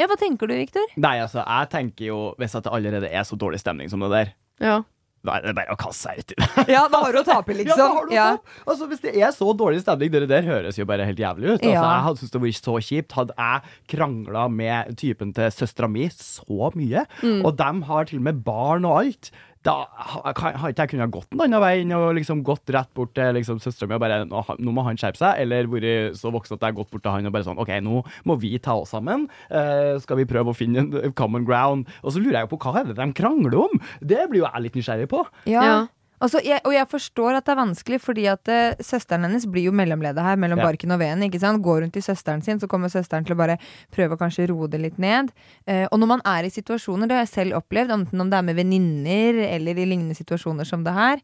[0.00, 0.86] Ja, hva tenker du, Victor?
[1.02, 4.10] Nei, altså, jeg tenker jo Hvis at det allerede er så dårlig stemning som det
[4.14, 4.78] der, Ja.
[5.22, 6.64] Da er bare å kaste seg uti det.
[6.74, 7.78] Ja, da har du å tape, liksom?
[7.78, 8.56] Ja, da har du tatt.
[8.66, 11.60] Altså, hvis det er så dårlig stemning, det der høres jo bare helt jævlig ut.
[11.60, 11.84] Altså, Ja.
[11.92, 13.14] Jeg hadde syntes det vært så kjipt.
[13.20, 17.06] Hadde jeg krangla med typen til søstera mi så mye,
[17.46, 19.30] og dem har til og med barn og alt,
[19.66, 23.12] da har ikke jeg kunnet gått en annen vei enn å liksom gått rett bort
[23.16, 26.32] til liksom, søstera mi og bare nå, nå må han skjerpe seg, eller vært så
[26.34, 28.56] voksen at jeg har gått bort til han og bare sånn OK, nå må vi
[28.62, 29.28] ta oss sammen.
[29.52, 31.90] Uh, skal vi prøve å finne en common ground?
[32.02, 33.82] Og så lurer jeg jo på hva er det de krangler om?
[34.00, 35.22] Det blir jo jeg litt nysgjerrig på.
[35.50, 35.62] Ja.
[35.62, 35.76] Ja.
[36.22, 39.66] Altså, jeg, og jeg forstår at det er vanskelig, fordi at uh, søsteren hennes blir
[39.66, 40.68] jo mellomledet her mellom Ja.
[40.70, 41.24] barken og veden.
[41.26, 41.62] ikke sant?
[41.64, 43.58] Går rundt til søsteren sin, så kommer søsteren til å bare
[43.90, 45.32] prøve å kanskje roe det litt ned.
[45.66, 48.38] Uh, og når man er i situasjoner, det har jeg selv opplevd, enten om det
[48.38, 51.18] er med venninner eller i lignende situasjoner som det her.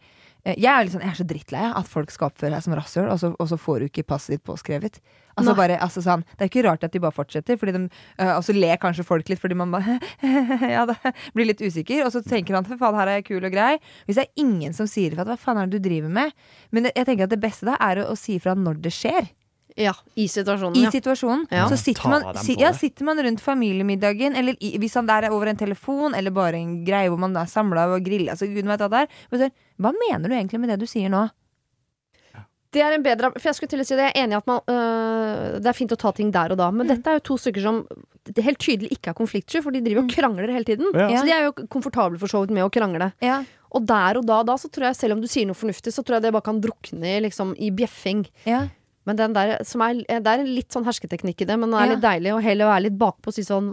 [0.49, 2.75] Eh, jeg er, sånn, jeg er så drittlei av at folk skal oppføre seg som
[2.79, 4.99] rasshøl, og, så- og så får du ikke passet ditt påskrevet.
[5.39, 7.83] Altså bare, altså sånn, Det er ikke rart at de bare fortsetter, fordi de,
[8.19, 10.01] eh, og så ler kanskje folk litt fordi man bare
[10.75, 10.97] ja, da,
[11.37, 12.03] blir litt usikker.
[12.09, 13.77] Og så tenker han for faen, her er jeg kul og grei.
[14.09, 16.33] Hvis det er ingen som sier ifra, hva faen er det du driver med?
[16.75, 19.31] Men jeg tenker at det beste da er å, å si ifra når det skjer.
[19.79, 19.93] ja.
[20.19, 20.91] I situasjonen, I ja.
[20.91, 21.45] situasjonen.
[21.55, 21.69] Ja.
[21.71, 25.31] Så sitter man, si, ja, sitter man rundt familiemiddagen, eller i, hvis han der er
[25.37, 28.67] over en telefon, eller bare en greie hvor man er samla og griller, altså gud
[28.67, 29.09] vet hva det er.
[29.31, 31.27] Så, Hva mener du egentlig med det du sier nå?
[32.69, 34.39] Det er en bedre For jeg skulle til å si det, jeg er enig i
[34.43, 37.17] at man øh, Det er fint å ta ting der og da, men dette er
[37.17, 37.79] jo to stykker som
[38.29, 40.91] det helt tydelig ikke er konfliktsky, for de driver og krangler hele tiden.
[40.93, 41.07] Ja.
[41.17, 43.07] Så de er jo komfortable for så vidt med å krangle.
[43.25, 43.39] Ja,
[43.73, 46.05] Og der og da, da så tror jeg selv om du sier noe fornuftig, så
[46.05, 48.27] tror jeg det bare kan drukne i, liksom, i bjeffing.
[48.45, 48.67] ja,
[49.09, 51.79] Men den der, som er, det er en litt sånn hersketeknikk i det, men det
[51.81, 51.93] er Ja.
[51.95, 53.73] litt deilig å heller være litt bakpå og si sånn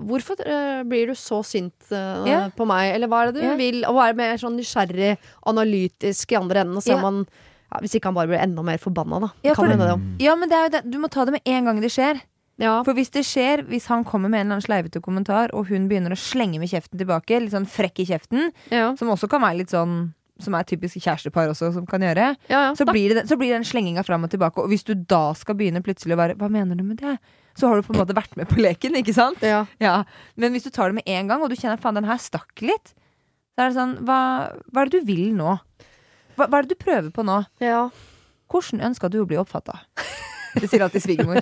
[0.00, 2.48] Hvorfor uh, blir du så sint uh, yeah.
[2.56, 3.58] på meg, eller hva er det du yeah.
[3.60, 3.82] vil?
[3.88, 5.14] Og være mer sånn nysgjerrig,
[5.50, 7.22] analytisk i andre enden, og se om han
[7.70, 9.28] ja, Hvis ikke han bare blir enda mer forbanna, da.
[9.46, 10.90] Ja, kan for det- det ja, men det er jo det.
[10.90, 12.20] du må ta det med en gang det skjer.
[12.60, 12.82] Ja.
[12.84, 15.88] For hvis det skjer, hvis han kommer med en eller annen sleivete kommentar, og hun
[15.88, 18.94] begynner å slenge med kjeften tilbake, litt sånn frekk i kjeften, Ja.
[18.96, 22.68] som også kan være litt sånn som er typisk kjærestepar også, som kan gjøre, Ja,
[22.68, 22.72] ja.
[22.74, 24.58] så blir, det, så blir det den slenginga fram og tilbake.
[24.58, 27.18] Og hvis du da skal begynne plutselig å være Hva mener du med det?
[27.60, 29.42] Så har du på en måte vært med på leken, ikke sant?
[29.44, 29.64] ja.
[29.82, 29.98] Ja.
[30.40, 32.64] Men hvis du tar det med en gang, og du kjenner faen, den her stakk
[32.64, 32.94] litt,
[33.54, 34.20] så er det sånn Hva,
[34.72, 35.58] hva er det du vil nå?
[36.38, 37.42] Hva, hva er det du prøver på nå?
[37.64, 37.90] ja.
[38.50, 39.76] Hvordan ønsker du å bli oppfatta?
[40.58, 41.38] Det sier alltid svigermor.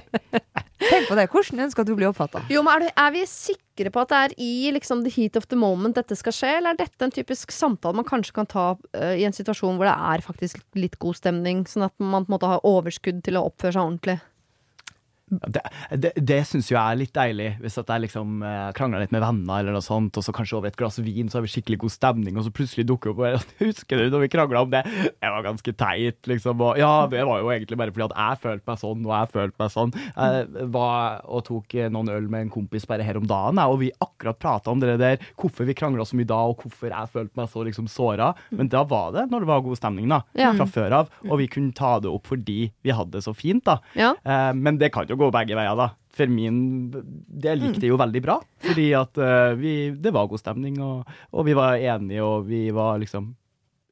[0.78, 1.24] Tenk på det.
[1.32, 2.42] Hvordan ønsker du å bli oppfatta?
[2.52, 5.48] Jo, men er, er vi sikre på at det er i liksom the heat of
[5.48, 8.66] the moment dette skal skje, eller er dette en typisk samtale man kanskje kan ta
[8.76, 12.32] uh, i en situasjon hvor det er faktisk litt god stemning, sånn at man på
[12.32, 14.18] en måte har overskudd til å oppføre seg ordentlig?
[15.28, 15.62] Det,
[16.00, 19.22] det, det syns jeg er litt deilig, hvis at jeg liksom eh, krangler litt med
[19.24, 21.80] venner, eller noe sånt, og så kanskje over et glass vin, så har vi skikkelig
[21.84, 24.82] god stemning, og så plutselig dukker opp og Husker du når vi krangla om det?
[24.88, 26.60] Det var ganske teit, liksom.
[26.64, 29.32] Og ja, det var jo egentlig bare fordi at jeg følte meg sånn, og jeg
[29.34, 29.94] følte meg sånn.
[30.08, 33.90] Jeg var og tok noen øl med en kompis bare her om dagen, og vi
[34.04, 37.38] akkurat prata om det der, hvorfor vi krangla så mye da, og hvorfor jeg følte
[37.38, 38.32] meg så liksom såra.
[38.54, 40.22] Men da var det når det var god stemning, da.
[40.38, 40.52] Ja.
[40.56, 41.12] Fra før av.
[41.28, 43.78] Og vi kunne ta det opp fordi vi hadde det så fint, da.
[43.98, 44.14] Ja.
[44.22, 45.90] Eh, men det kan jo gå begge veier, da.
[46.18, 48.38] For min Det likte jeg jo veldig bra.
[48.64, 52.68] Fordi at uh, vi, det var god stemning, og, og vi var enige, og vi
[52.74, 53.30] var liksom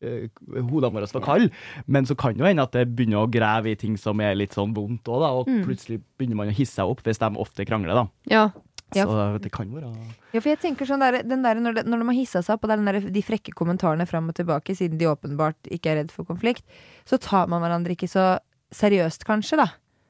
[0.05, 1.51] uh, Hodene våre var kalde.
[1.87, 4.57] Men så kan jo hende at det begynner å grave i ting som er litt
[4.57, 5.27] sånn vondt òg.
[5.43, 8.09] Og plutselig begynner man å hisse seg opp hvis de ofte krangler, da.
[8.33, 8.47] Ja.
[8.95, 9.03] Ja.
[9.03, 9.89] Så det kan være
[10.31, 12.55] Ja, for jeg tenker sånn der, den der, når, de, når de har hissa seg
[12.55, 15.71] opp, og det er den der, de frekke kommentarene fram og tilbake, siden de åpenbart
[15.75, 16.63] ikke er redd for konflikt,
[17.09, 18.37] så tar man hverandre ikke så
[18.77, 19.67] seriøst, kanskje, da.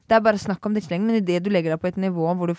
[0.07, 2.53] Det er bare snakk om lenger, men idet du legger deg på et nivå hvor
[2.53, 2.55] du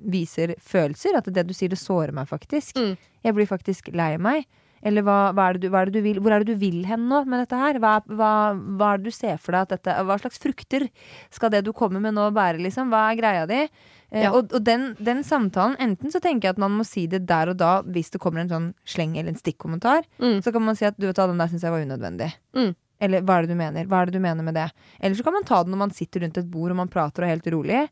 [0.00, 2.76] viser følelser, at det du sier, det sårer meg faktisk.
[2.76, 2.96] Mm.
[3.26, 4.48] Jeg blir faktisk lei meg.
[4.80, 6.86] Eller hva, hva, er du, hva er det du vil Hvor er det du vil
[6.88, 7.76] hen nå med dette her?
[7.82, 10.86] Hva, hva, hva er det du ser for deg at dette Hva slags frukter
[11.28, 12.88] skal det du kommer med nå bære, liksom?
[12.88, 13.58] Hva er greia di?
[13.60, 14.32] Eh, Ja.
[14.32, 17.52] Og, og den, den samtalen, enten så tenker jeg at man må si det der
[17.52, 20.08] og da hvis det kommer en sånn sleng eller en stikkommentar.
[20.18, 20.40] Mm.
[20.42, 22.32] Så kan man si at du vet hva, den der syns jeg var unødvendig.
[22.56, 22.72] Mm.
[23.00, 23.88] Eller hva er det du mener?
[23.88, 24.68] Hva er det du mener med det?
[25.00, 27.24] Eller så kan man ta det når man sitter rundt et bord og man prater
[27.24, 27.82] og er helt rolig.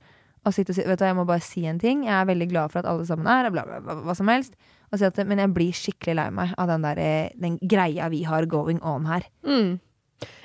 [0.47, 2.05] Og sitter og sier, vet du, jeg må bare si en ting.
[2.07, 4.55] Jeg er veldig glad for at alle sammen er bla, hva som helst.
[4.93, 8.09] Og si at, men jeg blir skikkelig lei meg av den, der, eh, den greia
[8.13, 9.27] vi har going on her.
[9.45, 9.77] Mm.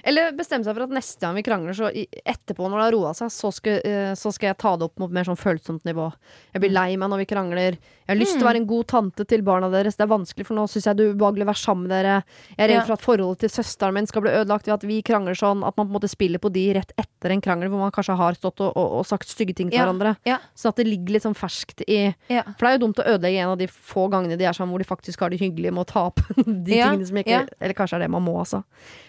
[0.03, 3.11] Eller bestemme seg for at neste gang vi krangler, så etterpå når det har roa
[3.15, 6.09] seg, så skal, eh, så skal jeg ta det opp mot mer sånn følsomt nivå.
[6.53, 7.77] Jeg blir lei meg når vi krangler.
[8.03, 9.95] Jeg har lyst til å være en god tante til barna deres.
[9.95, 12.17] Det er vanskelig, for nå syns jeg det er ubehagelig å være sammen med dere.
[12.57, 12.85] Jeg er redd Ja.
[12.85, 15.63] for at forholdet til søsteren min skal bli ødelagt ved at vi krangler sånn.
[15.63, 18.17] At man på en måte spiller på de rett etter en krangel hvor man kanskje
[18.19, 19.85] har stått og, og, og sagt stygge ting til Ja.
[19.87, 20.17] hverandre.
[20.27, 20.39] Ja.
[20.53, 22.43] Så at det ligger litt sånn ferskt i Ja.
[22.59, 24.75] For det er jo dumt å ødelegge en av de få gangene de er sammen
[24.75, 27.29] hvor de faktisk har det hyggelig med å ta opp de Ja, tingene som ikke
[27.39, 27.45] ja.
[27.61, 28.65] Eller kanskje er det man må, altså.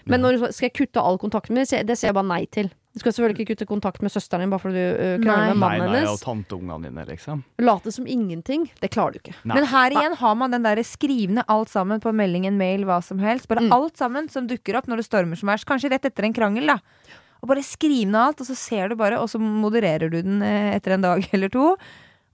[0.06, 1.86] Men når, skal jeg kutte all kontakt med dem?
[1.88, 2.70] Det sier jeg bare nei til.
[2.94, 5.58] Du skal selvfølgelig ikke kutte kontakt med søsteren din bare fordi du øh, krangler med
[5.58, 6.20] mannen mannen nei, og hennes.
[6.22, 7.40] tanteungene dine, liksom.
[7.66, 8.68] Late som ingenting.
[8.78, 9.34] Det klarer du ikke.
[9.42, 9.56] Nei.
[9.58, 13.00] Men her igjen har man den der skrivende alt sammen på melding, en mail, hva
[13.02, 13.48] som helst.
[13.50, 13.72] Bare Mm.
[13.74, 15.66] alt sammen som dukker opp når det stormer som verst.
[15.66, 16.78] Kanskje rett etter en krangel, da.
[17.42, 20.38] Og bare skriv ned alt, og så ser du bare, og så modererer du den
[20.46, 21.74] eh, etter en dag eller to.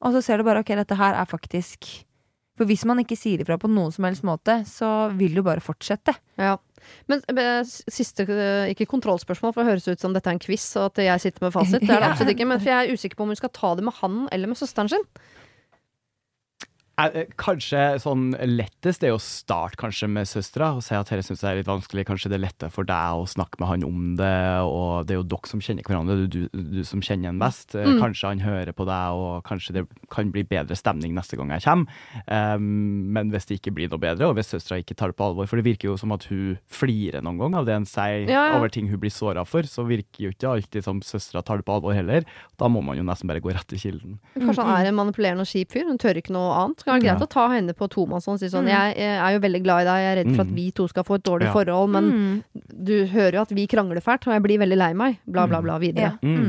[0.04, 1.88] Og så ser du bare ok, dette her er faktisk
[2.60, 5.62] For hvis man ikke sier ifra på noen som helst måte, så vil du bare
[5.64, 6.12] fortsette.
[6.36, 6.58] Ja.
[7.10, 10.76] Men øh, siste, øh, ikke kontrollspørsmål, for det høres ut som dette er en quiz,
[10.76, 11.80] og at jeg sitter med fasit.
[11.80, 12.48] Det er det absolutt ikke.
[12.48, 14.60] Men for jeg er usikker på om hun skal ta det med han eller med
[14.60, 15.06] søsteren sin.
[17.14, 21.40] Eh, Kanskje sånn lettest er å starte kanskje med søstera og si at dette syns
[21.42, 22.04] jeg er litt vanskelig.
[22.08, 24.32] Kanskje det er lettere for deg å snakke med han om det,
[24.66, 27.40] og det er jo dere som kjenner hverandre, det er du, du som kjenner han
[27.42, 27.74] best.
[27.74, 27.98] Eh, Mm.
[28.00, 29.82] Kanskje han hører på deg, og kanskje det
[30.12, 31.90] kan bli bedre stemning neste gang jeg kommer.
[32.30, 35.26] Um, men hvis det ikke blir noe bedre, og hvis søstera ikke tar det på
[35.26, 38.28] alvor, for det virker jo som at hun flirer noen gang av det en sier
[38.30, 38.58] Ja, ja.
[38.58, 41.66] over ting hun blir såra for, så virker jo ikke alltid som søstera tar det
[41.68, 42.24] på alvor heller.
[42.60, 44.18] Da må man jo nesten bare gå rett til kilden.
[44.38, 45.88] Kanskje han er en manipulerende og kjip fyr.
[45.90, 46.84] Hun tør ikke noe annet.
[46.90, 47.26] Kan være greit Ja.
[47.26, 48.74] å ta henne på tomannshånd og si sånn Mm.
[48.74, 50.54] jeg, jeg er jo veldig glad i deg, jeg er redd for at Mm.
[50.56, 51.52] vi to skal få et dårlig Ja.
[51.52, 52.44] forhold, men Mm.
[52.84, 55.18] du hører jo at vi krangler fælt, og jeg blir veldig lei meg.
[55.26, 56.18] Bla, bla, bla videre.
[56.22, 56.48] Ja.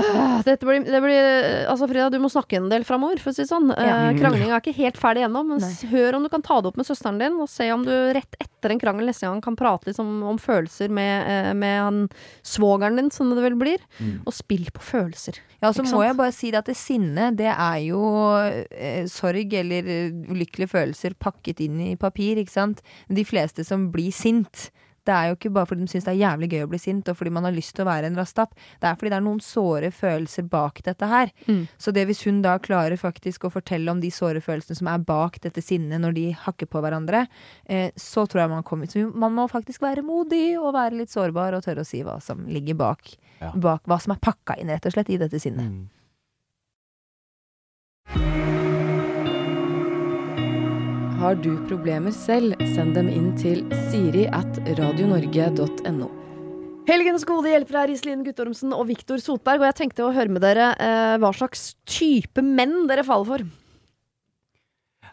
[0.00, 0.20] Mm.
[0.20, 1.28] Ah, Dette blir, det blir
[1.70, 3.70] Altså, Frida, du må snakke en del framover, for å si det sånn.
[3.76, 4.08] Ja.
[4.08, 5.72] Eh, Kranglinga er ikke helt ferdig ennå, men Nei.
[5.92, 8.38] hør om du kan ta det opp med søsteren din, og se om du rett
[8.40, 12.02] etter en krangel neste gang kan prate liksom om, følelser med, eh, med han
[12.46, 13.84] svogeren din, som det vel blir.
[14.00, 14.20] Mm.
[14.24, 15.40] Og spill på følelser.
[15.60, 18.02] Ja, så må jeg bare si det at det sinne, det er jo
[18.40, 19.90] eh, sorg eller
[20.30, 22.84] ulykkelige følelser pakket inn i papir, ikke sant.
[23.08, 24.70] De fleste som blir sint,
[25.08, 27.08] det er jo ikke bare fordi de syns det er jævlig gøy å bli sint,
[27.08, 28.52] og fordi man har lyst til å være en rastapp.
[28.80, 31.32] Det er fordi det er noen såre følelser bak dette her.
[31.48, 31.62] Mm.
[31.80, 35.04] Så det hvis hun da klarer faktisk å fortelle om de såre følelsene som er
[35.08, 37.26] bak dette sinnet når de hakker på hverandre,
[37.66, 41.10] eh, så tror jeg man kommer Så man må faktisk være modig og være litt
[41.12, 43.52] sårbar og tørre å si hva som ligger bak, Ja.
[43.54, 45.70] bak hva som er pakka inn, rett og slett, i dette sinnet.
[45.70, 45.88] Mm.
[51.20, 53.58] Har du problemer selv, send dem inn til
[53.90, 56.06] siri at radionorge.no.
[56.88, 60.40] Helgens gode hjelpere er Iselin Guttormsen og Viktor Sotberg, og jeg tenkte å høre med
[60.40, 63.44] dere eh, hva slags type menn dere faller for.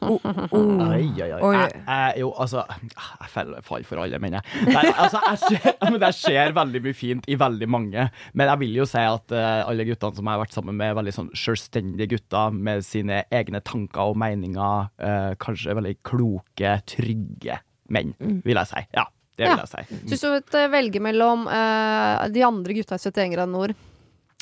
[0.02, 0.20] Oh,
[0.54, 1.40] Oi, oi, oi.
[1.42, 1.54] Oi.
[1.58, 4.68] Jeg, jeg, jo, altså Jeg faller fall for alle, mener jeg.
[4.76, 5.68] Nei, altså, jeg, ser,
[6.08, 8.08] jeg ser veldig mye fint i veldig mange.
[8.38, 10.92] Men jeg vil jo si at uh, alle guttene som jeg har vært sammen med,
[10.92, 14.90] er veldig sånn selvstendige gutter med sine egne tanker og meninger.
[15.02, 17.60] Uh, kanskje veldig kloke, trygge
[17.94, 18.86] menn, vil jeg si.
[18.98, 19.08] Ja,
[19.40, 19.66] det vil Ja.
[19.66, 20.00] jeg si.
[20.04, 23.76] Så hvis du måtte velge mellom uh, de andre gutta i 71 grader nord,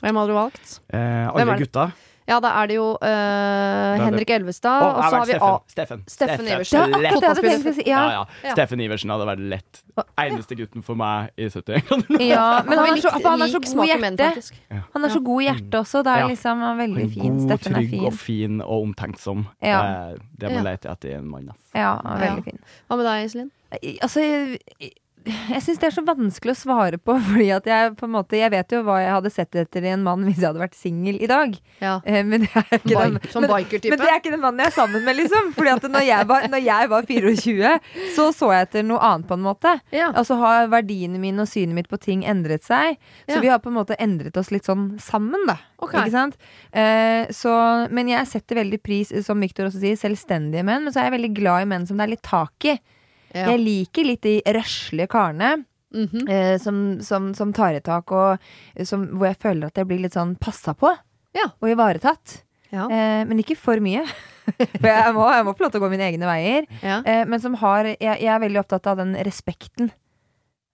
[0.04, 0.74] hvem hadde du valgt?
[0.92, 1.86] Eh, alle det?
[2.28, 5.50] Ja, da er det jo eh, Henrik Elvestad, Å, og så har vi A.
[5.70, 6.00] Steffen.
[6.10, 6.10] Steffen.
[6.10, 6.80] Steffen Iversen.
[6.80, 7.14] Ja, Lett.
[7.14, 7.84] akkurat det jeg tenkte å si.
[7.86, 8.24] Ja, Ja.
[8.48, 8.54] ja.
[8.56, 9.82] Steffen Iversen hadde vært lett.
[10.18, 13.86] Eneste gutten for meg i 71 ja men han er så, han er så god
[13.86, 14.50] i hjertet.
[14.96, 16.02] Han er så god i hjertet også.
[16.04, 17.38] Det er liksom han er veldig fin.
[17.38, 17.90] God, Steffen er fin.
[17.94, 19.46] trygg og fin og omtenksom.
[19.64, 19.80] Ja.
[19.86, 20.64] Eh, det må Ja.
[20.64, 21.52] jeg lete etter i en mann.
[21.76, 22.32] Ja, han er Ja.
[22.34, 22.60] veldig fin.
[22.90, 23.52] Hva med deg, Iselin?
[24.02, 24.20] Altså,
[25.26, 28.38] jeg, syns det er så vanskelig å svare på, fordi at jeg på en måte
[28.40, 30.78] Jeg vet jo hva jeg hadde sett etter i en mann hvis jeg hadde vært
[30.78, 31.56] singel i dag.
[31.82, 31.96] Ja.
[32.06, 34.72] Eh, Men det er ikke den, som men, men det er ikke den mannen jeg
[34.72, 35.52] er sammen med, liksom.
[35.58, 37.74] Fordi at når jeg, var, når jeg var 24,
[38.16, 39.76] så så jeg etter noe annet, på en måte.
[39.96, 40.12] Ja.
[40.14, 42.98] Altså har verdiene mine og synet mitt på ting endret seg.
[43.28, 43.42] Så Ja.
[43.44, 45.58] vi har på en måte endret oss litt sånn sammen, da.
[45.82, 46.06] Okay.
[46.06, 46.38] Ikke sant?
[46.72, 47.52] Eh, så,
[47.94, 50.86] men jeg setter veldig pris, som Victor også sier, selvstendige menn.
[50.86, 52.78] Men så er jeg veldig glad i menn som det er litt tak i.
[53.36, 53.50] Ja.
[53.52, 55.66] Jeg liker litt de røslige karene.
[55.96, 56.26] Mhm.
[56.28, 58.42] eh, som, som, som tar i tak, og
[58.84, 60.90] som, hvor jeg føler at jeg blir litt sånn passa på.
[61.36, 61.50] Ja.
[61.64, 62.42] Og ivaretatt.
[62.74, 62.88] Ja.
[62.90, 64.04] Eh, men ikke for mye.
[64.82, 66.68] for jeg må, jeg må få lov til å gå mine egne veier.
[66.84, 66.98] Ja.
[67.08, 69.94] Eh, men som har jeg, jeg er veldig opptatt av den respekten.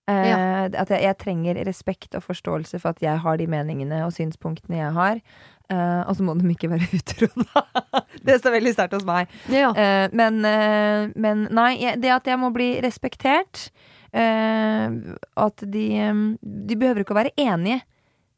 [0.10, 4.16] Eh, At jeg, jeg trenger respekt og forståelse for at jeg har de meningene og
[4.16, 5.22] synspunktene jeg har.
[5.72, 8.02] Eh, og så må de ikke være utro, da.
[8.28, 9.32] det står veldig sterkt hos meg.
[9.54, 9.70] Ja.
[9.72, 13.70] Uh, men, uh, men nei, jeg, det at jeg må bli respektert
[14.12, 17.80] At de um, De behøver ikke å være enige.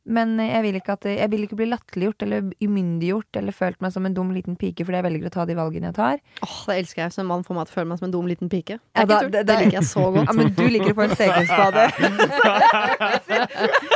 [0.04, 3.94] Men jeg vil ikke, at, jeg vil ikke bli latterliggjort eller umyndiggjort eller følt meg
[3.96, 6.20] som en dum liten pike fordi jeg velger å ta de valgene jeg tar.
[6.44, 7.14] Åh, det elsker jeg.
[7.16, 8.78] Så en mann får meg til å føle meg som en dum liten pike.
[8.84, 10.28] Det, Ja, da- det- det, det- liker jeg så godt.
[10.28, 11.84] Ja, Men du liker å få en stekespade.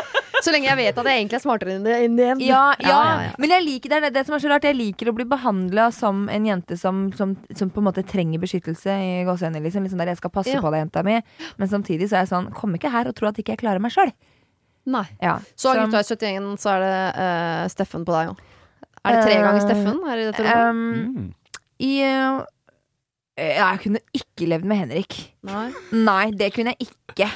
[0.46, 1.96] Så lenge jeg vet at jeg egentlig er smartere enn det.
[2.06, 2.28] enn det.
[2.46, 3.32] Ja, ja, ja, ja.
[3.42, 4.68] men jeg liker, det er det, det som er så rart.
[4.70, 8.42] Jeg liker å bli behandla som en jente som, som, som på en måte trenger
[8.44, 8.92] beskyttelse.
[8.92, 9.84] I gåsene, liksom.
[9.88, 10.62] liksom der jeg skal passe Ja.
[10.64, 11.18] på deg, jenta mi.
[11.58, 13.82] Men samtidig så er jeg sånn Kom ikke her og tro at ikke jeg klarer
[13.84, 14.12] meg sjøl.
[14.88, 15.06] Nei.
[15.22, 15.40] Ja.
[15.60, 18.46] Så av gutta i 71 så er det uh, Steffen på deg òg.
[19.08, 20.70] Er det tre ganger Steffen her i dette rommet?
[20.70, 21.34] Um, Mm.
[21.84, 22.46] I uh,
[23.38, 25.18] Jeg kunne ikke levd med Henrik.
[25.46, 25.68] Nei.
[25.94, 27.28] Nei, det kunne jeg ikke.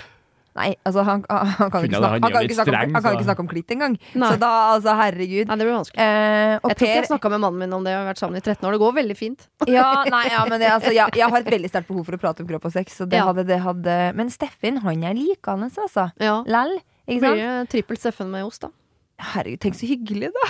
[0.52, 3.14] Nei, altså han, han, kan ikke snakke, han han kan ikke snakke, om, han kan
[3.16, 3.94] ikke snakke om klitt engang.
[4.20, 4.32] Nei.
[4.34, 5.48] Så da, altså, herregud.
[5.48, 6.04] Nei, det blir vanskelig.
[6.04, 7.94] Eh, og Jeg tror ikke jeg snakka med mannen min om det.
[7.96, 8.76] Vi har vært sammen i 13 år.
[8.76, 9.48] Det går veldig fint.
[9.78, 12.22] ja, nei, ja, men det, altså, jeg, jeg har et veldig sterkt behov for å
[12.26, 13.00] prate om kropp og sex.
[13.00, 13.30] Så det Ja.
[13.32, 16.10] hadde, det hadde, men Steffen, han er likende, altså.
[16.20, 16.42] Ja.
[16.52, 16.76] Lell.
[17.08, 17.42] Ikke Blir sant?
[17.42, 18.74] det trippel Steffen med ost, da?
[19.22, 20.46] Herregud, tenk så hyggelig, da.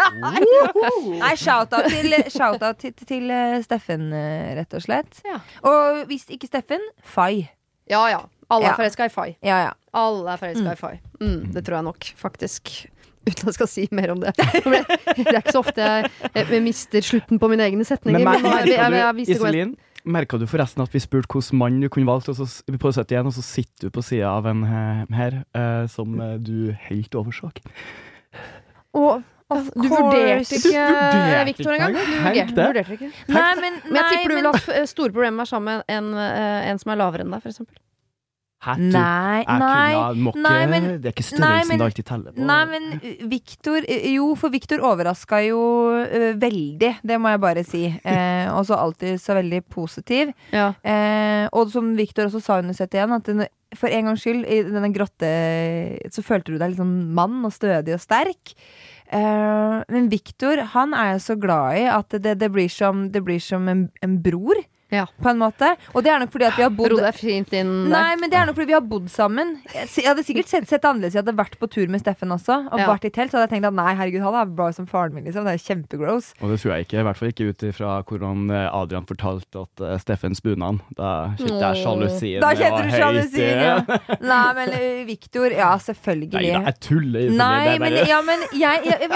[1.20, 5.20] Nei, shout-out til, shout til, til eh, Steffen, eh, rett og slett.
[5.26, 5.40] Ja.
[5.66, 7.48] Og hvis ikke Steffen, Fay.
[7.90, 8.20] Ja ja.
[8.50, 8.70] Alle Ja.
[8.72, 9.34] er forelska i Fay.
[9.46, 9.72] Ja, ja.
[9.94, 10.96] Alle er forelska i Fay.
[11.20, 12.72] Mm, det tror jeg nok, faktisk.
[13.28, 14.32] Uten at jeg skal si mer om det.
[14.36, 18.22] Det er ikke så ofte jeg, jeg mister slutten på mine egne setninger.
[18.24, 19.74] Men Men, jeg, jeg, jeg, jeg- Iselin,
[20.04, 23.42] merka du forresten at vi spurte hvilken mann du kunne valgt på 71, og så
[23.44, 27.60] sitter du på sida av en eh, her eh, som eh, du helt oversåk?
[28.96, 29.20] Og
[29.50, 31.94] of Du vurderte ikke Victor engang?
[31.98, 32.96] Du Tenk vurderte, det.
[32.96, 33.12] ikke.
[33.34, 35.80] Nei, men, Men jeg tipper du men- vil ha store problemer med å være sammen
[35.82, 36.10] med en,
[36.70, 37.66] en som er lavere enn deg, for
[38.60, 38.92] eksempel.
[38.92, 39.92] Nei, nei.
[40.32, 42.46] kunne, nei, men- det er ikke nei, størrelsen men- det alltid teller på.
[42.50, 45.60] Nei, men uh, Victor uh, Jo, for Victor overraska jo
[46.04, 47.84] uh, veldig, det må jeg bare si.
[48.04, 50.34] Uh, og så alltid så veldig positiv.
[50.52, 50.70] Ja.
[50.84, 53.46] Uh, og som Victor også sa under 71, at den,
[53.78, 55.28] for en gangs skyld i denne grotte
[56.10, 58.54] så følte du deg litt sånn mann og stødig og sterk.
[59.10, 63.22] Eh, men Victor, han er jeg så glad i at det, det blir som, det
[63.26, 64.60] blir som en, en bror,
[64.90, 65.06] Ja.
[65.22, 65.72] på en måte.
[65.94, 67.92] Og det er nok fordi at vi har bodd Ro deg fint inn der.
[67.92, 69.56] Nei, men det er nok fordi vi har bodd sammen.
[69.74, 72.56] Jeg hadde sikkert sett, sett annerledes Jeg hadde vært på tur med Steffen også.
[72.72, 72.86] Og Ja.
[72.90, 75.14] vært i telt Så hadde jeg tenkt at nei, herregud, han er bare som faren
[75.14, 75.24] min.
[75.24, 75.44] Liksom.
[75.46, 76.32] Det er kjempegross.
[76.42, 79.62] Og det tror jeg ikke, i hvert fall ikke ut ifra hvordan eh, Adrian fortalte
[79.66, 82.40] at uh, Steffens bunad Da kjente jeg sjalusien.
[82.42, 83.64] Da kjente du høyt, sjalusien, eh.
[83.70, 84.16] ja.
[84.20, 86.32] Nei, men uh, Victor, ja, selvfølgelig.
[86.34, 87.30] Nei da, jeg tuller.
[87.30, 89.10] Nei, det er men, ja, men jeg, jeg, jeg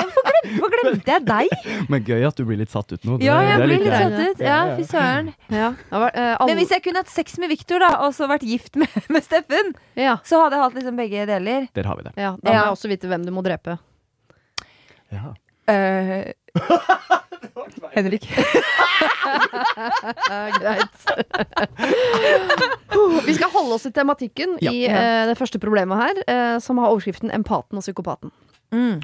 [0.55, 1.49] Hvorfor glem, glemte jeg deg?
[1.91, 3.17] Men gøy at du blir litt satt ut nå.
[3.19, 4.41] Det- Ja, jeg blir litt satt ut.
[4.45, 5.31] Ja, fy søren.
[5.53, 5.64] Ja.
[5.91, 8.29] Har vært, eh, alle- Men hvis jeg kunne hatt sex med Victor, da, og så
[8.31, 10.17] vært gift med, med Steffen, ja.
[10.25, 11.69] så hadde jeg hatt liksom begge deler.
[11.75, 12.15] Der har vi det.
[12.17, 12.63] ja, da må Ja.
[12.65, 13.79] jeg også vite hvem du må drepe.
[15.15, 15.35] Ja.
[15.69, 16.33] Uh...
[17.95, 18.25] Henrik.
[20.61, 20.97] greit.
[23.27, 24.71] Vi skal holde oss til tematikken Ja.
[24.73, 28.31] i uh, det første problemet her, uh, som har overskriften 'Empaten og psykopaten'.
[28.75, 29.03] Mm.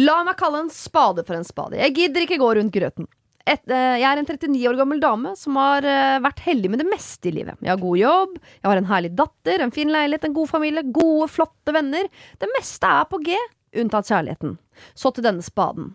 [0.00, 1.76] La meg kalle en spade for en spade.
[1.76, 3.06] Jeg gidder ikke gå rundt grøten.
[3.44, 6.80] Et, eh, jeg er en 39 år gammel dame som har eh, vært heldig med
[6.80, 7.58] det meste i livet.
[7.60, 10.84] Jeg har god jobb, jeg har en herlig datter, en fin leilighet, en god familie,
[10.96, 12.08] gode, flotte venner.
[12.40, 13.36] Det meste er på G,
[13.82, 14.56] unntatt kjærligheten.
[14.96, 15.92] Så til denne spaden.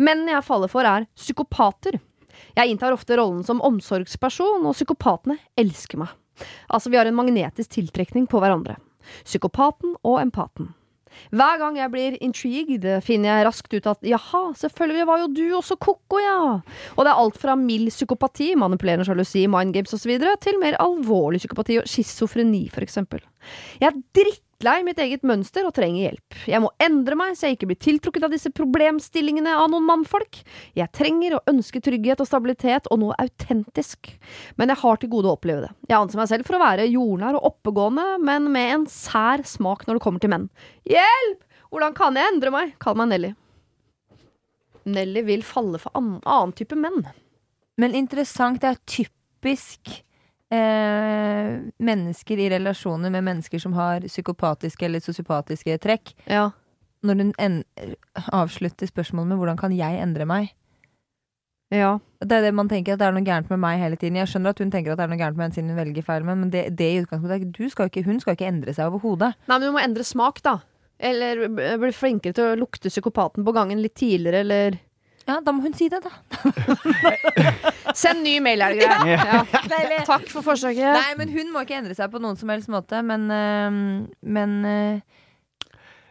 [0.00, 2.00] Mennene jeg faller for, er psykopater.
[2.56, 6.16] Jeg inntar ofte rollen som omsorgsperson, og psykopatene elsker meg.
[6.72, 8.78] Altså, vi har en magnetisk tiltrekning på hverandre.
[9.28, 10.72] Psykopaten og empaten.
[11.30, 15.44] Hver gang jeg blir intrigued, finner jeg raskt ut at jaha, selvfølgelig var jo du
[15.58, 16.40] også ko-ko, ja.
[16.96, 21.42] Og det er alt fra mild psykopati, manipulerende sjalusi, mind games osv., til mer alvorlig
[21.44, 23.22] psykopati og schizofreni, eksempel.
[23.80, 24.00] Jeg er
[24.60, 26.34] drittlei mitt eget mønster og trenger hjelp.
[26.46, 30.42] Jeg må endre meg så jeg ikke blir tiltrukket av disse problemstillingene av noen mannfolk.
[30.76, 34.12] Jeg trenger og ønsker trygghet og stabilitet og noe autentisk.
[34.56, 35.72] Men jeg har til gode å oppleve det.
[35.88, 39.86] Jeg anser meg selv for å være jordnær og oppegående, men med en sær smak
[39.86, 40.50] når det kommer til menn.
[40.88, 41.40] Hjelp!
[41.70, 42.76] Hvordan kan jeg endre meg?
[42.82, 43.32] Kall meg Nelly.
[44.90, 47.04] Nelly vil falle for an annen type menn.
[47.80, 50.02] Men interessant, det er typisk
[50.54, 56.14] eh, mennesker i relasjoner med mennesker som har psykopatiske eller sosiopatiske trekk.
[56.26, 56.50] Ja.
[57.06, 57.62] Når hun
[58.32, 60.50] avslutter spørsmålet med 'hvordan kan jeg endre meg'?
[61.70, 61.98] Ja.
[62.20, 64.18] Det er det man tenker at det er noe gærent med meg hele tiden.
[64.18, 66.02] Jeg skjønner at hun tenker at det er noe gærent med henne siden hun velger
[66.02, 69.32] feil, men det, det i utgangspunktet du skal ikke, hun skal ikke endre seg overhodet.
[69.48, 70.58] Nei, men hun må endre smak, da.
[71.00, 74.80] Eller bli flinkere til å lukte psykopaten på gangen litt tidligere, eller
[75.28, 76.10] Ja, da må hun si det, da.
[78.00, 79.06] Send ny mail, er det greit?
[79.12, 79.40] Ja.
[79.40, 80.02] Ja.
[80.08, 80.80] Takk for forsøket.
[80.96, 83.80] Nei, men hun må ikke endre seg på noen som helst måte, men øh,
[84.38, 85.00] Men øh,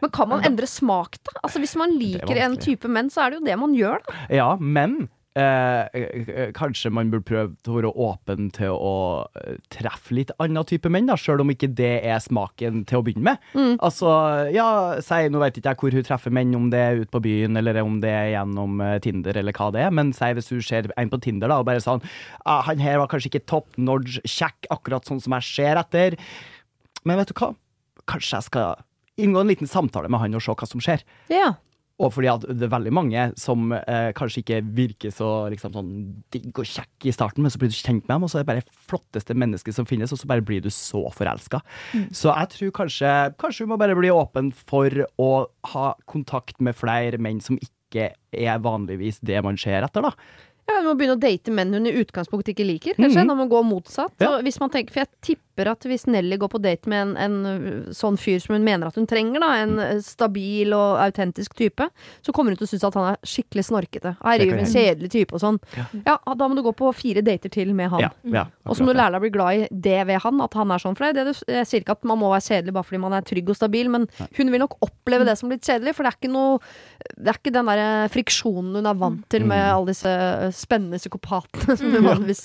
[0.00, 1.34] Men kan man endre smak, da?
[1.44, 4.14] Altså Hvis man liker en type menn, så er det jo det man gjør, da.
[4.32, 5.02] Ja, men
[5.38, 8.94] eh, eh, kanskje man burde prøve å være åpen til å
[9.38, 13.04] eh, treffe litt annen type menn, da, sjøl om ikke det er smaken til å
[13.06, 13.46] begynne med.
[13.54, 13.76] Mm.
[13.78, 14.10] Altså,
[14.54, 14.66] ja,
[15.04, 17.60] si, nå vet ikke jeg hvor hun treffer menn, om det er ute på byen,
[17.60, 20.60] eller om det er gjennom eh, Tinder, eller hva det er, men si hvis du
[20.64, 22.02] ser en på Tinder, da, og bare sånn
[22.44, 26.18] ah, Han her var kanskje ikke top notch kjekk, akkurat sånn som jeg ser etter,
[27.06, 27.54] men vet du hva?
[28.10, 28.86] Kanskje jeg skal
[29.20, 31.04] inngå en liten samtale med han og se hva som skjer.
[31.32, 31.54] Ja.
[32.00, 35.90] Og fordi at det er veldig mange som eh, kanskje ikke virker så liksom, sånn
[36.32, 38.44] digg og kjekk i starten, men så blir du kjent med dem, og så er
[38.46, 41.60] det bare det flotteste mennesket som finnes, og så bare blir du så forelska.
[42.16, 44.88] Så jeg tror kanskje Kanskje du må bare bli åpen for
[45.20, 45.30] å
[45.74, 50.14] ha kontakt med flere menn som ikke er vanligvis det man ser etter, da.
[50.70, 52.94] Ja, Hun må begynne å date menn hun i utgangspunktet ikke liker.
[52.94, 53.26] Kanskje, Mhm.
[53.26, 54.12] Når man går motsatt.
[54.22, 54.36] Ja.
[54.40, 57.94] Hvis man tenker, for jeg tipper at hvis Nelly går på date med en, en
[57.96, 61.88] sånn fyr som hun mener at hun trenger, da, en stabil og autentisk type,
[62.24, 64.14] så kommer hun til å synes at han er skikkelig snorkete.
[64.22, 65.58] Herregud, en kjedelig type og sånn.
[65.76, 65.84] Ja.
[66.06, 68.00] Ja, da må du gå på fire dater til med han.
[68.06, 70.40] Ja, ja, Og så må du lære deg å bli glad i det ved han,
[70.44, 70.96] at han er sånn.
[70.96, 73.18] For det er det jeg sier ikke at man må være kjedelig bare fordi man
[73.18, 74.06] er trygg og stabil, men
[74.38, 76.60] hun vil nok oppleve det som litt kjedelig, for det er ikke noe
[77.20, 79.74] Det er ikke den der friksjonen hun er vant til med Mm.
[79.74, 80.10] alle disse
[80.56, 82.42] spennende psykopatene som hun vanligvis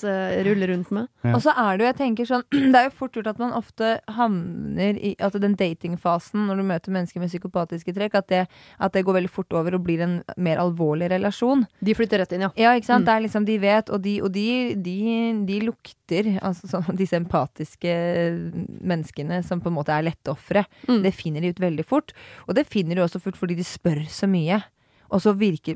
[0.48, 1.08] ruller rundt med.
[1.24, 1.34] Ja.
[1.36, 2.44] Og så er det jo, jeg tenker sånn
[2.76, 6.66] Det er jo fort gjort at man ofte havner i at den datingfasen når du
[6.68, 8.42] møter mennesker med psykopatiske trekk, at det,
[8.80, 11.66] at det går veldig fort over og blir en mer alvorlig relasjon.
[11.86, 12.52] De flytter rett inn, ja.
[12.60, 13.06] Ja, ikke sant?
[13.06, 13.08] Mm.
[13.08, 14.48] Det er liksom, de vet, og de, og de,
[14.86, 15.00] de,
[15.48, 17.92] de lukter Altså sånn, disse empatiske
[18.86, 20.66] menneskene som på en måte er lettofre.
[20.90, 21.02] Mm.
[21.06, 22.14] Det finner de ut veldig fort.
[22.46, 24.62] Og det finner de også fort fordi de spør så mye.
[25.14, 25.76] Og så virker,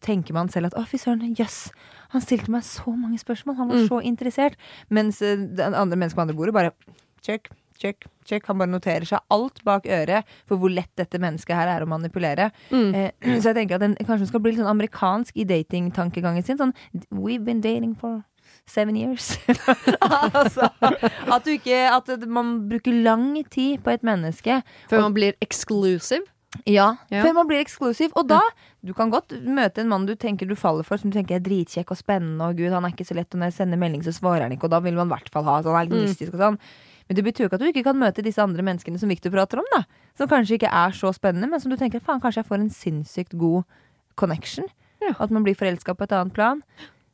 [0.00, 1.70] tenker man selv at å, fy søren, jøss,
[2.14, 3.56] han stilte meg så mange spørsmål.
[3.56, 3.88] Han var Mm.
[3.88, 4.54] så interessert.
[4.88, 6.72] Mens eh, den andre mennesket på andre bordet bare
[7.22, 8.46] check, check, check.
[8.46, 11.88] Han bare noterer seg alt bak øret for hvor lett dette mennesket her er å
[11.88, 12.50] manipulere.
[12.70, 12.94] Mm.
[12.94, 13.10] Eh,
[13.40, 16.58] så jeg tenker at den kanskje skal bli litt sånn amerikansk i datingtankegangen sin.
[16.58, 16.74] Sånn
[17.10, 18.24] We've been dating for
[18.66, 19.36] seven years.
[20.00, 24.62] altså, at du ikke At man bruker lang tid på et menneske.
[24.90, 26.24] Før man blir exclusive.
[26.66, 27.22] Ja, Ja.
[27.24, 28.10] Før man blir eksklusiv.
[28.16, 28.40] Og da
[28.84, 31.40] Du kan godt møte en mann du tenker du faller for, som du tenker er
[31.44, 34.02] dritkjekk og spennende, og gud, han er ikke så lett, og når jeg sender melding,
[34.02, 35.92] så svarer han ikke, og da vil man i hvert fall ha sånn, er litt
[36.00, 36.08] Mm.
[36.08, 36.58] mystisk og sånn.
[37.08, 39.30] Men det betyr jo ikke at du ikke kan møte disse andre menneskene som Victor
[39.30, 39.84] prater om, da.
[40.16, 42.70] Som kanskje ikke er så spennende, men som du tenker faen, kanskje jeg får en
[42.70, 43.64] sinnssykt god
[44.16, 44.64] connection.
[45.02, 45.14] Ja.
[45.20, 46.62] At man blir forelska på et annet plan.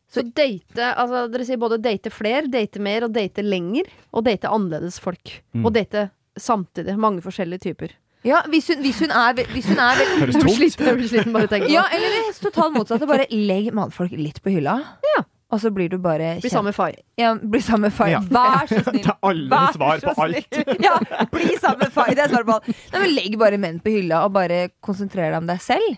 [0.09, 3.87] Så date, altså dere sier både date fler, date mer og date lenger.
[4.15, 5.43] Og date annerledes folk.
[5.53, 5.67] Mm.
[5.67, 6.97] Og date samtidig.
[6.97, 7.91] Mange forskjellige typer.
[8.27, 10.57] Ja, hvis hun, hvis hun er, hvis hun er veldig Høres tungt.
[10.59, 13.07] sliten, jeg blir sliten bare på Ja, eller det totalt motsatte.
[13.09, 14.81] Bare legg mannfolk litt på hylla.
[15.15, 15.23] Ja.
[15.55, 16.97] Og så blir du bare Bli sammen med far.
[17.17, 18.09] Ja, bli sammen med far.
[18.11, 18.19] Ja.
[18.27, 19.05] Vær så snill.
[19.05, 20.49] Det er alle Vær svar så på alt.
[20.51, 20.81] snill.
[20.89, 20.97] Ja,
[21.31, 22.11] bli sammen med far.
[22.11, 22.73] Det er svaret på alt.
[22.93, 25.95] Nei, men legg bare menn på hylla, og bare konsentrer deg om deg selv.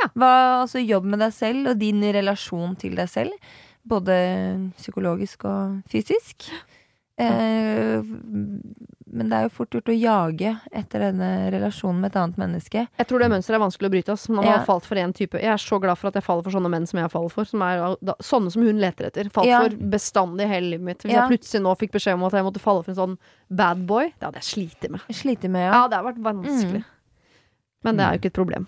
[0.00, 0.08] Ja.
[0.18, 0.32] Hva,
[0.64, 3.54] altså, jobb med deg selv og din relasjon til deg selv.
[3.88, 4.18] Både
[4.76, 6.50] psykologisk og fysisk.
[7.18, 8.02] Eh,
[9.10, 12.84] men det er jo fort gjort å jage etter denne relasjonen med et annet menneske.
[13.00, 14.12] Jeg tror det mønsteret er vanskelig å bryte.
[14.14, 14.28] Ass.
[14.28, 14.58] Man Ja.
[14.58, 16.70] har falt for en type Jeg er så glad for at jeg faller for sånne
[16.70, 17.44] menn som jeg faller for.
[17.44, 19.30] Som er da, sånne som hun leter etter.
[19.30, 19.62] Falt Ja.
[19.62, 20.98] for bestandig hele livet mitt.
[21.02, 21.26] Hvis Ja.
[21.26, 23.18] jeg plutselig nå fikk beskjed om at jeg måtte falle for en sånn
[23.50, 25.00] bad boy, det hadde jeg slitt med.
[25.10, 25.88] Sliter med, Ja, ja.
[25.88, 26.84] det har vært vanskelig.
[26.84, 26.84] Mm.
[27.84, 28.66] Men det er jo ikke et problem.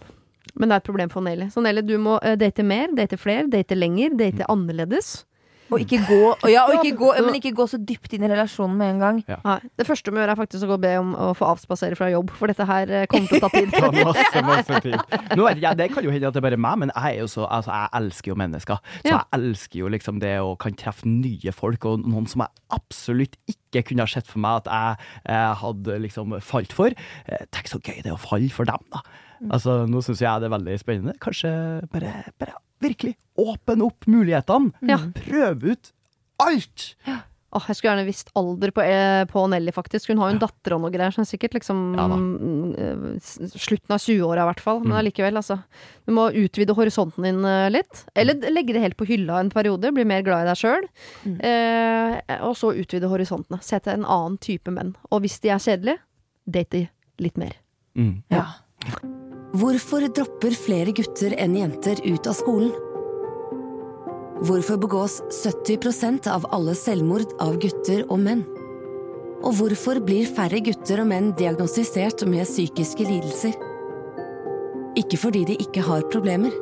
[0.57, 1.47] Men det er et problem for Nelly.
[1.51, 5.25] Så Nelly, du må eh, date mer, date flere, date lenger, date annerledes.
[5.71, 8.31] Og ikke gå, og ja, og ikke gå, men ikke gå så dypt inn i
[8.31, 9.21] relasjonen med en gang.
[9.45, 11.47] Nei, det første du må gjøre, er faktisk å gå og be om å få
[11.53, 13.71] avspasere fra jobb, for dette her eh, kommer til å ta tid.
[13.81, 14.99] Ta masse, masse tid.
[15.39, 17.29] Nå jeg, det kan jo hende at det er bare meg, men jeg er jo
[17.31, 18.83] så Altså, jeg elsker jo mennesker.
[19.01, 19.17] Så Ja.
[19.21, 23.37] jeg elsker jo liksom det å kan treffe nye folk, og noen som jeg absolutt
[23.51, 26.95] ikke kunne ha sett for meg at jeg jeg hadde liksom falt for.
[27.27, 29.03] Eh, tenk så gøy det er å falle for dem, da.
[29.51, 31.15] Altså, nå syns jeg det er veldig spennende.
[31.23, 31.53] Kanskje
[31.93, 34.73] bare, bare virkelig åpne opp mulighetene.
[34.89, 34.99] Ja.
[35.17, 35.93] Prøve ut
[36.41, 36.95] alt!
[37.51, 40.07] Åh, jeg skulle gjerne visst alder på, eh, på Nelly, faktisk.
[40.13, 43.49] Hun har jo en datter og noe greier, som er sikkert liksom Ja mm, eh,
[43.59, 44.79] slutten av 20-åra i hvert fall.
[44.85, 44.99] Men Mm.
[45.01, 45.57] allikevel, altså.
[46.07, 48.05] Du må utvide horisonten din eh, litt.
[48.15, 50.87] Eller legge det helt på hylla en periode, bli mer glad i deg sjøl.
[51.27, 51.41] Mm.
[51.43, 53.59] Eh, og så utvide horisontene.
[53.67, 54.95] Se til en annen type menn.
[55.11, 55.99] Og hvis de er kjedelige,
[56.47, 57.59] date de litt mer.
[57.99, 58.23] Mm.
[58.31, 58.47] Ja.
[59.61, 62.71] Hvorfor dropper flere gutter enn jenter ut av skolen?
[64.41, 68.41] Hvorfor begås 70% av alle selvmord av gutter og menn?
[69.45, 73.59] Og hvorfor blir færre gutter og menn diagnostisert med psykiske lidelser?
[75.01, 76.57] Ikke fordi de ikke har problemer,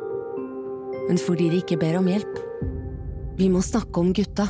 [1.07, 2.35] men fordi de ikke ber om hjelp.
[3.39, 4.49] Vi må snakke om gutta.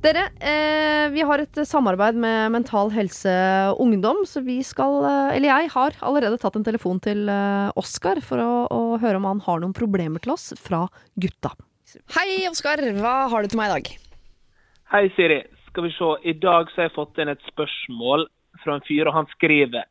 [0.00, 3.32] Dere, eh, vi har et samarbeid med Mental Helse
[3.76, 8.22] Ungdom, så vi skal eh, Eller jeg har allerede tatt en telefon til eh, Oskar
[8.24, 10.86] for å, å høre om han har noen problemer til oss fra
[11.20, 11.52] gutta.
[12.16, 12.80] Hei, Oskar.
[12.96, 13.92] Hva har du til meg i dag?
[14.94, 15.42] Hei, Siri.
[15.68, 16.12] Skal vi se.
[16.32, 18.24] I dag så har jeg fått inn et spørsmål
[18.64, 19.84] fra en fyr, og han skriver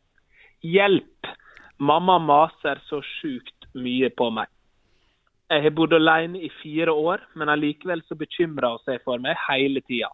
[0.65, 1.35] Hjelp!
[1.79, 4.49] Mamma maser så sjukt mye på meg.
[5.49, 9.37] Jeg har bodd alene i fire år, men allikevel så bekymrer hun seg for meg
[9.47, 10.11] hele tida.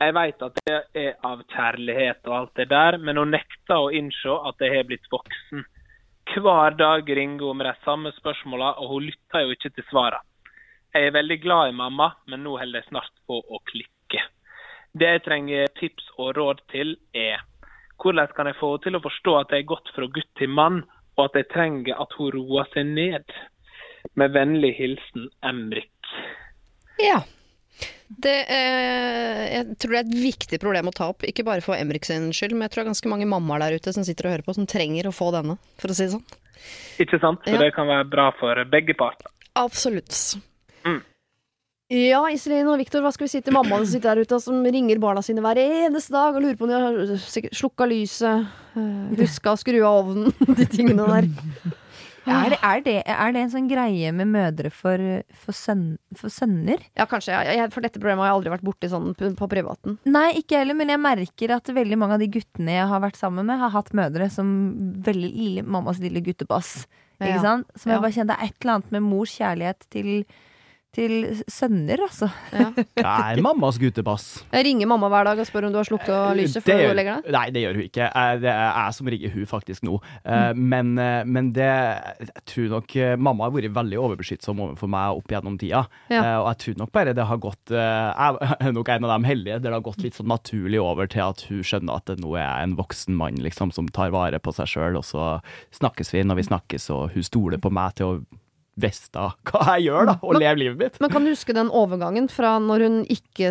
[0.00, 3.90] Jeg vet at det er av kjærlighet og alt det der, men hun nekter å
[3.92, 5.66] innse at jeg har blitt voksen.
[6.32, 10.24] Hver dag ringer hun med de samme spørsmåla, og hun lytter jo ikke til svarene.
[10.94, 14.22] Jeg er veldig glad i mamma, men nå holder jeg snart på å klikke.
[14.96, 17.44] Det jeg trenger tips og råd til, er
[18.00, 20.48] hvordan kan jeg få henne til å forstå at jeg er gått fra gutt til
[20.48, 20.80] mann,
[21.18, 23.36] og at jeg trenger at hun roer seg ned?
[24.18, 25.90] Med vennlig hilsen Emrik.
[26.98, 27.20] Ja.
[28.08, 31.76] Det, eh, jeg tror det er et viktig problem å ta opp, ikke bare for
[31.76, 34.26] Emrik sin skyld, men jeg tror det er ganske mange mammaer der ute som sitter
[34.26, 36.24] og hører på, som trenger å få denne, for å si det sånn.
[37.04, 37.44] Ikke sant?
[37.44, 37.60] For Ja.
[37.62, 39.28] det kan være bra for begge parter.
[39.60, 40.16] Absolutt.
[40.88, 41.02] Mm.
[41.90, 44.64] Ja, Iselin og Viktor, hva skal vi si til mammaene som sitter der ute, som
[44.64, 49.16] ringer barna sine hver eneste dag og lurer på om de har slukka lyset, øh,
[49.20, 51.30] huska å skru av ovnen, de tingene der.
[52.28, 55.00] Er er, det, er det en sånn greie med mødre for,
[55.44, 55.82] for, søn,
[56.18, 56.82] for sønner?
[56.98, 57.32] Ja, kanskje.
[57.32, 57.56] Ja.
[57.62, 59.96] Jeg, for dette problemet har jeg aldri vært borti sånn på, på privaten.
[60.08, 63.18] Nei, ikke heller, men jeg merker at veldig mange av de guttene jeg har vært
[63.20, 64.52] sammen med, har hatt mødre som
[65.06, 66.86] veldig lille, mammas lille guttebass.
[67.18, 67.40] Ikke Ja.
[67.42, 67.66] sant?
[67.74, 70.12] Som jeg bare kjenner det er et eller annet med mors kjærlighet til,
[70.96, 72.26] til sønner, altså.
[72.52, 72.70] Ja.
[72.96, 74.24] Jeg er mammas guttebass.
[74.54, 76.94] Jeg ringer mamma hver dag og spør om du har slukka lyset før Det du
[76.96, 77.28] legger deg.
[77.34, 78.06] Nei, det gjør hun ikke.
[78.08, 79.98] Eh, Det er jeg som ringer hun faktisk nå.
[80.24, 80.62] Eh, Mm.
[80.72, 85.18] Men, eh, men det Jeg tror nok eh, Mamma har vært veldig overbeskyttsom overfor meg
[85.18, 85.84] opp gjennom tida.
[86.08, 86.22] Ja.
[86.22, 89.12] Eh, Og jeg tror nok bare det har gått eh, Jeg er nok en av
[89.20, 92.14] de heldige der det har gått litt sånn naturlig over til at hun skjønner at
[92.18, 95.40] nå er jeg en voksen mann liksom som tar vare på seg sjøl, og så
[95.76, 98.20] snakkes vi når vi snakkes, og hun stoler på meg til å
[98.78, 101.00] vite hva jeg gjør, da, og leve livet mitt.
[101.02, 103.50] Men kan du huske den overgangen fra når hun ikke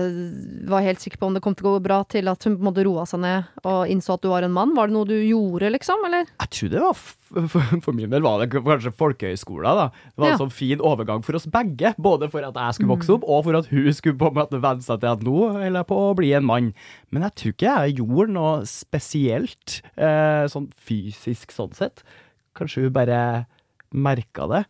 [0.72, 2.64] var helt sikker på om det kom til å gå bra, til at hun på
[2.64, 4.74] en måte roa seg ned og innså at du var en mann?
[4.78, 6.06] Var det noe du gjorde, liksom?
[6.08, 6.26] Eller?
[6.40, 9.68] Jeg tror det var for, for min del var det kanskje folkehøyskolen.
[9.82, 9.88] da.
[10.16, 10.36] Det var Ja.
[10.38, 11.92] en sånn fin overgang for oss begge.
[12.00, 14.62] Både for at jeg skulle vokse opp, og for at hun skulle på en måte
[14.64, 16.70] venne seg til at nå holder jeg på å bli en mann.
[17.12, 22.04] Men jeg tror ikke jeg gjorde noe spesielt eh, sånn fysisk sånn sett.
[22.58, 23.20] Kanskje hun bare
[23.94, 24.64] merka det.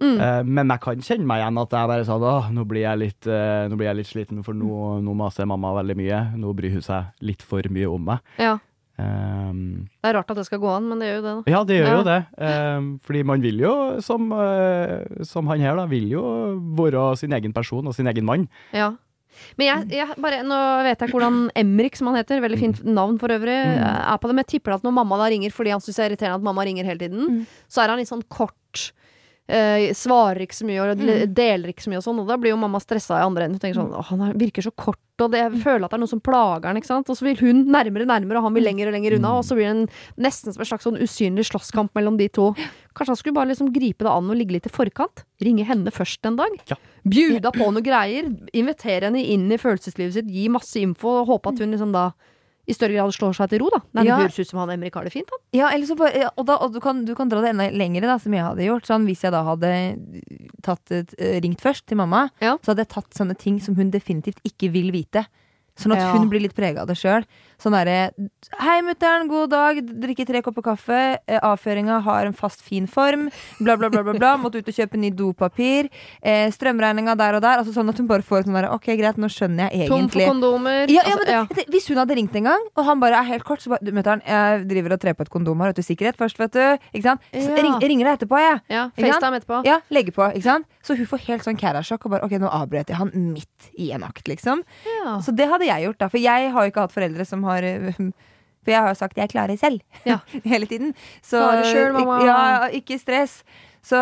[0.00, 2.98] Eh, men jeg kan kjenne meg igjen at jeg bare sa at nå blir jeg
[3.02, 6.20] litt, eh, nå blir jeg litt sliten, for nå, nå maser mamma veldig mye.
[6.38, 8.18] Nå bryr hun seg litt for mye om meg.
[8.38, 8.58] Ja.
[8.98, 11.50] Um, Det er rart at det skal gå an, men det gjør jo det, da.
[11.52, 11.98] ja, det gjør Ja.
[11.98, 12.20] jo det.
[12.42, 16.22] Um, fordi man vil jo, som, uh, som han her, da, vil jo
[16.74, 18.48] være sin egen person og sin egen mann.
[18.74, 18.92] Ja.
[19.56, 23.20] Men jeg, jeg bare, nå vet jeg hvordan Emrik, som han heter, veldig fint navn
[23.22, 24.34] for øvrig, er på det.
[24.34, 26.46] Men jeg tipper at når mamma da ringer fordi han syns det er irriterende at
[26.48, 28.88] mamma ringer hele tiden, så er han litt sånn kort
[29.48, 31.32] eh, svarer ikke så mye og Mm.
[31.34, 32.20] deler ikke så mye og sånn.
[32.20, 33.56] Og da blir jo mamma stressa i andre enden.
[33.56, 35.54] Hun tenker sånn Å, han er- virker så kort, og det, Mm.
[35.54, 37.08] jeg føler at det er noe som plager han, ikke sant.
[37.08, 39.38] Og så vil hun nærmere og nærmere, og han vil lenger og lenger unna.
[39.38, 39.88] Og så blir det en,
[40.18, 42.54] nesten som en slags sånn usynlig slåsskamp mellom de to.
[42.94, 45.24] Kanskje han skulle bare liksom gripe det an og ligge litt i forkant?
[45.40, 46.50] Ringe henne først en dag?
[46.68, 46.76] Ja.
[47.06, 48.24] Bjuda på noen greier?
[48.52, 52.12] Invitere henne inn i følelseslivet sitt, gi masse info, og håpe at hun liksom da
[52.68, 53.80] i større grad slår seg til ro, da.
[53.96, 54.18] Nei, det Ja.
[54.20, 55.40] høres ut som han Emrik har det fint, han.
[55.56, 57.70] Ja, eller så bare, ja, og, da, og du, kan, du kan dra det enda
[57.72, 58.84] lengre, da, som jeg hadde gjort.
[58.86, 59.70] Sånn, hvis jeg da hadde
[60.62, 62.56] tatt, eh, ringt først til mamma, Ja.
[62.58, 65.26] så hadde jeg tatt sånne ting som hun definitivt ikke vil vite.
[65.78, 66.12] Sånn at Ja.
[66.12, 67.24] hun blir litt prega av det sjøl.
[67.58, 68.10] Sånn derre
[68.60, 69.76] Hei, mutter'n, god dag.
[69.82, 71.18] Drikke tre kopper kaffe.
[71.26, 73.30] Eh, Avføringa har en fast, fin form.
[73.60, 74.02] Bla, bla, bla.
[74.02, 74.36] bla, bla.
[74.38, 75.88] Måtte ut og kjøpe ny dopapir.
[76.22, 77.58] Eh, Strømregninga der og der.
[77.58, 80.20] Altså Sånn at hun bare får sånn derre Ok, greit, nå skjønner jeg Tom for
[80.20, 80.88] kondomer.
[80.88, 83.14] ja, ja, Altså, men det, det, Hvis hun hadde ringt en gang, og han bare
[83.18, 85.76] er helt kort, så bare mutter'n, jeg driver og trer på et kondom her, vet
[85.76, 86.78] du, sikkerhet først, vet du.
[86.94, 87.20] Ikke sant?
[87.32, 87.62] Så Ja.
[87.62, 88.60] ring, ringer deg etterpå, jeg.
[88.70, 89.64] ja, FaceTime etterpå.
[89.64, 90.66] Ja, legger på, ikke sant?
[90.82, 93.90] Så hun får helt sånn kærasjokk og bare ok, nå avbrøt jeg han midt i
[93.92, 94.62] en akt, liksom.
[95.04, 95.18] Ja.
[95.20, 96.08] Så det hadde jeg gjort, da.
[96.12, 98.02] For jeg har jo ikke hatt foreldre som har uh,
[98.64, 100.18] For jeg har jo sagt 'jeg klarer selv' Ja.
[100.52, 100.94] hele tiden.
[101.22, 102.18] Så selv, mamma.
[102.26, 103.42] Ja, ikke stress.
[103.82, 103.96] Så,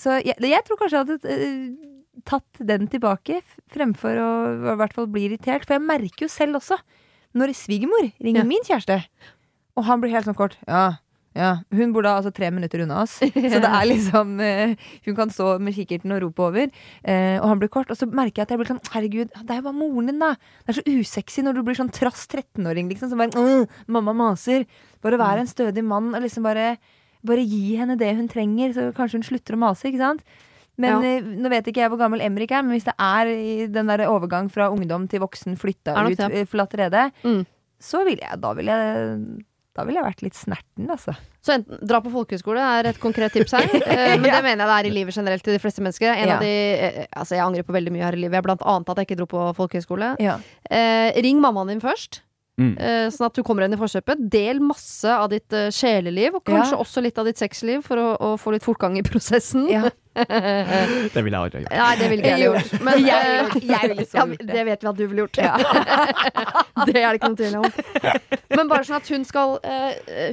[0.00, 1.92] så jeg, jeg tror kanskje jeg hadde uh,
[2.24, 3.42] tatt den tilbake
[3.72, 4.28] fremfor å
[4.72, 5.66] i hvert fall bli irritert.
[5.66, 6.78] For jeg merker jo selv også,
[7.36, 8.48] når svigermor ringer Ja.
[8.48, 9.02] min kjæreste,
[9.76, 10.96] og han blir helt sånn kort Ja,
[11.36, 11.50] ja.
[11.76, 13.18] Hun bor da altså tre minutter unna oss.
[13.52, 14.72] Så det er liksom eh,
[15.04, 16.70] Hun kan stå med kikkerten og rope over,
[17.04, 17.92] eh, og han blir kort.
[17.92, 20.18] Og så merker jeg at jeg blir sånn Herregud, det er jo bare moren din,
[20.22, 20.32] da.
[20.64, 23.12] Det er så usexy når du blir sånn trass 13-åring, liksom.
[23.12, 24.64] Som bare «Åh, Mamma maser.
[25.04, 26.76] Bare være en stødig mann og liksom bare
[27.26, 30.20] Bare gi henne det hun trenger, så kanskje hun slutter å mase, ikke sant.
[30.78, 31.16] Men Ja.
[31.16, 33.88] eh, nå vet ikke jeg hvor gammel Emrik er, men hvis det er i den
[33.88, 37.46] der overgang fra ungdom til voksen, flytta ut, eh, forlatt rede, Mm.
[37.80, 39.44] så vil jeg Da vil jeg
[39.76, 41.12] Da ville jeg vært litt snerten, altså.
[41.44, 43.66] Så enten dra på folkehøyskole er et konkret tips her.
[43.92, 46.14] eh, Men det mener jeg det er i livet generelt til de fleste mennesker.
[46.16, 46.36] En Ja.
[46.38, 48.42] av de, eh, altså Jeg angrer på veldig mye her i livet.
[48.46, 50.14] Blant annet at jeg ikke dro på folkehøyskole.
[50.24, 50.38] Ja.
[50.70, 52.22] Eh, ring mammaen din først.
[52.56, 52.70] Mm.
[52.80, 54.22] eh, sånn at du kommer henne i forkjøpet.
[54.32, 56.80] Del masse av ditt uh, sjeleliv, og kanskje Ja.
[56.80, 59.66] også litt av ditt sexliv, for å, å få litt fortgang i prosessen.
[59.68, 59.90] Ja.
[60.16, 61.72] Det ville jeg aldri gjort.
[61.76, 62.70] Nei, det ville ikke jeg gjort.
[62.86, 64.46] Men, Jeg eh, jeg ville så gjort det.
[64.48, 65.36] det vet vi at du ville gjort.
[66.88, 67.66] det er det ikke noe tvil om.
[68.56, 69.58] Men bare sånn at hun skal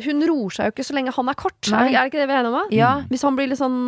[0.05, 1.59] Hun roer seg jo ikke så lenge han er kort.
[1.67, 1.83] Er Nei.
[1.89, 2.71] det, er det ikke det vi er enige om?
[2.79, 2.93] Ja.
[3.11, 3.81] Hvis han blir litt sånn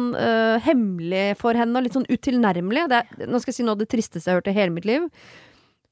[0.67, 3.83] hemmelig for henne, og litt sånn utilnærmelig det er, Nå skal jeg si noe av
[3.85, 5.07] det tristeste jeg har hørt i hele mitt liv.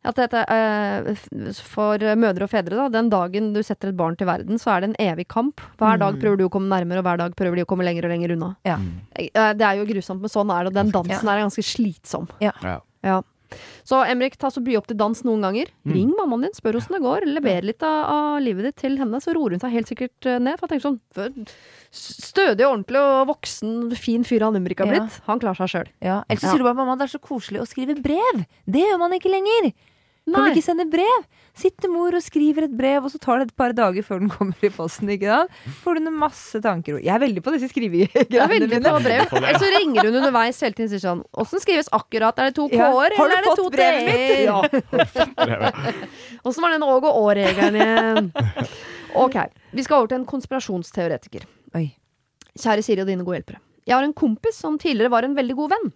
[0.06, 1.14] At dette, eh,
[1.64, 4.82] for mødre og fedre, da, den dagen du setter et barn til verden, så er
[4.82, 5.62] det en evig kamp.
[5.80, 8.04] Hver dag prøver du å komme nærmere, og hver dag prøver de å komme lenger
[8.06, 8.56] og lenger unna.
[8.68, 8.78] Ja.
[9.16, 10.74] Eh, Det er jo grusomt, men sånn er det.
[10.74, 12.28] Og den dansen er ganske slitsom.
[12.42, 12.52] Ja.
[13.04, 13.22] Ja.
[13.86, 15.68] Så Emrik, ta så by opp til dans noen ganger.
[15.86, 17.22] Ring mammaen din, spør åssen det går.
[17.30, 20.40] Lever litt av, av livet ditt til henne, så roer hun seg helt sikkert eh,
[20.42, 20.58] ned.
[20.58, 21.48] For jeg tenker sånn Stødig
[21.94, 24.94] Stødig, ordentlig og voksen, fin fyr han Emrik har Ja.
[25.06, 25.20] blitt.
[25.28, 25.88] Han klarer seg sjøl.
[26.02, 26.24] Ja.
[26.28, 26.50] Ellers så Ja.
[26.50, 28.46] sier du bare mamma det er så koselig å skrive brev.
[28.66, 29.74] Det gjør man ikke lenger.
[30.24, 31.24] Kan du ikke sende brev?
[31.54, 34.30] Sitter mor og skriver et brev, og så tar det et par dager før den
[34.32, 35.10] kommer i posten.
[35.14, 35.42] ikke da?
[35.84, 36.96] Får du noen masse tanker.
[37.04, 38.94] Jeg er veldig på disse Jeg er skrivegreiene veldig mine.
[38.96, 39.36] på brev.
[39.42, 42.40] Eller så ringer hun underveis hele tiden og sier sånn Åssen skrives akkurat?
[42.40, 42.88] Er det to Ja.
[42.90, 44.24] k-er, du eller er det fått to brevet mitt?
[44.32, 45.50] t-er?
[45.52, 45.72] Ja.
[46.48, 48.32] Åssen var den Åg og Å-regelen igjen?
[49.16, 49.36] Ok,
[49.76, 51.44] vi skal over til en konspirasjonsteoretiker.
[51.78, 51.90] Oi.
[52.58, 53.60] Kjære Siri og dine gode hjelpere.
[53.86, 55.92] Jeg har en kompis som tidligere var en veldig god venn.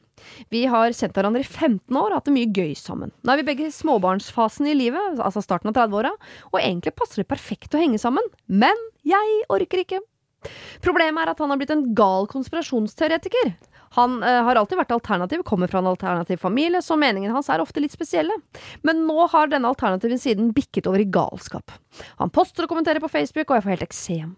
[0.53, 3.13] Vi har kjent hverandre i 15 år og hatt det mye gøy sammen.
[3.23, 6.13] Nå er vi begge i småbarnsfasen i livet, altså starten av 30-åra,
[6.51, 8.25] og egentlig passer det perfekt å henge sammen.
[8.47, 10.01] Men jeg orker ikke.
[10.83, 13.55] Problemet er at han har blitt en gal konspirasjonsteoretiker.
[13.95, 17.63] Han uh, har alltid vært alternativ, kommer fra en alternativ familie, så meningene hans er
[17.63, 18.33] ofte litt spesielle.
[18.87, 21.71] Men nå har denne alternative siden bikket over i galskap.
[22.21, 24.33] Han poster og kommenterer på Facebook, og jeg får helt eksem.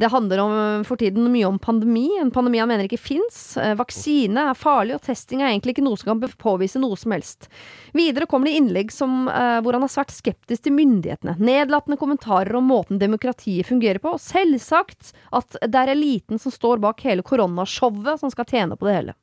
[0.00, 3.40] Det handler om, for tiden mye om pandemi, en pandemi han mener ikke fins.
[3.78, 7.48] Vaksine er farlig, og testing er egentlig ikke noe som kan påvise noe som helst.
[7.96, 12.56] Videre kommer det innlegg som, uh, hvor han er svært skeptisk til myndighetene, nedlatende kommentarer
[12.56, 17.24] om måten demokratiet fungerer på, og selvsagt at det er eliten som står bak hele
[17.26, 19.14] koronashowet som skal tjene på det hele.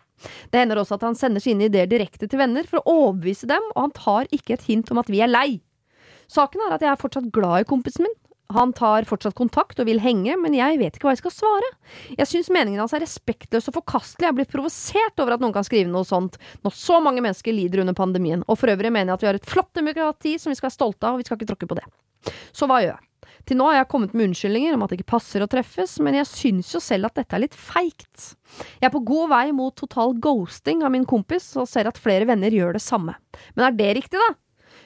[0.54, 3.64] Det hender også at han sender sine ideer direkte til venner for å overbevise dem,
[3.74, 5.62] og han tar ikke et hint om at vi er lei.
[6.32, 8.18] Saken er at jeg er fortsatt glad i kompisen min.
[8.52, 11.70] Han tar fortsatt kontakt og vil henge, men jeg vet ikke hva jeg skal svare.
[12.18, 14.28] Jeg syns meningen hans er respektløs og forkastelig.
[14.28, 16.36] Jeg blitt provosert over at noen kan skrive noe sånt
[16.66, 18.44] når så mange mennesker lider under pandemien.
[18.52, 20.80] Og for øvrig mener jeg at vi har et flott demokrati som vi skal være
[20.80, 21.88] stolte av, og vi skal ikke tråkke på det.
[22.52, 23.11] Så hva gjør jeg?
[23.48, 26.20] Til nå har jeg kommet med unnskyldninger om at det ikke passer å treffes, men
[26.20, 28.36] jeg syns jo selv at dette er litt feigt.
[28.78, 32.28] Jeg er på god vei mot total ghosting av min kompis, og ser at flere
[32.30, 33.18] venner gjør det samme.
[33.56, 34.36] Men er det riktig, da?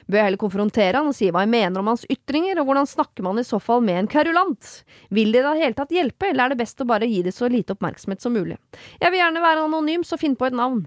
[0.06, 2.86] Bør jeg heller konfrontere han og si hva jeg mener om hans ytringer, og hvordan
[2.86, 4.68] snakker man i så fall med en kverulant?
[5.10, 7.34] Vil det i det hele tatt hjelpe, eller er det best å bare gi det
[7.34, 8.58] så lite oppmerksomhet som mulig?
[9.02, 10.84] Jeg vil gjerne være anonym, så finn på et navn.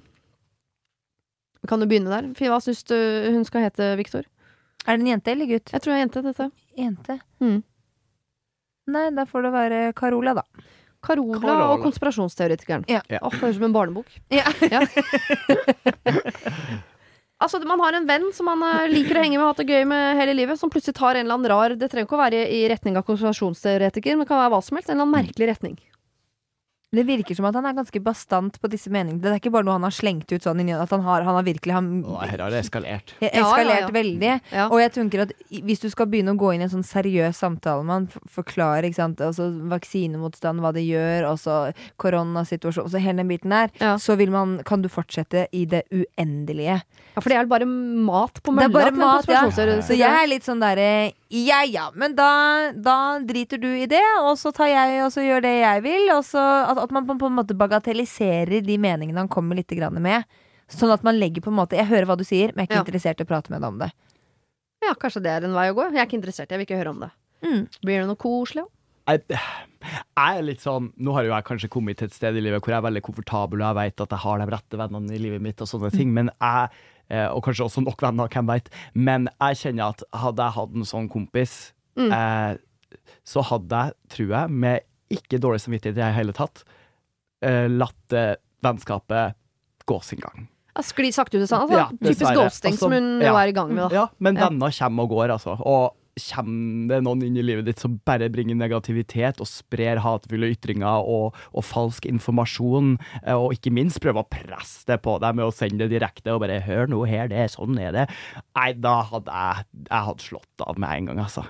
[1.67, 2.29] Kan du begynne der?
[2.39, 4.23] Hva syns du hun skal hete, Viktor?
[4.87, 5.71] Er det en jente eller gutt?
[5.73, 6.49] Jeg tror det er jente, dette.
[6.79, 7.17] Jente.
[7.43, 7.59] Mm.
[8.89, 10.43] Nei, da får det være Carola, da.
[11.05, 11.67] Carola, Carola.
[11.73, 12.83] og konspirasjonsteoretikeren.
[12.91, 13.01] Ja.
[13.07, 13.21] Ja.
[13.23, 14.09] Åh, høres ut som en barnebok.
[14.39, 14.47] Ja.
[14.67, 14.81] Ja.
[17.43, 19.69] altså, man har en venn som man eh, liker å henge med og hatt det
[19.77, 22.23] gøy med hele livet, som plutselig tar en eller annen rar Det trenger ikke å
[22.23, 24.89] være i retning av konspirasjonsteoretiker, men det kan være hva som helst.
[24.91, 25.77] En eller annen merkelig retning.
[26.91, 29.21] Det virker som at han er ganske bastant på disse meningene.
[29.21, 31.35] Det er ikke bare noe han har slengt ut sånn inni at han har, han
[31.37, 33.13] har virkelig han, Å, her har det eskalert.
[33.21, 33.89] eskalert Ja, ja, ja.
[33.93, 34.31] veldig.
[34.55, 34.65] Ja.
[34.73, 37.37] Og jeg tenker at hvis du skal begynne å gå inn i en sånn seriøs
[37.43, 41.59] samtale med han, forklare ikke sant, altså vaksinemotstand, hva det gjør, og så
[42.01, 43.93] koronasituasjon, og så hele den biten der, Ja.
[44.01, 46.81] så vil man, kan du fortsette i det uendelige.
[47.13, 49.45] Ja, for det er vel bare mat på Det er bare mat, ja.
[49.51, 54.01] Så jeg er litt sånn derre Ja ja, men da, da driter du i det,
[54.23, 56.07] og så tar jeg og så gjør det jeg vil.
[56.15, 59.69] Og så at, at man på, på en måte bagatelliserer de meningene han kommer litt
[59.77, 60.25] grann med.
[60.69, 62.73] Sånn at man legger på en måte Jeg hører hva du sier, men jeg er
[62.73, 62.85] ikke Ja.
[62.85, 63.91] interessert i å prate med deg om det.
[64.85, 65.85] Ja, kanskje det er en vei å gå.
[65.91, 67.09] Jeg er ikke interessert, jeg vil ikke høre om det.
[67.45, 67.63] Mm.
[67.85, 68.65] Blir det noe koselig?
[68.65, 68.73] òg?
[69.09, 72.43] Jeg, jeg er litt sånn Nå har jo jeg kanskje kommet til et sted i
[72.45, 75.15] livet hvor jeg er veldig komfortabel, og jeg vet at jeg har de rette vennene
[75.17, 76.69] i livet mitt, og sånne ting, men jeg
[77.09, 78.69] Og kanskje også nok venner, hvem veit.
[78.93, 82.11] Men jeg kjenner at hadde jeg hatt en sånn kompis, Mm.
[82.13, 82.57] eh,
[83.25, 84.79] så hadde jeg, tror jeg, med
[85.11, 86.63] ikke dårlig samvittighet i det hele tatt,
[87.41, 89.33] eh, latt eh, vennskapet
[89.89, 90.47] gå sin gang.
[90.79, 91.73] Skli sakte ut i sanden.
[91.75, 93.33] Altså, Ja, typisk ghosting Altså, som hun ja.
[93.35, 93.89] er i gang med.
[93.89, 93.95] Da.
[93.95, 95.57] Ja, men venner kommer og går, altså.
[95.59, 100.51] Og kommer det noen inn i livet ditt som bare bringer negativitet og sprer hatefulle
[100.53, 105.35] ytringer og, og falsk informasjon, eh, og ikke minst prøver å presse det på deg
[105.39, 108.09] med å sende det direkte og bare 'hør nå her, det er sånn er det',
[108.55, 111.45] nei, da hadde jeg, jeg hadde slått av med en gang, altså.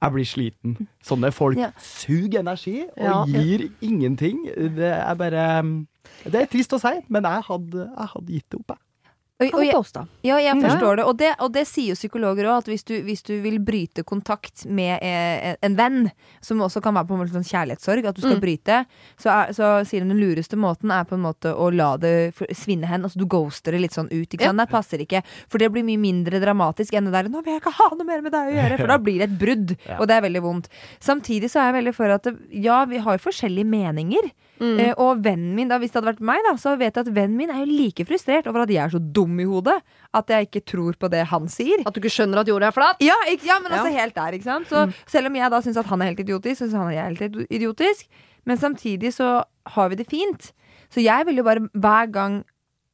[0.00, 0.86] Jeg blir sliten.
[1.04, 1.70] Sånne folk Ja.
[1.76, 3.24] suger energi og Ja.
[3.26, 4.46] gir ingenting.
[4.76, 5.86] Det er bare
[6.24, 8.78] Det er trist å si, men jeg hadde, jeg hadde gitt det opp, jeg.
[9.40, 10.06] Er jeg, ghosta.
[10.22, 10.62] ja, jeg Mm.
[10.62, 11.04] forstår det.
[11.06, 11.34] Og, det.
[11.40, 14.98] og det sier jo psykologer òg, at hvis du, hvis du vil bryte kontakt med
[15.02, 16.10] eh, en venn,
[16.42, 18.40] som også kan være på en måte sånn kjærlighetssorg, at du skal Mm.
[18.44, 18.86] bryte,
[19.18, 22.34] så, er, så sier de den lureste måten er på en måte å la det
[22.52, 23.02] svinne hen.
[23.02, 24.28] Altså du ghoster det litt sånn ut.
[24.28, 24.58] Ikke sant?
[24.58, 25.22] Det passer ikke.
[25.48, 28.04] For det blir mye mindre dramatisk enn det der 'nå vil jeg ikke ha noe
[28.04, 29.76] mer med deg å gjøre', for da blir det et brudd.
[29.88, 29.96] Ja.
[30.00, 30.68] Og det er veldig vondt.
[31.00, 34.30] Samtidig så er jeg veldig for at ja, vi har jo forskjellige meninger.
[34.60, 37.12] Eh, og vennen min, da, hvis det hadde vært meg, da, så vet jeg at
[37.16, 39.78] vennen min er jo like frustrert over at jeg er så dum i hodet
[40.12, 41.80] at jeg ikke tror på det han sier.
[41.88, 43.00] At du ikke skjønner at jorda er flat?
[43.00, 44.02] Ja, ikke, ja men altså Ja.
[44.04, 44.68] helt der, ikke sant.
[44.68, 46.94] Så selv om jeg da syns at han er helt idiotisk, så syns han at
[46.98, 48.06] jeg er helt idiotisk.
[48.44, 49.44] Men samtidig så
[49.76, 50.52] har vi det fint.
[50.90, 52.44] Så jeg ville jo bare hver gang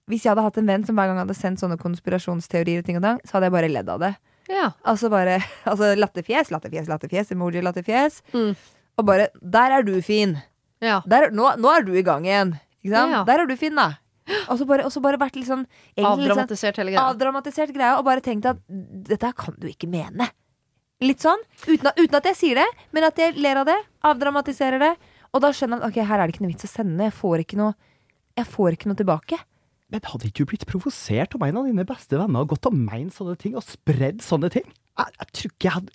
[0.06, 2.96] Hvis jeg hadde hatt en venn som hver gang hadde sendt sånne konspirasjonsteorier, og ting
[2.98, 4.12] og ting, så hadde jeg bare ledd av det.
[4.48, 4.68] Ja.
[4.86, 5.40] Altså bare
[5.70, 8.20] altså latterfjes, latterfjes, latterfjes, emoji, latterfjes.
[8.32, 8.52] Mm.
[8.98, 10.36] Og bare Der er du fin!
[10.84, 11.00] Ja.
[11.08, 12.56] Der, nå, nå er du i gang igjen.
[12.82, 13.14] Ikke sant?
[13.14, 13.22] Ja.
[13.28, 13.94] Der er du fin, da.
[14.50, 15.62] Og så bare, bare vært litt sånn
[15.94, 17.04] egentlig sånn Avdramatisert hele greia.
[17.12, 17.92] avdramatisert greia.
[18.00, 20.26] og bare tenkt at dette kan du ikke mene.
[21.04, 21.42] Litt sånn.
[21.68, 22.66] Uten uten at jeg sier det,
[22.96, 23.76] men at jeg ler av det.
[24.08, 24.94] Avdramatiserer det.
[25.34, 27.06] Og da skjønner jeg at okay, her er det ikke noe vits å sende.
[27.06, 27.76] Jeg får ikke noe,
[28.40, 29.38] jeg får ikke noe tilbake.
[29.92, 32.78] Men hadde ikke du blitt provosert om en av dine beste venner hadde gått og
[32.78, 34.66] meint sånne ting, og spredd sånne ting?
[34.98, 35.94] Jeg, jeg tror ikke jeg hadde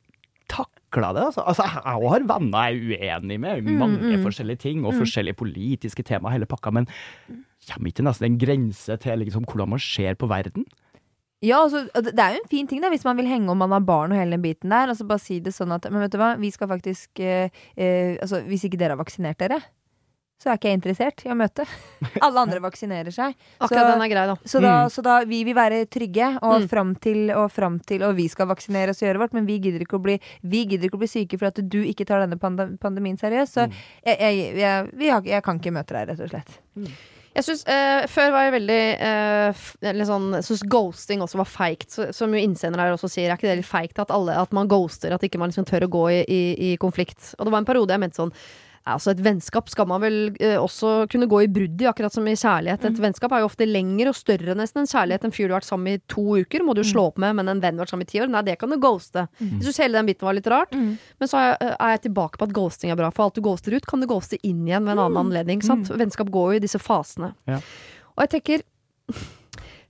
[0.92, 1.26] takla det.
[1.26, 5.40] Altså, altså jeg har venner jeg er uenig med i mange forskjellige ting, og forskjellige
[5.40, 6.88] politiske temaer, hele pakka, men
[7.70, 10.66] kommer ikke nesten en grense til liksom, hvordan man ser på verden?
[11.42, 13.58] Ja, altså, det det er jo en fin ting da hvis man vil henge om
[13.58, 14.88] man har barn og hele den biten der.
[14.88, 18.18] Altså bare si det sånn at Men vet du hva, vi skal faktisk eh, eh,
[18.22, 19.58] Altså, hvis ikke dere har vaksinert dere,
[20.42, 21.68] så er ikke jeg interessert i å møte.
[22.26, 23.36] Alle andre vaksinerer seg.
[23.62, 24.36] Akkurat den er grei, da.
[24.42, 24.90] Så da, Mm.
[24.96, 26.68] så da vi vil være trygge, og Mm.
[26.72, 29.60] fram til og fram til Og vi skal vaksinere oss og gjøre vårt, men vi
[29.62, 32.40] gidder ikke å bli, vi ikke å bli syke for at du ikke tar denne
[32.42, 33.54] pandemien seriøst.
[33.54, 33.68] Så
[34.06, 36.58] jeg, jeg, jeg, vi har, jeg kan ikke møte deg, rett og slett.
[37.32, 39.62] Jeg synes, eh, Før var jeg veldig eh,
[39.94, 41.90] litt sånn, synes ghosting også var feigt.
[41.94, 44.52] Så, som jo innsender her også sier, er ikke det litt feigt at, alle, at
[44.52, 45.14] man ghoster?
[45.16, 47.36] At ikke man liksom tør å gå i, i, i konflikt?
[47.40, 48.34] Og det var en periode jeg mente sånn
[48.90, 52.28] altså Et vennskap skal man vel eh, også kunne gå i brudd i, akkurat som
[52.28, 52.86] i kjærlighet.
[52.90, 55.28] Et vennskap er jo ofte lengre og større nesten enn kjærlighet.
[55.28, 57.36] En fyr du har vært sammen med i to uker, må du slå opp med,
[57.40, 59.28] men en venn du har vært sammen i ti år, nei, det kan du ghoste.
[59.42, 60.74] Jeg syns hele den biten var litt rart.
[60.74, 63.44] Men så er jeg, er jeg tilbake på at ghosting er bra, for alt du
[63.46, 65.62] ghoster ut, kan du ghoste inn igjen ved en annen anledning.
[65.66, 65.92] Sant?
[65.92, 67.34] Vennskap går jo i disse fasene.
[67.50, 67.62] Ja.
[68.16, 68.66] Og jeg tenker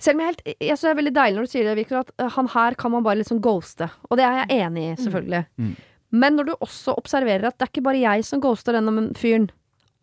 [0.02, 2.02] selv om jeg, helt, jeg synes det er veldig deilig når du sier det, Victor,
[2.02, 3.88] at eh, han her kan man bare liksom ghoste.
[4.10, 5.42] Og det er jeg enig i, selvfølgelig.
[5.62, 5.74] Mm.
[6.12, 9.50] Men når du også observerer at det er ikke bare jeg som ghoster denne fyren.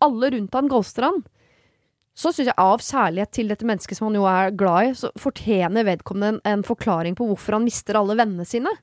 [0.01, 1.21] Alle rundt han ghoster han.
[2.19, 5.07] så syns jeg av kjærlighet til dette mennesket som han jo er glad i, så
[5.15, 8.73] fortjener vedkommende en, en forklaring på hvorfor han mister alle vennene sine.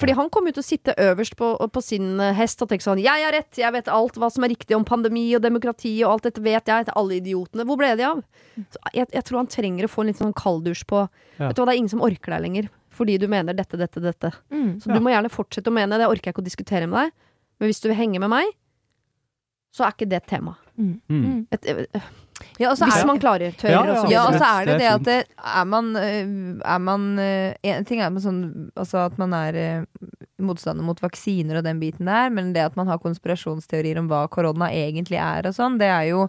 [0.00, 2.86] Fordi han kommer jo til å sitte øverst på, på sin eh, hest og tenke
[2.86, 5.92] sånn Jeg har rett, jeg vet alt hva som er riktig om pandemi og demokrati
[6.06, 7.68] og alt dette vet jeg til alle idiotene.
[7.68, 8.24] Hvor ble de av?
[8.56, 11.04] Så jeg, jeg tror han trenger å få en litt sånn kalddusj på
[11.36, 11.50] Ja.
[11.50, 12.72] Vet du hva, det er ingen som orker deg lenger.
[12.96, 14.32] Fordi du mener dette, dette, dette.
[14.52, 14.76] Mm.
[14.80, 16.08] Så du må gjerne fortsette å mene det.
[16.08, 17.16] orker jeg ikke å diskutere med deg.
[17.60, 18.54] Men hvis du vil henge med meg,
[19.76, 20.56] så er ikke det et tema.
[20.76, 21.46] Mm.
[21.52, 22.06] Et, øh,
[22.60, 24.66] Ja, og hvis er man klarer, tør Ja, og ja, så Ja, og så er
[24.66, 28.42] det Det det at det, er man, øh, er man En ting er sånn
[28.76, 29.86] Altså at man er
[30.36, 34.26] motstander mot vaksiner og den biten der, men det at man har konspirasjonsteorier om hva
[34.28, 36.26] korona egentlig er og sånn, det er jo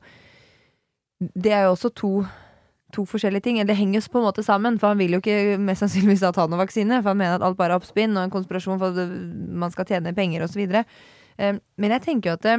[1.20, 2.11] Det er jo også to
[2.95, 3.59] To forskjellige ting.
[3.67, 6.31] Det henger jo på en måte sammen, for han vil jo ikke mest sannsynligvis da
[6.35, 7.01] ta noen vaksine.
[7.01, 9.13] For han mener at alt bare er oppspinn og en konspirasjon for at
[9.63, 10.63] man skal tjene penger osv.
[11.38, 12.55] Men jeg tenker jo at det,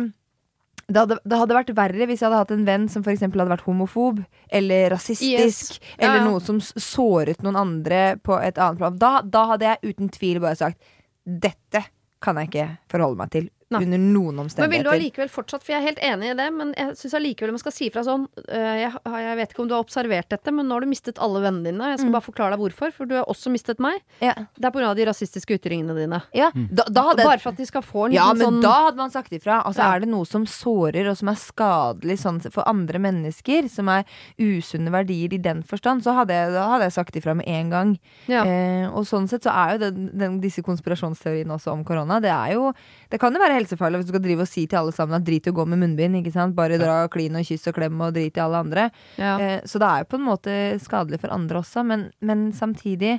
[0.89, 3.25] det hadde, det hadde vært verre hvis jeg hadde hatt en venn som f.eks.
[3.25, 4.23] hadde vært homofob
[4.61, 5.81] eller rasistisk.
[5.81, 5.81] Yes.
[5.97, 8.97] Ja, Eller noe som såret noen andre på et annet plan.
[9.01, 10.81] Da, da hadde jeg uten tvil bare sagt
[11.29, 11.85] dette
[12.25, 13.83] kan jeg ikke forholde meg til Nei.
[13.85, 14.63] under noen omstendigheter.
[14.65, 17.15] Men vil du allikevel fortsatt, for jeg er helt enig i det, men jeg syns
[17.19, 20.29] allikevel man skal si fra sånn øh, jeg, jeg vet ikke om du har observert
[20.33, 21.91] dette, men nå har du mistet alle vennene dine.
[21.93, 24.01] Jeg skal bare forklare deg hvorfor, for du har også mistet meg.
[24.25, 24.95] Ja, Det er pga.
[24.97, 26.23] de rasistiske ytringene dine.
[26.33, 26.49] ja.
[26.55, 28.73] Da, da hadde Bare for at de skal få en ja, liten men sånn da
[28.89, 29.61] hadde man sagt ifra.
[29.65, 29.95] Altså Ja.
[29.95, 34.05] Er det noe som sårer og som er skadelig sånn, for andre mennesker, som er
[34.39, 37.71] usunne verdier i den forstand, så hadde jeg, da hadde jeg sagt ifra med en
[37.71, 37.95] gang.
[38.29, 38.45] ja.
[38.49, 42.31] Eh, og sånn sett så er jo den, den, disse konspirasjonsteoriene også om korona Det
[42.31, 42.73] er jo
[43.09, 45.27] Det kan jo være helsefarlig hvis du skal drive og si til alle sammen at
[45.27, 46.19] drit i å gå med munnbind.
[46.21, 46.57] Ikke sant?
[46.59, 48.91] Bare dra og klin og kyss og klem og drit i alle andre.
[49.17, 49.37] ja.
[49.39, 50.53] Eh, så det er jo på en måte
[50.83, 53.19] skadelig for andre også, men, men samtidig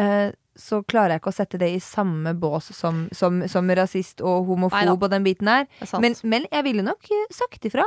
[0.00, 4.22] eh, så klarer jeg ikke å sette det i samme bås som, som, som rasist
[4.22, 5.66] og homofob og den biten der.
[5.82, 5.94] Er.
[6.02, 7.86] Men, men jeg ville nok sagt ifra.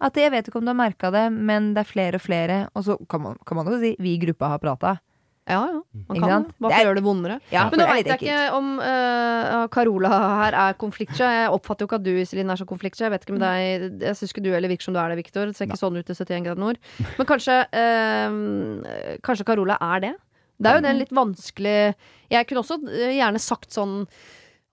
[0.00, 2.62] At jeg vet ikke om du har merka det, men det er flere og flere.
[2.74, 4.96] Og så kan man, kan man også si vi i gruppa har prata.
[5.46, 5.80] Ja, ja.
[6.08, 6.54] Man kan det.
[6.64, 7.38] Bare gjøre det vondere.
[7.54, 10.10] Ja, Men nå veit jeg ikke om uh, Carola
[10.42, 11.22] her er konfliktsky.
[11.22, 13.04] Jeg oppfatter jo ikke at du Iselin, er så konfliktsky.
[13.06, 15.20] Jeg vet ikke med deg Jeg syns ikke du eller virker som du er det,
[15.22, 15.46] Victor.
[15.46, 16.80] Det ser ikke sånn ut i 71 grader nord.
[17.18, 20.14] Men kanskje uh, Kanskje Carola er det?
[20.56, 21.76] Det er jo det litt vanskelig
[22.32, 24.00] Jeg kunne også øh, gjerne sagt sånn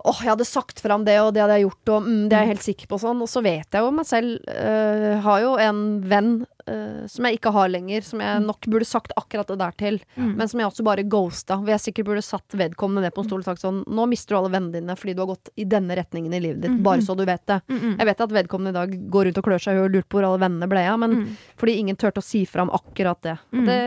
[0.04, 2.44] Åh, jeg hadde sagt fram det, og det hadde jeg gjort, og mm, det er
[2.44, 3.22] jeg helt sikker på sånn.
[3.24, 5.80] Og så vet jeg jo meg selv Uh, Har jo en
[6.10, 6.30] venn
[6.68, 10.00] uh, som jeg ikke har lenger, som jeg nok burde sagt akkurat det der til.
[10.18, 11.58] Men som jeg også bare ghosta.
[11.62, 14.36] Hvor jeg sikkert burde satt vedkommende ned på en stol og sagt sånn Nå mister
[14.36, 16.78] du alle vennene dine fordi du har gått i denne retningen i livet ditt.
[16.86, 17.60] Bare så du vet det.
[18.00, 20.08] Jeg vet at vedkommende i dag går rundt og klør seg i huet og lurer
[20.08, 21.18] på hvor alle vennene ble av, men
[21.60, 23.38] fordi ingen turte å si fram akkurat det.
[23.54, 23.82] Og det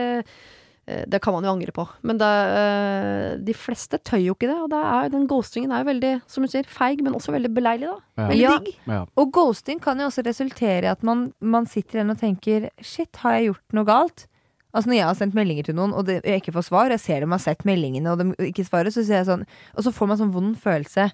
[1.11, 1.83] det kan man jo angre på.
[2.07, 2.27] Men det,
[2.57, 4.55] eh, de fleste tør jo ikke det.
[4.63, 7.51] Og det er, den ghostingen er jo veldig, som du sier, feig, men også veldig
[7.53, 7.97] beleilig, da.
[8.21, 8.27] Ja.
[8.31, 8.55] Veldig Ja.
[8.59, 8.73] digg.
[8.87, 9.01] Ja.
[9.17, 13.15] Og ghosting kan jo også resultere i at man, man sitter igjen og tenker Shit,
[13.23, 14.27] har jeg gjort noe galt?
[14.73, 16.99] Altså Når jeg har sendt meldinger til noen, og det, jeg ikke får svar, jeg
[16.99, 19.91] ser dem har sett meldingene, og de ikke svarer, så sier jeg sånn Og så
[19.95, 21.11] får man sånn vond følelse.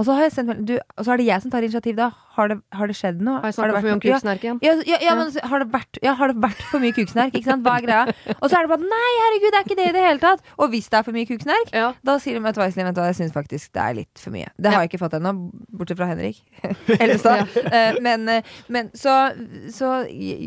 [0.00, 2.10] Og så, sendt, du, og så er det jeg som tar initiativ da.
[2.32, 3.42] Har det, har det skjedd noe?
[3.42, 4.60] Har jeg snakka for mye om kuksnerk igjen?
[4.64, 7.34] Ja, ja, ja, men har det, vært, ja, har det vært for mye kuksnerk?
[7.36, 7.66] Ikke sant?
[7.66, 8.14] Hva er greia?
[8.38, 10.46] Og så er det bare Nei, herregud, det er ikke det i det hele tatt!
[10.56, 11.90] Og hvis det er for mye kuksnerk, Ja.
[12.08, 14.48] da sier de vet du hva, Iselin, jeg syns faktisk det er litt for mye.
[14.56, 15.34] Det har jeg ikke fått ennå,
[15.76, 16.40] bortsett fra Henrik.
[17.02, 17.52] Ellestad.
[17.68, 19.18] Eh, men, eh, men så,
[19.76, 19.92] så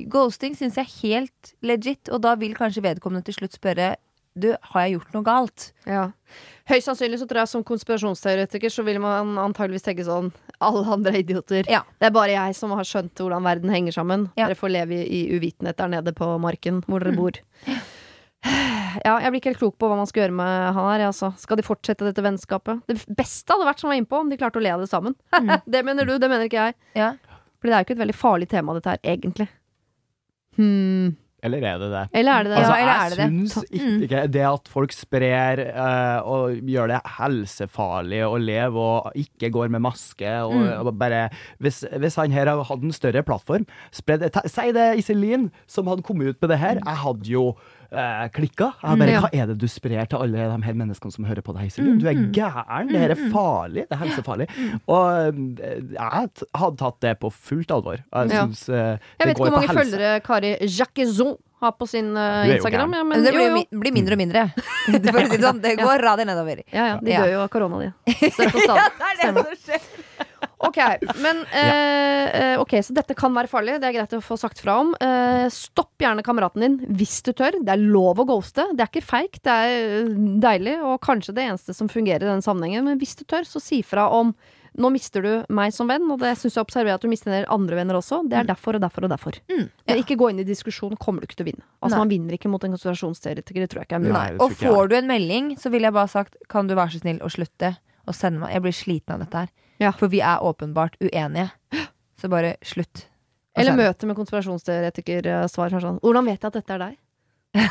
[0.09, 3.93] ghosting syns jeg er helt legit, og da vil kanskje vedkommende til slutt spørre
[4.35, 5.65] du, har jeg gjort noe galt?
[5.87, 6.09] Ja.
[6.67, 11.13] Høyst sannsynlig så tror jeg som konspirasjonsteoretiker så vil man antageligvis tenke sånn Alle andre
[11.13, 11.67] er idioter.
[11.71, 11.83] Ja.
[11.99, 14.29] Det er bare jeg som har skjønt hvordan verden henger sammen.
[14.35, 14.49] Ja.
[14.49, 17.39] Dere får leve i, i uvitenhet der nede på marken hvor dere bor.
[18.45, 21.07] Ja, jeg blir ikke helt klok på hva man skal gjøre med han her.
[21.07, 21.31] Altså.
[21.41, 22.83] Skal de fortsette dette vennskapet?
[22.87, 25.17] Det beste hadde vært som var innpå, om de klarte å le av det sammen.
[25.73, 26.77] det mener du, det mener ikke jeg.
[26.97, 27.13] Ja.
[27.59, 29.49] For det er jo ikke et veldig farlig tema, dette her, egentlig.
[30.59, 31.15] Hmm.
[31.45, 32.03] Eller er det det?
[32.17, 32.57] Eller er det det?
[32.59, 33.27] Altså, Ja, eller jeg det det?
[33.53, 39.51] syns ikke, det at folk sprer uh, og gjør det helsefarlig å leve og ikke
[39.53, 40.55] går med maske og,
[40.87, 41.27] og bare
[41.63, 43.65] hvis, hvis han her hadde en større plattform
[43.95, 46.79] spred, Si det, Iselin, som hadde kommet ut med det her.
[46.81, 47.45] Jeg hadde jo
[47.93, 48.71] uh, klikka.
[48.81, 49.21] Jeg bare, Ja.
[49.25, 51.97] Hva er det du sprer til alle de her menneskene som hører på deg, Iselin?
[52.01, 52.89] Du er gæren.
[52.91, 53.85] Det her er farlig.
[53.89, 54.47] Det er helsefarlig.
[54.87, 55.05] Og
[55.61, 56.29] eh, jeg
[56.61, 57.99] hadde tatt det på fullt alvor.
[58.01, 58.75] Jeg synes, ja.
[58.75, 59.83] Jeg det vet ikke hvor mange helse.
[59.83, 62.93] følgere Kari Jacquezon har på sin eh, jo Instagram.
[62.93, 63.55] Ja, Men men, det blir, jo.
[63.55, 64.47] mi- blir mindre og mindre.
[65.05, 66.61] Det sånn, det går radig nedover.
[66.71, 67.93] Ja, ja, de dør jo av korona, de.
[68.25, 68.89] er og stadig.
[69.21, 70.03] Stemmer.
[70.67, 70.79] Ok,
[71.23, 73.77] men eh, eh, Ok, så dette kan være farlig.
[73.81, 74.91] Det er greit å få sagt fra om.
[75.01, 77.59] Eh, stopp gjerne kameraten din hvis du tør.
[77.61, 78.67] Det er lov å ghoste.
[78.73, 79.41] Det er ikke feigt.
[79.45, 80.11] det er eh,
[80.43, 82.87] deilig, og kanskje det eneste som fungerer i den sammenhengen.
[82.89, 84.35] Men hvis du tør, så si fra om
[84.75, 87.37] nå mister du meg som venn, og det syns jeg observerer at du mister en
[87.37, 88.21] del andre venner også.
[88.27, 89.37] Det er derfor og derfor og derfor.
[89.51, 89.95] Mm, ja.
[90.01, 91.63] ikke gå inn i diskusjon, kommer du ikke til å vinne.
[91.79, 92.01] Altså Nei.
[92.01, 94.15] Man vinner ikke mot en konsentrasjonsteoretiker, det tror jeg ikke er mulig.
[94.17, 97.05] Nei, Og får du en melding, så ville jeg bare sagt Kan du være så
[97.05, 97.75] snill å slutte
[98.05, 99.53] å sende meg Jeg blir sliten av dette her.
[99.81, 99.91] Ja.
[99.99, 101.49] For vi er åpenbart uenige.
[102.21, 103.07] Så bare slutt.
[103.55, 106.95] Eller møte med konspirasjonsteoretiker-svar sånn Hvordan vet jeg at dette er deg?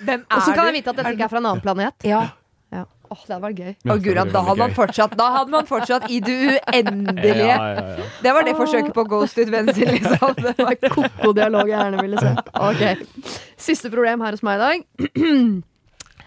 [0.00, 2.06] Hvem er Og så kan jeg vite at dette ikke er fra en annen planet.
[2.08, 2.22] Ja.
[2.70, 2.84] Ja.
[3.10, 3.72] Åh, det hadde vært gøy.
[3.90, 7.48] Å gud, da hadde man fortsatt Da hadde man fortsatt i det uendelige.
[7.48, 8.06] Ja, ja, ja.
[8.22, 10.36] Det var det forsøket på ghost Adventure, liksom.
[10.38, 12.30] Det var Koko dialog jeg gjerne ville se.
[12.54, 13.26] Ok.
[13.60, 14.86] Siste problem her hos meg i dag.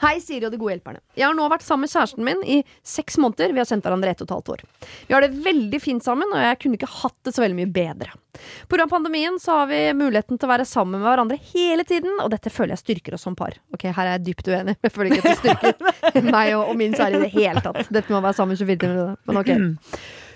[0.03, 0.99] Hei, Siri og de gode hjelperne.
[1.15, 3.53] Jeg har nå vært sammen med kjæresten min i seks måneder.
[3.55, 4.63] Vi har kjent hverandre ett og et halvt år.
[5.07, 7.69] Vi har det veldig fint sammen, og jeg kunne ikke hatt det så veldig mye
[7.71, 8.11] bedre.
[8.67, 8.88] Pga.
[8.91, 12.51] pandemien så har vi muligheten til å være sammen med hverandre hele tiden, og dette
[12.51, 13.55] føler jeg styrker oss som par.
[13.71, 14.75] Ok, her er jeg dypt uenig.
[14.84, 17.81] Jeg føler ikke at det styrker meg og, og min kjære i det hele tatt.
[17.88, 19.55] Dette med å være sammen 24 timer, men ok.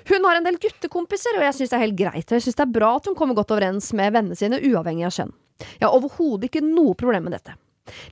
[0.07, 2.37] Hun har en del guttekompiser, og jeg syns det er helt greit.
[2.39, 5.17] Jeg syns det er bra at hun kommer godt overens med vennene sine, uavhengig av
[5.19, 5.35] kjønn.
[5.75, 7.59] Jeg har overhodet ikke noe problem med dette.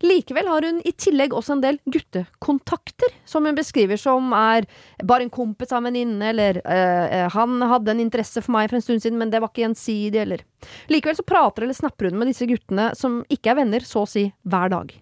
[0.06, 4.68] Likevel har hun i tillegg også en del guttekontakter, som hun beskriver som er
[5.04, 8.70] bare en kompis av en venninne, eller eh, eh, han hadde en interesse for meg
[8.70, 10.46] for en stund siden, men det var ikke gjensidig, eller
[10.90, 14.10] Likevel så prater eller snapper hun med disse guttene som ikke er venner, så å
[14.10, 14.96] si hver dag.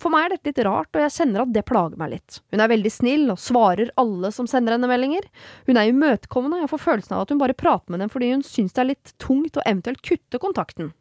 [0.00, 2.40] For meg er dette litt rart, og jeg kjenner at det plager meg litt.
[2.52, 5.28] Hun er veldig snill og svarer alle som sender henne meldinger.
[5.68, 8.32] Hun er imøtekommende, og jeg får følelsen av at hun bare prater med dem fordi
[8.34, 10.92] hun syns det er litt tungt å eventuelt kutte kontakten.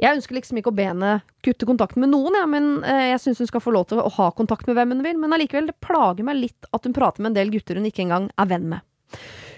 [0.00, 3.20] Jeg ønsker liksom ikke å be henne kutte kontakten med noen, ja, men eh, jeg
[3.20, 5.18] syns hun skal få lov til å ha kontakt med hvem hun vil.
[5.20, 8.06] Men allikevel, det plager meg litt at hun prater med en del gutter hun ikke
[8.06, 8.86] engang er venn med.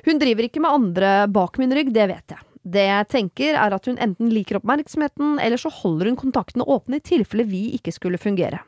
[0.02, 2.42] Hun driver ikke med andre bak min rygg, det vet jeg.
[2.74, 6.98] Det jeg tenker er at hun enten liker oppmerksomheten, eller så holder hun kontaktene åpne
[6.98, 8.62] i tilfelle vi ikke skulle fungere.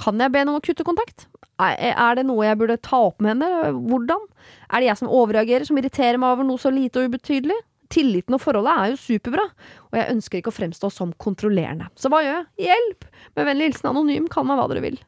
[0.00, 1.28] Kan jeg be henne å kutte kontakt?
[1.62, 3.72] Er det noe jeg burde ta opp med henne?
[3.84, 4.24] Hvordan?
[4.72, 7.58] Er det jeg som overreagerer, som irriterer meg over noe så lite og ubetydelig?
[7.92, 9.46] Tilliten og forholdet er jo superbra,
[9.90, 11.90] og jeg ønsker ikke å fremstå som kontrollerende.
[11.98, 12.68] Så hva gjør jeg?
[12.68, 13.08] Hjelp!
[13.36, 15.00] Med vennlig hilsen anonym, kall meg hva dere vil.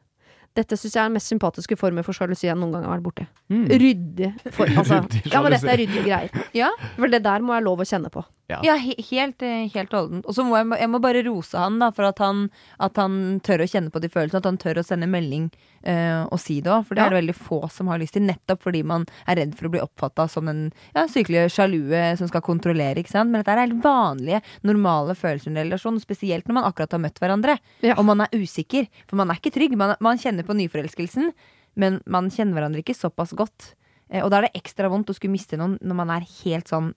[0.55, 3.03] Dette syns jeg er den mest sympatiske formen for sjalusi jeg noen gang har vært
[3.03, 3.25] borti.
[3.51, 3.65] Mm.
[3.81, 6.45] Ryddig for, altså, Ryddig Ja, men dette er ryddige greier.
[6.55, 6.69] Ja.
[6.95, 8.23] For det der må jeg lov å kjenne på.
[8.47, 10.25] Ja, he helt eh, helt holdent.
[10.29, 12.43] Og så må jeg, jeg må bare rose han da for at han,
[12.79, 14.37] at han tør å kjenne på de følelsene.
[14.43, 15.47] At han tør å sende melding
[15.87, 16.83] uh, og si det òg.
[16.85, 17.07] For det Ja.
[17.07, 18.21] er det veldig få som har lyst til.
[18.27, 20.61] Nettopp fordi man er redd for å bli oppfatta som en
[20.93, 23.01] ja, sykelig sjalue som skal kontrollere.
[23.01, 23.31] ikke sant?
[23.33, 25.97] Men dette er helt vanlige, normale følelser i en relasjon.
[26.03, 27.57] Spesielt når man akkurat har møtt hverandre.
[27.81, 27.95] Ja.
[27.97, 28.85] Og man er usikker.
[29.09, 29.73] For man er ikke trygg.
[29.75, 31.31] Man, man kjenner på nyforelskelsen,
[31.81, 33.73] men man kjenner hverandre ikke såpass godt.
[34.11, 36.67] Eh, Og da er det ekstra vondt å skulle miste noen når man er helt
[36.69, 36.91] sånn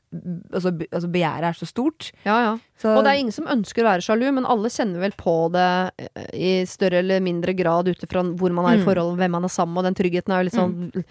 [0.52, 2.10] Altså, be- altså begjæret er så stort.
[2.26, 2.50] Ja, ja.
[2.76, 5.50] Så, Og det er ingen som ønsker å være sjalu, men alle kjenner vel på
[5.54, 5.64] det
[6.04, 8.84] eh, i større eller mindre grad ut ifra hvor man er i Mm.
[8.84, 11.04] forhold, hvem man er sammen med, og den tryggheten er jo litt sånn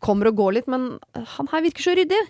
[0.00, 2.20] Kommer og går litt, men han her virker så ryddig.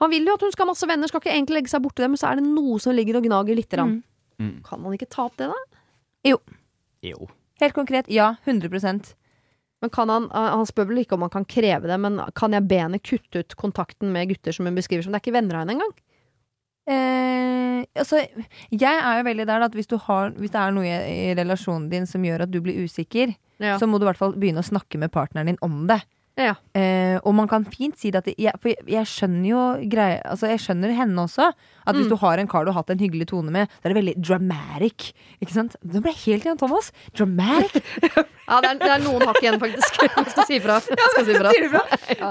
[0.00, 2.02] Han vil jo at hun skal ha masse venner, skal ikke egentlig legge seg borti
[2.02, 4.02] det, men så er det noe som ligger og gnager lite grann.
[4.38, 4.46] Mm.
[4.52, 4.62] Mm.
[4.64, 5.58] Kan man ikke ta opp det, da?
[6.24, 6.38] Jo.
[7.60, 8.36] Helt konkret, ja.
[8.46, 9.14] 100
[9.82, 12.54] Men kan han, eh, han spør vel ikke om han kan kreve det, men kan
[12.54, 15.34] jeg be henne kutte ut kontakten med gutter som hun beskriver som Det er ikke
[15.40, 15.94] venner av henne engang.
[16.86, 18.22] eh, Altså,
[18.70, 21.34] jeg er jo veldig der at hvis, du har, hvis det er noe i, i
[21.34, 23.76] relasjonen din som gjør at du blir usikker, Ja.
[23.78, 26.00] så må du i hvert fall begynne å snakke med partneren din om det.
[26.40, 26.54] Ja.
[26.72, 30.16] Eh, og man kan fint si det at jeg, For jeg, jeg skjønner jo greie,
[30.24, 31.50] altså jeg skjønner henne også.
[31.84, 32.12] At hvis Mm.
[32.14, 34.14] du har en kar du har hatt en hyggelig tone med, så er det veldig
[34.24, 35.12] dramatic.
[35.42, 35.76] Ikke sant?
[35.84, 36.92] Nå ble jeg helt igjen, Thomas.
[37.14, 37.82] Dramatic.
[38.52, 39.94] Ja, det er, det er noen hakk igjen, faktisk.
[40.02, 40.58] Jeg skal si.
[40.60, 41.82] Skal si bra?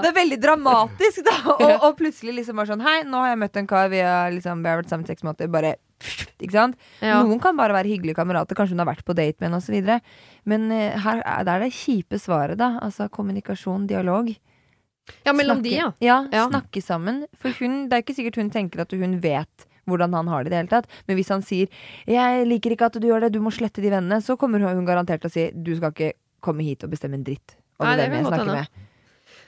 [0.02, 1.32] Det er veldig dramatisk, da.
[1.56, 4.28] Og, og plutselig liksom bare sånn Hei, nå har jeg møtt en kar, vi har,
[4.30, 5.50] liksom, vi har vært sammen i seks måneder.
[5.50, 5.72] Bare
[6.42, 6.76] Ikke sant?
[7.00, 7.22] Ja.
[7.22, 10.00] Noen kan bare være hyggelige kamerater, kanskje hun har vært på date med en osv.
[10.44, 12.78] Men eh, her er det er det kjipe svaret, da.
[12.82, 14.32] Altså kommunikasjon, dialog.
[15.26, 15.92] ja, mellom Snakke- de, ja.
[16.00, 16.48] Ja, Ja.
[16.48, 17.26] snakke sammen.
[17.36, 20.52] For hun, det er ikke sikkert hun tenker at hun vet hvordan han har det
[20.52, 20.86] i det hele tatt.
[21.08, 21.66] Men hvis han sier
[22.06, 24.86] 'jeg liker ikke at du gjør det, du må slette de vennene', så kommer hun
[24.86, 27.56] garantert til å si 'du skal ikke komme hit og bestemme en dritt'.
[27.80, 28.68] over Nei, hvem jeg snakker med.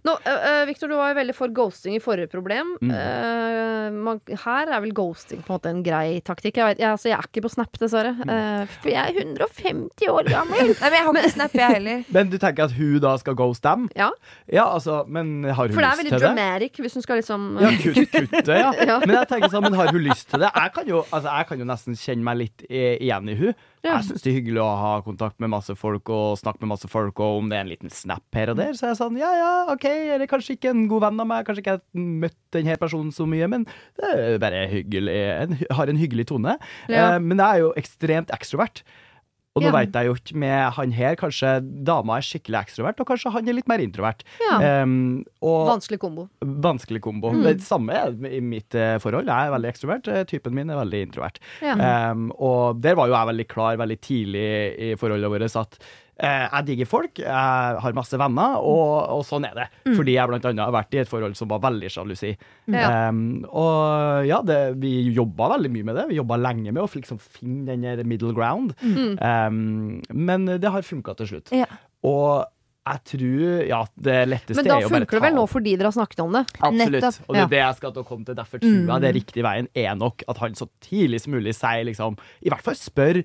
[0.05, 2.75] Nå, uh, Victor, du var jo veldig for ghosting i forrige problem.
[2.85, 2.91] Mm.
[2.93, 6.59] Uh, man, her er vel ghosting på en måte en grei taktikk.
[6.61, 8.13] Jeg, vet, jeg, altså, jeg er ikke på Snap, dessverre.
[8.21, 10.75] Uh, for jeg er 150 år gammel.
[10.83, 12.05] Nei, men jeg har ikke Snap, jeg heller.
[12.19, 13.89] Men du tenker at hun da skal ghost dem?
[13.97, 14.11] Ja.
[14.53, 15.75] Ja, altså, men har hun lyst til det?
[15.75, 18.71] For det er veldig dramatic hvis hun skal liksom Ja, kutt, kutte, ja.
[18.91, 18.99] Ja.
[19.01, 20.51] Men jeg tenker sånn, men har hun lyst til det?
[20.53, 23.57] Jeg kan jo, altså, jeg kan jo nesten kjenne meg litt igjen i hun.
[23.85, 23.99] Ja.
[23.99, 26.89] Jeg syns det er hyggelig å ha kontakt med masse folk og snakke med masse
[26.89, 29.19] folk, og om det er en liten snap her og der, så er jeg sånn
[29.21, 29.85] ja ja, OK,
[30.17, 33.29] eller kanskje ikke en god venn av meg, kanskje ikke jeg møtt denne personen så
[33.29, 33.67] mye, men
[34.01, 36.57] det er bare hyggelig, en, har en hyggelig tone.
[36.89, 37.15] Ja.
[37.15, 38.85] Eh, men jeg er jo ekstremt ekstrovert.
[39.55, 39.73] Og nå Ja.
[39.79, 41.51] vet jeg jo ikke med han her, kanskje
[41.87, 44.25] dama er skikkelig ekstrovert, og kanskje han er litt mer introvert.
[44.43, 44.83] Ja.
[44.83, 46.29] Um, Vanskelig kombo.
[46.43, 47.31] vanskelig kombo.
[47.31, 47.43] Mm.
[47.45, 49.27] Det samme er i mitt eh, forhold.
[49.31, 51.39] Jeg er veldig ekstrovert, eh, typen min er veldig introvert.
[51.63, 52.11] Ja.
[52.11, 54.49] Um, og der var jo jeg veldig klar veldig tidlig
[54.91, 55.79] i forholdet vårt at
[56.23, 59.67] jeg digger folk, jeg har masse venner, og, og sånn er det.
[59.89, 59.97] Mm.
[59.99, 62.31] Fordi jeg blant annet har vært i et forhold som var veldig sjalusi.
[62.71, 63.09] Ja.
[63.11, 66.09] Um, og ja, det, vi jobba veldig mye med det.
[66.13, 68.77] Vi jobba lenge med å liksom finne den der middle ground.
[68.83, 69.17] Mm.
[69.19, 71.51] Um, men det har funka til slutt.
[71.55, 71.67] Ja.
[72.07, 72.45] Og
[72.85, 75.73] jeg tror ja, det letteste Men da er jo bare funker det vel nå fordi
[75.81, 76.43] dere har snakket om det?
[76.61, 76.99] Absolutt.
[77.01, 77.17] Nettopp.
[77.25, 77.49] Og det er Ja.
[77.55, 78.35] det jeg skal til å komme til.
[78.37, 79.01] Derfor tror jeg Mm.
[79.01, 82.63] det riktige veien er nok at han så tidlig som mulig sier liksom I hvert
[82.63, 83.25] fall spør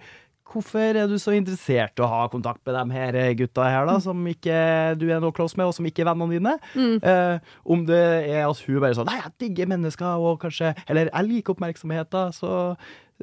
[0.50, 4.00] Hvorfor er du så interessert i å ha kontakt med de her gutta her, da,
[4.02, 4.56] som ikke
[4.98, 6.56] du er noe close med, og som ikke er vennene dine?
[6.74, 6.96] Mm.
[7.12, 8.02] Eh, om det
[8.32, 12.10] er at hun bare sånn Nei, jeg digger mennesker, og kanskje Eller jeg liker oppmerksomhet,
[12.14, 12.74] da, så,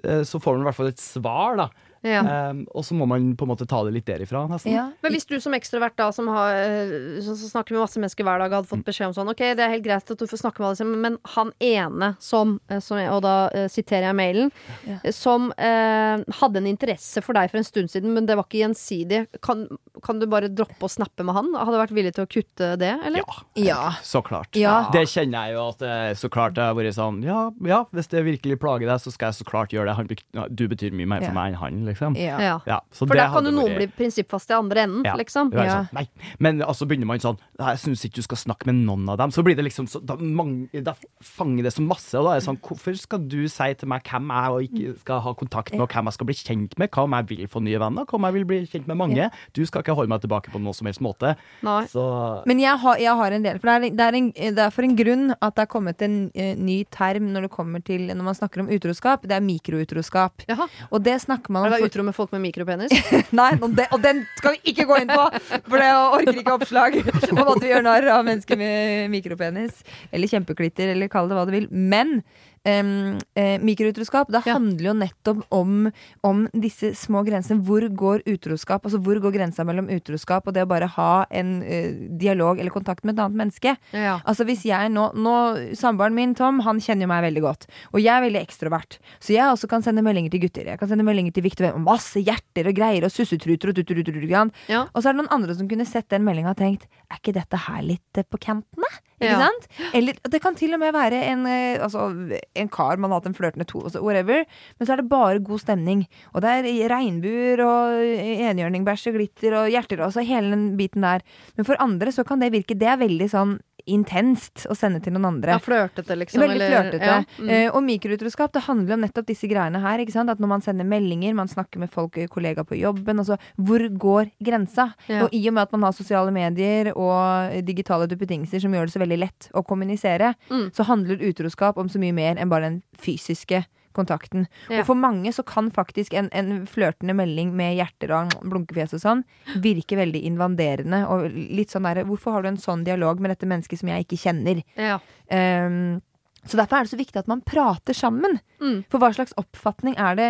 [0.05, 1.69] eh, så får hun i hvert fall et svar, da.
[2.05, 2.51] Ja.
[2.51, 4.73] Um, og så må man på en måte ta det litt derifra, nesten.
[4.75, 4.85] Ja.
[5.03, 8.39] Men hvis du som ekstrovert da, som, har, eh, som snakker med masse mennesker hver
[8.43, 10.63] dag, hadde fått beskjed om sånn Ok, det er helt greit at du får snakke
[10.63, 14.53] med alle, men han ene som, eh, som Og da uh, siterer jeg mailen.
[14.87, 14.99] Ja.
[15.03, 18.47] eh, Som uh, hadde en interesse for deg for en stund siden, men det var
[18.47, 19.25] ikke gjensidig.
[19.43, 19.67] Kan,
[20.05, 21.53] kan du bare droppe å snappe med han?
[21.57, 23.25] Hadde du vært villig til å kutte det, eller?
[23.57, 23.83] Ja, Ja.
[24.03, 24.55] så klart.
[24.57, 24.89] Ja.
[24.93, 28.23] Det kjenner jeg jo at så klart jeg har vært sånn ja, ja, hvis det
[28.27, 29.97] virkelig plager deg, så skal jeg så klart gjøre det.
[29.99, 31.37] Han, du betyr mye mer for Ja.
[31.37, 32.17] meg enn han, liksom.
[32.19, 32.61] Ja.
[32.67, 32.81] Ja.
[32.93, 35.15] For det da kan jo noen vært- bli prinsippfast i andre enden, ja.
[35.17, 35.53] liksom.
[35.53, 35.85] Ja.
[35.85, 36.07] sånn, nei.
[36.39, 39.31] Men altså begynner man sånn Jeg syns ikke du skal snakke med noen av dem.
[39.31, 42.15] Så blir det liksom så, da, mange, da fanger det så masse.
[42.19, 44.99] Og da er det sånn Hvorfor skal du si til meg hvem jeg og ikke
[45.01, 46.91] skal ha kontakt med, og hvem jeg skal bli kjent med?
[46.91, 48.05] Hva om jeg vil få nye venner?
[48.05, 49.31] Hva om jeg vil bli kjent med mange?
[49.57, 51.37] Du skal ikke holde meg tilbake på noen som helst måte.
[51.63, 51.85] Nei.
[51.93, 52.05] Så
[52.47, 53.59] Men jeg har, jeg har en del.
[53.59, 56.03] For det er, det, er en, det er for en grunn at det er kommet
[56.03, 59.23] en uh, ny term når det kommer til Når man snakker om utroskap.
[59.23, 60.45] Det er mikroutroskap.
[60.49, 60.67] Jaha.
[60.91, 62.93] Og det snakker man om det utro med folk med mikropenis?
[63.41, 65.29] Nei, og, det, og den skal vi ikke gå inn på!
[65.69, 66.99] For det orker ikke oppslag
[67.33, 69.85] om at vi gjør narr av mennesker med mikropenis.
[70.11, 71.71] Eller kjempeklitter, eller kall det hva du vil.
[71.71, 72.21] Men
[72.67, 74.55] em, eh, mikroutroskap, det Ja.
[74.59, 75.91] handler jo nettopp om,
[76.27, 77.63] om disse små grensene.
[77.65, 78.85] Hvor går utroskap?
[78.85, 82.75] Altså hvor går grensa mellom utroskap og det å bare ha en uh, dialog eller
[82.75, 83.77] kontakt med et annet menneske?
[83.95, 84.19] Ja.
[84.27, 85.37] Altså hvis jeg nå, nå
[85.77, 87.67] Samboeren min, Tom, han kjenner jo meg veldig godt.
[87.95, 88.99] Og jeg er veldig ekstrovert.
[89.21, 90.67] Så jeg også kan sende meldinger til gutter.
[90.67, 94.51] Jeg kan sende meldinger til Victor og masse hjerter og greier og sussetruter og tutteruter.
[94.69, 94.83] Ja.
[94.93, 97.33] Og så er det noen andre som kunne sett den meldinga og tenkt Er ikke
[97.37, 98.89] dette her litt eh, på kantene?
[99.16, 99.49] Ikke Ja.
[99.97, 102.09] Eller det kan til og med være en, eh, altså,
[102.55, 104.45] en kar man har hatt en flørtende to, altså, whatever.
[104.77, 106.05] Men så er det bare god stemning.
[106.35, 111.07] Og det er regnbuer og enhjørningbæsj og glitter og hjerter og altså hele den biten
[111.07, 111.25] der.
[111.57, 113.57] Men for andre så kan det virke Det er veldig sånn
[113.87, 115.57] intenst å sende til noen andre.
[115.57, 116.43] Ja, flørtete, liksom.
[116.43, 117.07] Veldig eller- flørtete.
[117.07, 117.25] Ja.
[117.39, 117.51] Mm.
[117.51, 120.01] Eh, og mikroutroskap det handler om nettopp disse greiene her.
[120.01, 123.79] At Når man sender meldinger, man snakker med folk, eh, kollegaer på jobben altså, Hvor
[123.99, 124.95] går grensa?
[125.09, 125.25] Ja.
[125.25, 128.93] Og i og med at man har sosiale medier og digitale duppetingser som gjør det
[128.95, 130.71] så veldig lett å kommunisere, Mm.
[130.73, 133.65] så handler utroskap om så mye mer enn bare den fysiske
[133.97, 134.47] kontakten.
[134.71, 134.81] Ja.
[134.81, 139.03] Og for mange så kan faktisk en, en flørtende melding med hjerter og blunkefjes og
[139.03, 139.23] sånn
[139.65, 141.05] virke veldig invaderende.
[141.13, 144.07] Og litt sånn der Hvorfor har du en sånn dialog med dette mennesket som jeg
[144.07, 144.61] ikke kjenner?
[144.79, 145.01] Ja.
[145.31, 145.99] Um,
[146.47, 148.39] så derfor er det så viktig at man prater sammen.
[148.63, 148.85] Mm.
[148.93, 150.29] For hva slags oppfatning er det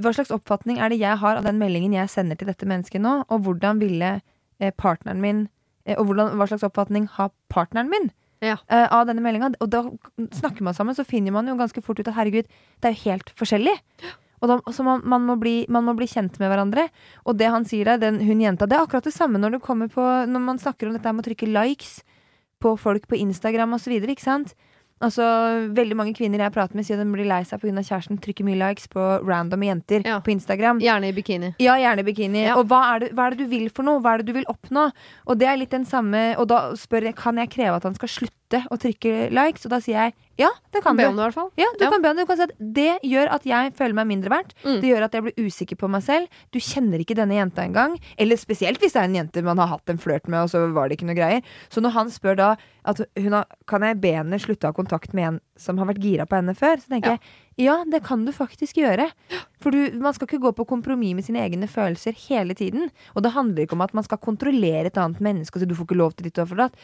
[0.00, 3.04] Hva slags oppfatning er det jeg har av den meldingen jeg sender til dette mennesket
[3.04, 3.20] nå?
[3.28, 5.44] Og hvordan ville eh, partneren min
[5.84, 8.10] eh, Og hvordan, hva slags oppfatning har partneren min
[8.44, 8.58] Ja.
[8.68, 9.54] uh, av denne meldinga?
[9.64, 9.84] Og da
[10.36, 12.50] snakker man sammen, så finner man jo ganske fort ut at herregud,
[12.82, 13.74] det er jo helt forskjellig.
[14.44, 16.88] Og da, så man, man, må bli, man må bli kjent med hverandre.
[17.24, 20.04] Og det han sier der, den, hun jenta, det er akkurat det samme når, på,
[20.28, 22.02] når man snakker om dette med å trykke likes
[22.60, 23.96] på folk på Instagram osv.
[23.96, 24.52] Ikke sant?
[25.02, 25.24] Altså,
[25.74, 27.82] Veldig mange kvinner jeg prater med, sier de blir lei seg pga.
[27.82, 30.20] kjæresten trykker mye likes på random jenter Ja.
[30.20, 30.78] på Instagram.
[30.80, 31.54] Gjerne i bikini.
[31.58, 32.44] Ja, gjerne i bikini.
[32.46, 32.54] Ja.
[32.56, 34.00] Og hva er, det, hva er det du vil for noe?
[34.00, 34.90] Hva er det du vil oppnå?
[35.26, 37.94] Og det er litt den samme Og da spør jeg kan jeg kreve at han
[37.94, 41.14] skal slutte å trykke likes, og da sier jeg ja, det kan Be du.
[41.14, 41.34] det.
[41.56, 41.90] Ja, du Ja.
[41.92, 42.26] kan be om det.
[42.26, 44.52] Du kan si at det gjør at jeg føler meg mindre verdt.
[44.64, 44.80] Mm.
[44.82, 46.26] Det gjør at jeg blir usikker på meg selv.
[46.50, 47.96] Du kjenner ikke denne jenta engang.
[48.18, 50.72] Eller spesielt hvis det er en jente man har hatt en flørt med, og så
[50.74, 51.40] var det ikke noe greier.
[51.70, 54.72] Så når han spør da at hun har, kan jeg be henne slutte å ha
[54.72, 57.18] kontakt med en som har vært gira på henne før, så tenker Ja.
[57.56, 59.12] jeg ja, det kan du faktisk gjøre.
[59.60, 62.90] For du, man skal ikke gå på kompromiss med sine egne følelser hele tiden.
[63.14, 65.76] Og det handler ikke om at man skal kontrollere et annet menneske og si du
[65.76, 66.74] får ikke lov til ditt og for datt.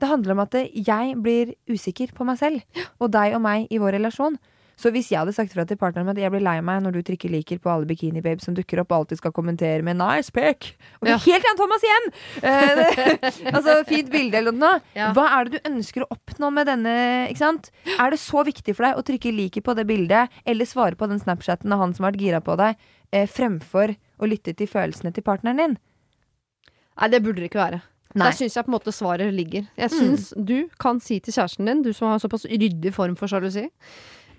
[0.00, 2.64] Det handler om at jeg blir usikker på meg selv,
[3.00, 4.38] og deg og meg i vår relasjon.
[4.80, 6.94] Så hvis jeg hadde sagt fra til partneren min at jeg blir lei meg når
[6.94, 9.98] du trykker liker på alle bikini babes som dukker opp og alltid skal kommentere med
[9.98, 10.72] 'nice pic',
[11.04, 11.18] er Ja.
[11.18, 12.06] helt igjen Thomas igjen!
[12.42, 14.80] Eh, altså fint bilde eller noe.
[14.96, 15.12] Ja.
[15.12, 17.28] Hva er det du ønsker å oppnå med denne?
[17.28, 17.70] Ikke sant?
[17.98, 21.06] Er det så viktig for deg å trykke liker på det bildet, eller svare på
[21.12, 22.76] den Snapchaten av han som har vært gira på deg,
[23.12, 25.78] eh, fremfor å lytte til følelsene til partneren din?
[26.96, 27.82] Nei, det burde det ikke være.
[28.14, 28.26] Nei.
[28.26, 29.68] Der syns jeg på en måte svaret ligger.
[29.78, 33.30] Jeg syns du kan si til kjæresten din, du som har såpass ryddig form for
[33.30, 33.68] sjalusi,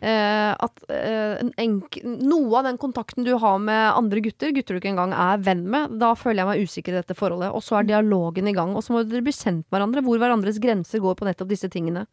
[0.01, 4.81] at eh, en enk noe av den kontakten du har med andre gutter, gutter du
[4.81, 7.51] ikke engang er venn med, da føler jeg meg usikker i dette forholdet.
[7.53, 10.21] Og så er dialogen i gang, og så må dere bli kjent med hverandre, hvor
[10.21, 12.07] hverandres grenser går på nettopp disse tingene.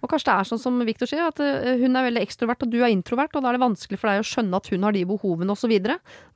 [0.00, 2.72] Og kanskje det er sånn som Victor sier, at eh, hun er veldig ekstrovert og
[2.72, 4.96] du er introvert, og da er det vanskelig for deg å skjønne at hun har
[4.96, 5.76] de behovene osv.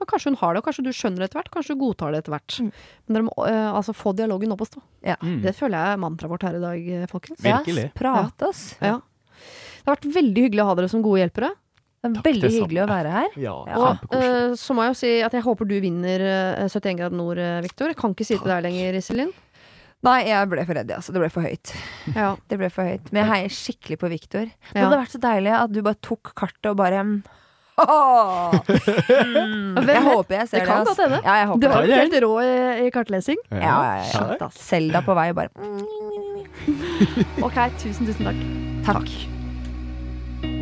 [0.02, 2.14] Og kanskje hun har det, og kanskje du skjønner det etter hvert, kanskje du godtar
[2.14, 2.60] det etter hvert.
[2.60, 4.82] Men dere må eh, altså få dialogen opp å stå.
[5.06, 5.20] Ja.
[5.22, 5.42] Mm.
[5.46, 7.44] Det føler jeg er mantraet vårt her i dag, eh, folkens.
[7.46, 7.90] Virkelig.
[7.92, 8.72] Ja, prate oss.
[8.82, 8.98] Ja.
[9.86, 11.52] Det har vært veldig hyggelig å ha dere som gode hjelpere.
[12.02, 13.28] Det er Takk, veldig det hyggelig å være her.
[13.38, 13.76] Ja, Ja.
[13.78, 14.50] Og kjempekoselig.
[14.50, 17.38] eh, så må jeg jo si at jeg håper du vinner eh, 71 grader nord,
[17.38, 17.86] eh, Victor.
[17.92, 19.30] Jeg kan ikke si det til deg lenger, Iselin.
[20.06, 21.14] Nei, jeg ble for redd, altså.
[21.14, 21.72] Det ble for høyt.
[22.14, 22.34] Ja.
[22.50, 23.08] Det ble for høyt.
[23.12, 24.44] Men jeg heier skikkelig på Victor.
[24.50, 24.88] Det Ja.
[24.90, 27.00] hadde vært så deilig at du bare tok kartet og bare
[27.78, 28.50] Oh!
[28.56, 30.68] mm, Jeg håper jeg ser Det det.
[30.68, 31.20] kan godt hende.
[31.24, 31.88] Ja, jeg Du håper har det.
[31.88, 33.36] jo helt rå i, i kartlesing.
[33.52, 34.00] Ja,
[34.40, 34.48] ja.
[34.56, 35.50] Selda på vei bare
[37.44, 38.40] Ok, tusen, tusen takk.
[38.86, 39.35] Takk.